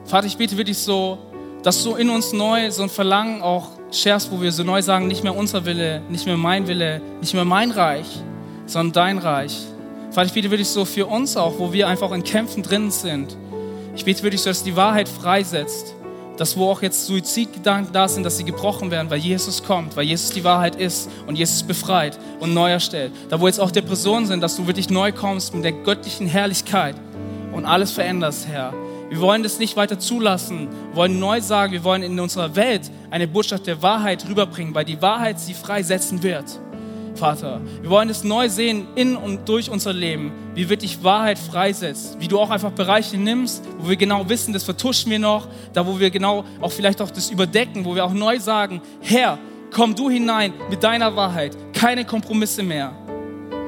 Vater, 0.05 0.28
ich 0.28 0.38
bete 0.38 0.55
wirklich 0.55 0.78
so, 0.78 1.18
dass 1.62 1.84
du 1.84 1.95
in 1.95 2.10
uns 2.10 2.32
neu 2.32 2.72
so 2.72 2.84
ein 2.84 2.89
Verlangen 2.89 3.41
auch 3.41 3.68
schärfst, 3.91 4.32
wo 4.32 4.41
wir 4.41 4.53
so 4.53 4.64
neu 4.64 4.82
sagen, 4.82 5.07
nicht 5.07 5.26
mehr 5.26 5.36
unser 5.36 5.66
Wille, 5.66 6.03
nicht 6.07 6.26
mehr 6.26 6.38
mein 6.38 6.70
Wille, 6.70 7.01
nicht 7.20 7.34
mehr 7.34 7.43
mein 7.43 7.72
Reich, 7.72 8.07
sondern 8.66 8.93
dein 8.93 9.18
Reich. 9.18 9.57
Vater, 10.12 10.26
ich 10.26 10.34
bete 10.34 10.49
wirklich 10.49 10.68
so 10.68 10.86
für 10.86 11.05
uns 11.05 11.38
auch, 11.38 11.60
wo 11.60 11.72
wir 11.72 11.88
einfach 11.88 12.12
in 12.12 12.24
Kämpfen 12.24 12.64
drin 12.64 12.89
sind. 12.89 13.38
Ich 13.95 14.03
bete 14.05 14.24
wirklich 14.24 14.41
so, 14.41 14.49
dass 14.49 14.64
die 14.64 14.76
Wahrheit 14.76 15.07
freisetzt. 15.07 15.93
Dass 16.36 16.57
wo 16.57 16.72
auch 16.72 16.82
jetzt 16.82 17.05
Suizidgedanken 17.05 17.93
da 17.93 18.07
sind, 18.07 18.24
dass 18.24 18.38
sie 18.38 18.45
gebrochen 18.45 18.89
werden, 18.89 19.12
weil 19.12 19.20
Jesus 19.20 19.62
kommt, 19.62 19.95
weil 19.95 20.05
Jesus 20.05 20.32
die 20.32 20.43
Wahrheit 20.43 20.76
ist 20.78 21.10
und 21.28 21.38
Jesus 21.38 21.62
befreit 21.62 22.18
und 22.39 22.53
neu 22.53 22.72
erstellt. 22.72 23.12
Da 23.30 23.39
wo 23.39 23.45
jetzt 23.45 23.60
auch 23.60 23.72
Depressionen 23.72 24.26
sind, 24.26 24.41
dass 24.41 24.55
du 24.55 24.66
wirklich 24.66 24.89
neu 24.89 25.12
kommst 25.12 25.53
mit 25.53 25.64
der 25.64 25.74
göttlichen 25.74 26.28
Herrlichkeit 26.28 26.95
und 27.51 27.66
alles 27.66 27.91
veränderst, 27.91 28.47
Herr. 28.47 28.74
Wir 29.10 29.20
wollen 29.20 29.43
das 29.43 29.60
nicht 29.60 29.76
weiter 29.76 29.99
zulassen, 29.99 30.70
wir 30.91 30.95
wollen 30.95 31.20
neu 31.20 31.41
sagen, 31.41 31.74
wir 31.74 31.84
wollen 31.84 32.03
in 32.03 32.20
unserer 32.20 32.55
Welt 32.55 32.89
eine 33.12 33.28
Botschaft 33.28 33.68
der 33.68 33.82
Wahrheit 33.82 34.28
rüberbringen, 34.28 34.74
weil 34.74 34.86
die 34.86 35.01
Wahrheit 35.01 35.39
sie 35.39 35.53
freisetzen 35.53 36.24
wird. 36.24 36.45
Vater. 37.20 37.61
Wir 37.82 37.89
wollen 37.89 38.09
es 38.09 38.24
neu 38.24 38.49
sehen 38.49 38.88
in 38.95 39.15
und 39.15 39.47
durch 39.47 39.70
unser 39.70 39.93
Leben, 39.93 40.32
wie 40.55 40.70
wirklich 40.70 41.03
Wahrheit 41.03 41.38
freisetzt, 41.38 42.17
wie 42.20 42.28
du 42.28 42.39
auch 42.39 42.49
einfach 42.49 42.72
Bereiche 42.72 43.17
nimmst, 43.17 43.63
wo 43.78 43.89
wir 43.89 43.97
genau 43.97 44.28
wissen, 44.30 44.53
das 44.53 44.63
vertuschen 44.63 45.11
wir 45.11 45.20
noch, 45.20 45.47
da 45.74 45.86
wo 45.86 45.99
wir 45.99 46.09
genau 46.09 46.45
auch 46.61 46.72
vielleicht 46.72 47.01
auch 47.01 47.11
das 47.11 47.30
überdecken, 47.30 47.84
wo 47.86 47.93
wir 47.93 48.05
auch 48.05 48.13
neu 48.13 48.39
sagen, 48.39 48.82
Herr, 49.01 49.38
komm 49.72 49.93
du 49.93 50.09
hinein 50.09 50.53
mit 50.70 50.82
deiner 50.82 51.15
Wahrheit, 51.15 51.55
keine 51.74 52.05
Kompromisse 52.05 52.63
mehr, 52.63 52.93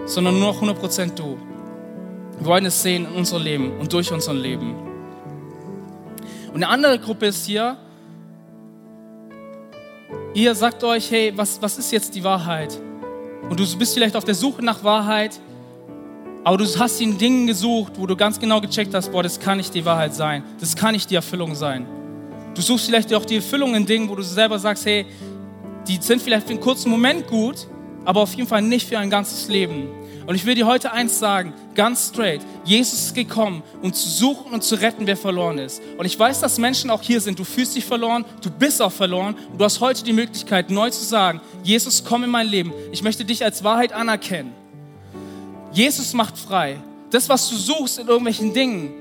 sondern 0.05 0.39
nur 0.39 0.53
noch 0.53 0.61
100% 0.61 1.13
du. 1.15 1.37
Wir 2.39 2.47
wollen 2.47 2.65
es 2.65 2.81
sehen 2.81 3.05
in 3.05 3.15
unserem 3.17 3.43
Leben 3.43 3.71
und 3.79 3.91
durch 3.91 4.11
unser 4.11 4.33
Leben. 4.33 4.75
Und 6.47 6.55
eine 6.55 6.69
andere 6.69 6.99
Gruppe 6.99 7.27
ist 7.27 7.45
hier, 7.45 7.77
ihr 10.33 10.55
sagt 10.55 10.83
euch, 10.83 11.11
hey, 11.11 11.33
was, 11.35 11.61
was 11.61 11.77
ist 11.77 11.91
jetzt 11.91 12.15
die 12.15 12.23
Wahrheit? 12.23 12.79
Und 13.51 13.59
du 13.59 13.77
bist 13.77 13.93
vielleicht 13.93 14.15
auf 14.15 14.23
der 14.23 14.33
Suche 14.33 14.63
nach 14.63 14.81
Wahrheit, 14.81 15.37
aber 16.45 16.55
du 16.55 16.63
hast 16.79 17.01
in 17.01 17.17
Dingen 17.17 17.47
gesucht, 17.47 17.91
wo 17.97 18.07
du 18.07 18.15
ganz 18.15 18.39
genau 18.39 18.61
gecheckt 18.61 18.93
hast, 18.93 19.11
boah, 19.11 19.23
das 19.23 19.37
kann 19.37 19.57
nicht 19.57 19.75
die 19.75 19.83
Wahrheit 19.83 20.15
sein. 20.15 20.41
Das 20.61 20.73
kann 20.73 20.93
nicht 20.93 21.09
die 21.11 21.15
Erfüllung 21.15 21.53
sein. 21.53 21.85
Du 22.55 22.61
suchst 22.61 22.85
vielleicht 22.85 23.13
auch 23.13 23.25
die 23.25 23.35
Erfüllung 23.35 23.75
in 23.75 23.85
Dingen, 23.85 24.07
wo 24.07 24.15
du 24.15 24.21
selber 24.21 24.57
sagst, 24.57 24.85
hey, 24.85 25.05
die 25.85 25.97
sind 25.99 26.21
vielleicht 26.21 26.47
für 26.47 26.53
einen 26.53 26.61
kurzen 26.61 26.89
Moment 26.89 27.27
gut, 27.27 27.67
aber 28.05 28.21
auf 28.21 28.33
jeden 28.35 28.47
Fall 28.47 28.61
nicht 28.61 28.87
für 28.87 28.97
ein 28.97 29.09
ganzes 29.09 29.49
Leben. 29.49 29.89
Und 30.31 30.35
ich 30.35 30.45
will 30.45 30.55
dir 30.55 30.65
heute 30.65 30.93
eins 30.93 31.19
sagen, 31.19 31.53
ganz 31.75 32.07
straight. 32.07 32.39
Jesus 32.63 33.07
ist 33.07 33.15
gekommen, 33.15 33.63
um 33.81 33.91
zu 33.91 34.07
suchen 34.07 34.53
und 34.53 34.63
zu 34.63 34.75
retten, 34.75 35.05
wer 35.05 35.17
verloren 35.17 35.57
ist. 35.57 35.81
Und 35.97 36.05
ich 36.05 36.17
weiß, 36.17 36.39
dass 36.39 36.57
Menschen 36.57 36.89
auch 36.89 37.01
hier 37.01 37.19
sind. 37.19 37.37
Du 37.37 37.43
fühlst 37.43 37.75
dich 37.75 37.83
verloren, 37.83 38.23
du 38.41 38.49
bist 38.49 38.81
auch 38.81 38.93
verloren. 38.93 39.35
Und 39.51 39.59
du 39.59 39.65
hast 39.65 39.81
heute 39.81 40.05
die 40.05 40.13
Möglichkeit, 40.13 40.69
neu 40.69 40.89
zu 40.89 41.03
sagen, 41.03 41.41
Jesus, 41.63 42.05
komm 42.05 42.23
in 42.23 42.29
mein 42.29 42.47
Leben. 42.47 42.71
Ich 42.93 43.03
möchte 43.03 43.25
dich 43.25 43.43
als 43.43 43.65
Wahrheit 43.65 43.91
anerkennen. 43.91 44.53
Jesus 45.73 46.13
macht 46.13 46.37
frei. 46.37 46.77
Das, 47.09 47.27
was 47.27 47.49
du 47.49 47.57
suchst 47.57 47.99
in 47.99 48.07
irgendwelchen 48.07 48.53
Dingen, 48.53 48.93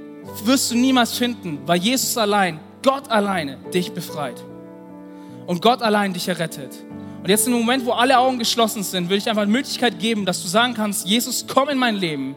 wirst 0.43 0.73
du 0.73 0.75
niemals 0.75 1.17
finden, 1.17 1.61
weil 1.65 1.79
Jesus 1.79 2.19
allein, 2.19 2.59
Gott 2.83 3.09
alleine 3.09 3.57
dich 3.73 3.93
befreit. 3.93 4.43
Und 5.47 5.63
Gott 5.63 5.81
allein 5.81 6.13
dich 6.13 6.27
errettet. 6.27 6.77
Und 7.23 7.29
jetzt 7.29 7.47
im 7.47 7.53
Moment, 7.53 7.85
wo 7.85 7.93
alle 7.93 8.19
Augen 8.19 8.39
geschlossen 8.39 8.83
sind, 8.83 9.11
will 9.11 9.19
ich 9.19 9.29
einfach 9.29 9.43
eine 9.43 9.53
Möglichkeit 9.53 9.99
geben, 9.99 10.25
dass 10.25 10.43
du 10.43 10.49
sagen 10.49 10.75
kannst, 10.75 11.07
Jesus, 11.07 11.45
komm 11.47 11.69
in 11.69 11.79
mein 11.79 11.97
Leben. 11.97 12.37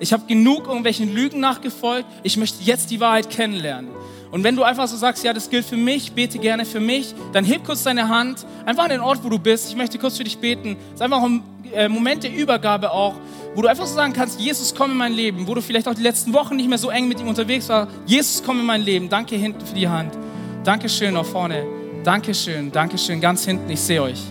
Ich 0.00 0.12
habe 0.12 0.26
genug 0.26 0.66
irgendwelchen 0.66 1.14
Lügen 1.14 1.40
nachgefolgt. 1.40 2.06
Ich 2.22 2.36
möchte 2.36 2.62
jetzt 2.62 2.90
die 2.90 3.00
Wahrheit 3.00 3.30
kennenlernen. 3.30 3.90
Und 4.30 4.44
wenn 4.44 4.54
du 4.54 4.62
einfach 4.62 4.86
so 4.86 4.96
sagst, 4.96 5.24
ja, 5.24 5.32
das 5.32 5.48
gilt 5.48 5.64
für 5.64 5.76
mich, 5.76 6.12
bete 6.12 6.38
gerne 6.38 6.66
für 6.66 6.80
mich, 6.80 7.14
dann 7.32 7.44
heb 7.44 7.64
kurz 7.64 7.82
deine 7.82 8.08
Hand, 8.08 8.44
einfach 8.66 8.84
an 8.84 8.90
den 8.90 9.00
Ort, 9.00 9.24
wo 9.24 9.30
du 9.30 9.38
bist. 9.38 9.70
Ich 9.70 9.76
möchte 9.76 9.98
kurz 9.98 10.18
für 10.18 10.24
dich 10.24 10.38
beten. 10.38 10.76
Es 10.90 10.96
ist 10.96 11.02
einfach 11.02 11.22
ein 11.22 11.42
äh, 11.72 11.88
Moment 11.88 12.22
der 12.22 12.34
Übergabe 12.34 12.92
auch, 12.92 13.14
wo 13.54 13.62
du 13.62 13.68
einfach 13.68 13.86
so 13.86 13.94
sagen 13.94 14.12
kannst, 14.12 14.38
Jesus, 14.38 14.74
komm 14.74 14.92
in 14.92 14.96
mein 14.98 15.14
Leben. 15.14 15.46
Wo 15.46 15.54
du 15.54 15.62
vielleicht 15.62 15.88
auch 15.88 15.94
die 15.94 16.02
letzten 16.02 16.34
Wochen 16.34 16.56
nicht 16.56 16.68
mehr 16.68 16.78
so 16.78 16.90
eng 16.90 17.08
mit 17.08 17.20
ihm 17.20 17.28
unterwegs 17.28 17.68
warst. 17.70 17.90
Jesus, 18.04 18.42
komm 18.44 18.60
in 18.60 18.66
mein 18.66 18.82
Leben. 18.82 19.08
Danke 19.08 19.36
hinten 19.36 19.64
für 19.64 19.74
die 19.74 19.88
Hand. 19.88 20.12
Dankeschön 20.62 21.16
auch 21.16 21.26
vorne. 21.26 21.77
Dankeschön, 22.08 22.72
Dankeschön, 22.72 23.20
ganz 23.20 23.44
hinten, 23.44 23.68
ich 23.68 23.80
sehe 23.80 24.02
euch. 24.02 24.22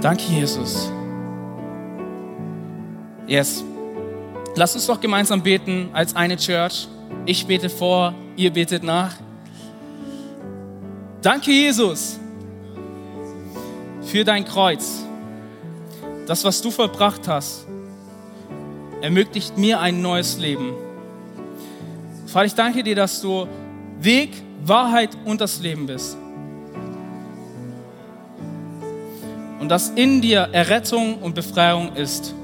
Danke, 0.00 0.22
Jesus. 0.22 0.90
Yes. 3.26 3.62
Lasst 4.56 4.74
uns 4.74 4.86
doch 4.86 4.98
gemeinsam 4.98 5.42
beten 5.42 5.90
als 5.92 6.16
eine 6.16 6.38
Church. 6.38 6.88
Ich 7.26 7.46
bete 7.46 7.68
vor, 7.68 8.14
ihr 8.36 8.50
betet 8.50 8.82
nach. 8.84 9.16
Danke, 11.20 11.50
Jesus, 11.50 12.18
für 14.00 14.24
dein 14.24 14.46
Kreuz. 14.46 15.04
Das, 16.26 16.42
was 16.42 16.62
du 16.62 16.70
vollbracht 16.70 17.28
hast, 17.28 17.66
ermöglicht 19.02 19.58
mir 19.58 19.78
ein 19.78 20.00
neues 20.00 20.38
Leben. 20.38 20.72
Vater, 22.24 22.46
ich 22.46 22.54
danke 22.54 22.82
dir, 22.82 22.94
dass 22.94 23.20
du 23.20 23.46
Weg, 24.00 24.47
Wahrheit 24.68 25.16
und 25.24 25.40
das 25.40 25.60
Leben 25.60 25.86
bist. 25.86 26.16
Und 29.60 29.68
dass 29.68 29.90
in 29.90 30.20
dir 30.20 30.48
Errettung 30.52 31.18
und 31.18 31.34
Befreiung 31.34 31.94
ist. 31.96 32.34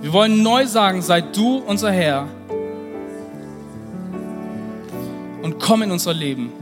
Wir 0.00 0.12
wollen 0.12 0.42
neu 0.42 0.66
sagen, 0.66 1.02
sei 1.02 1.20
du 1.20 1.58
unser 1.58 1.92
Herr 1.92 2.26
und 5.42 5.58
komm 5.60 5.82
in 5.82 5.90
unser 5.90 6.14
Leben. 6.14 6.52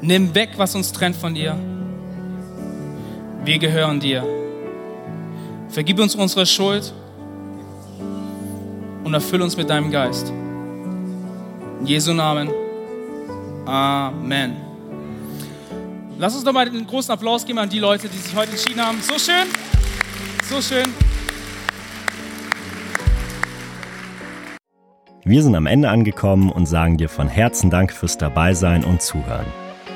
Nimm 0.00 0.34
weg, 0.34 0.50
was 0.56 0.74
uns 0.74 0.92
trennt 0.92 1.16
von 1.16 1.34
dir. 1.34 1.56
Wir 3.44 3.58
gehören 3.58 4.00
dir. 4.00 4.24
Vergib 5.68 6.00
uns 6.00 6.14
unsere 6.14 6.46
Schuld 6.46 6.92
und 9.04 9.14
erfülle 9.14 9.44
uns 9.44 9.56
mit 9.56 9.70
deinem 9.70 9.90
Geist. 9.90 10.32
In 11.80 11.86
Jesu 11.86 12.12
Namen. 12.12 12.50
Amen. 13.66 14.56
Lass 16.18 16.34
uns 16.34 16.44
doch 16.44 16.52
mal 16.52 16.66
einen 16.66 16.86
großen 16.86 17.12
Applaus 17.12 17.44
geben 17.44 17.58
an 17.58 17.68
die 17.68 17.78
Leute, 17.78 18.08
die 18.08 18.16
sich 18.16 18.34
heute 18.34 18.52
entschieden 18.52 18.80
haben. 18.80 18.98
So 19.02 19.18
schön, 19.18 19.46
so 20.48 20.62
schön. 20.62 20.86
Wir 25.24 25.42
sind 25.42 25.56
am 25.56 25.66
Ende 25.66 25.90
angekommen 25.90 26.50
und 26.50 26.66
sagen 26.66 26.96
dir 26.96 27.08
von 27.08 27.28
Herzen 27.28 27.68
Dank 27.68 27.92
fürs 27.92 28.16
Dabeisein 28.16 28.84
und 28.84 29.02
Zuhören. 29.02 29.46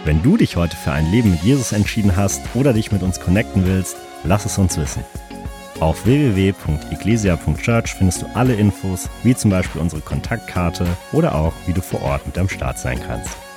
Wenn 0.04 0.22
du 0.22 0.36
dich 0.36 0.56
heute 0.56 0.76
für 0.76 0.92
ein 0.92 1.10
Leben 1.10 1.30
mit 1.30 1.42
Jesus 1.42 1.72
entschieden 1.72 2.16
hast 2.16 2.42
oder 2.54 2.72
dich 2.72 2.90
mit 2.90 3.02
uns 3.02 3.20
connecten 3.20 3.64
willst, 3.64 3.96
lass 4.24 4.44
es 4.44 4.58
uns 4.58 4.76
wissen. 4.76 5.04
Auf 5.80 6.04
www.ecclesia.church 6.04 7.94
findest 7.94 8.20
du 8.20 8.26
alle 8.34 8.54
Infos, 8.54 9.08
wie 9.22 9.34
zum 9.34 9.50
Beispiel 9.50 9.80
unsere 9.80 10.02
Kontaktkarte 10.02 10.86
oder 11.12 11.34
auch, 11.34 11.54
wie 11.66 11.72
du 11.72 11.80
vor 11.80 12.02
Ort 12.02 12.26
mit 12.26 12.36
am 12.36 12.50
Start 12.50 12.78
sein 12.78 13.00
kannst. 13.00 13.49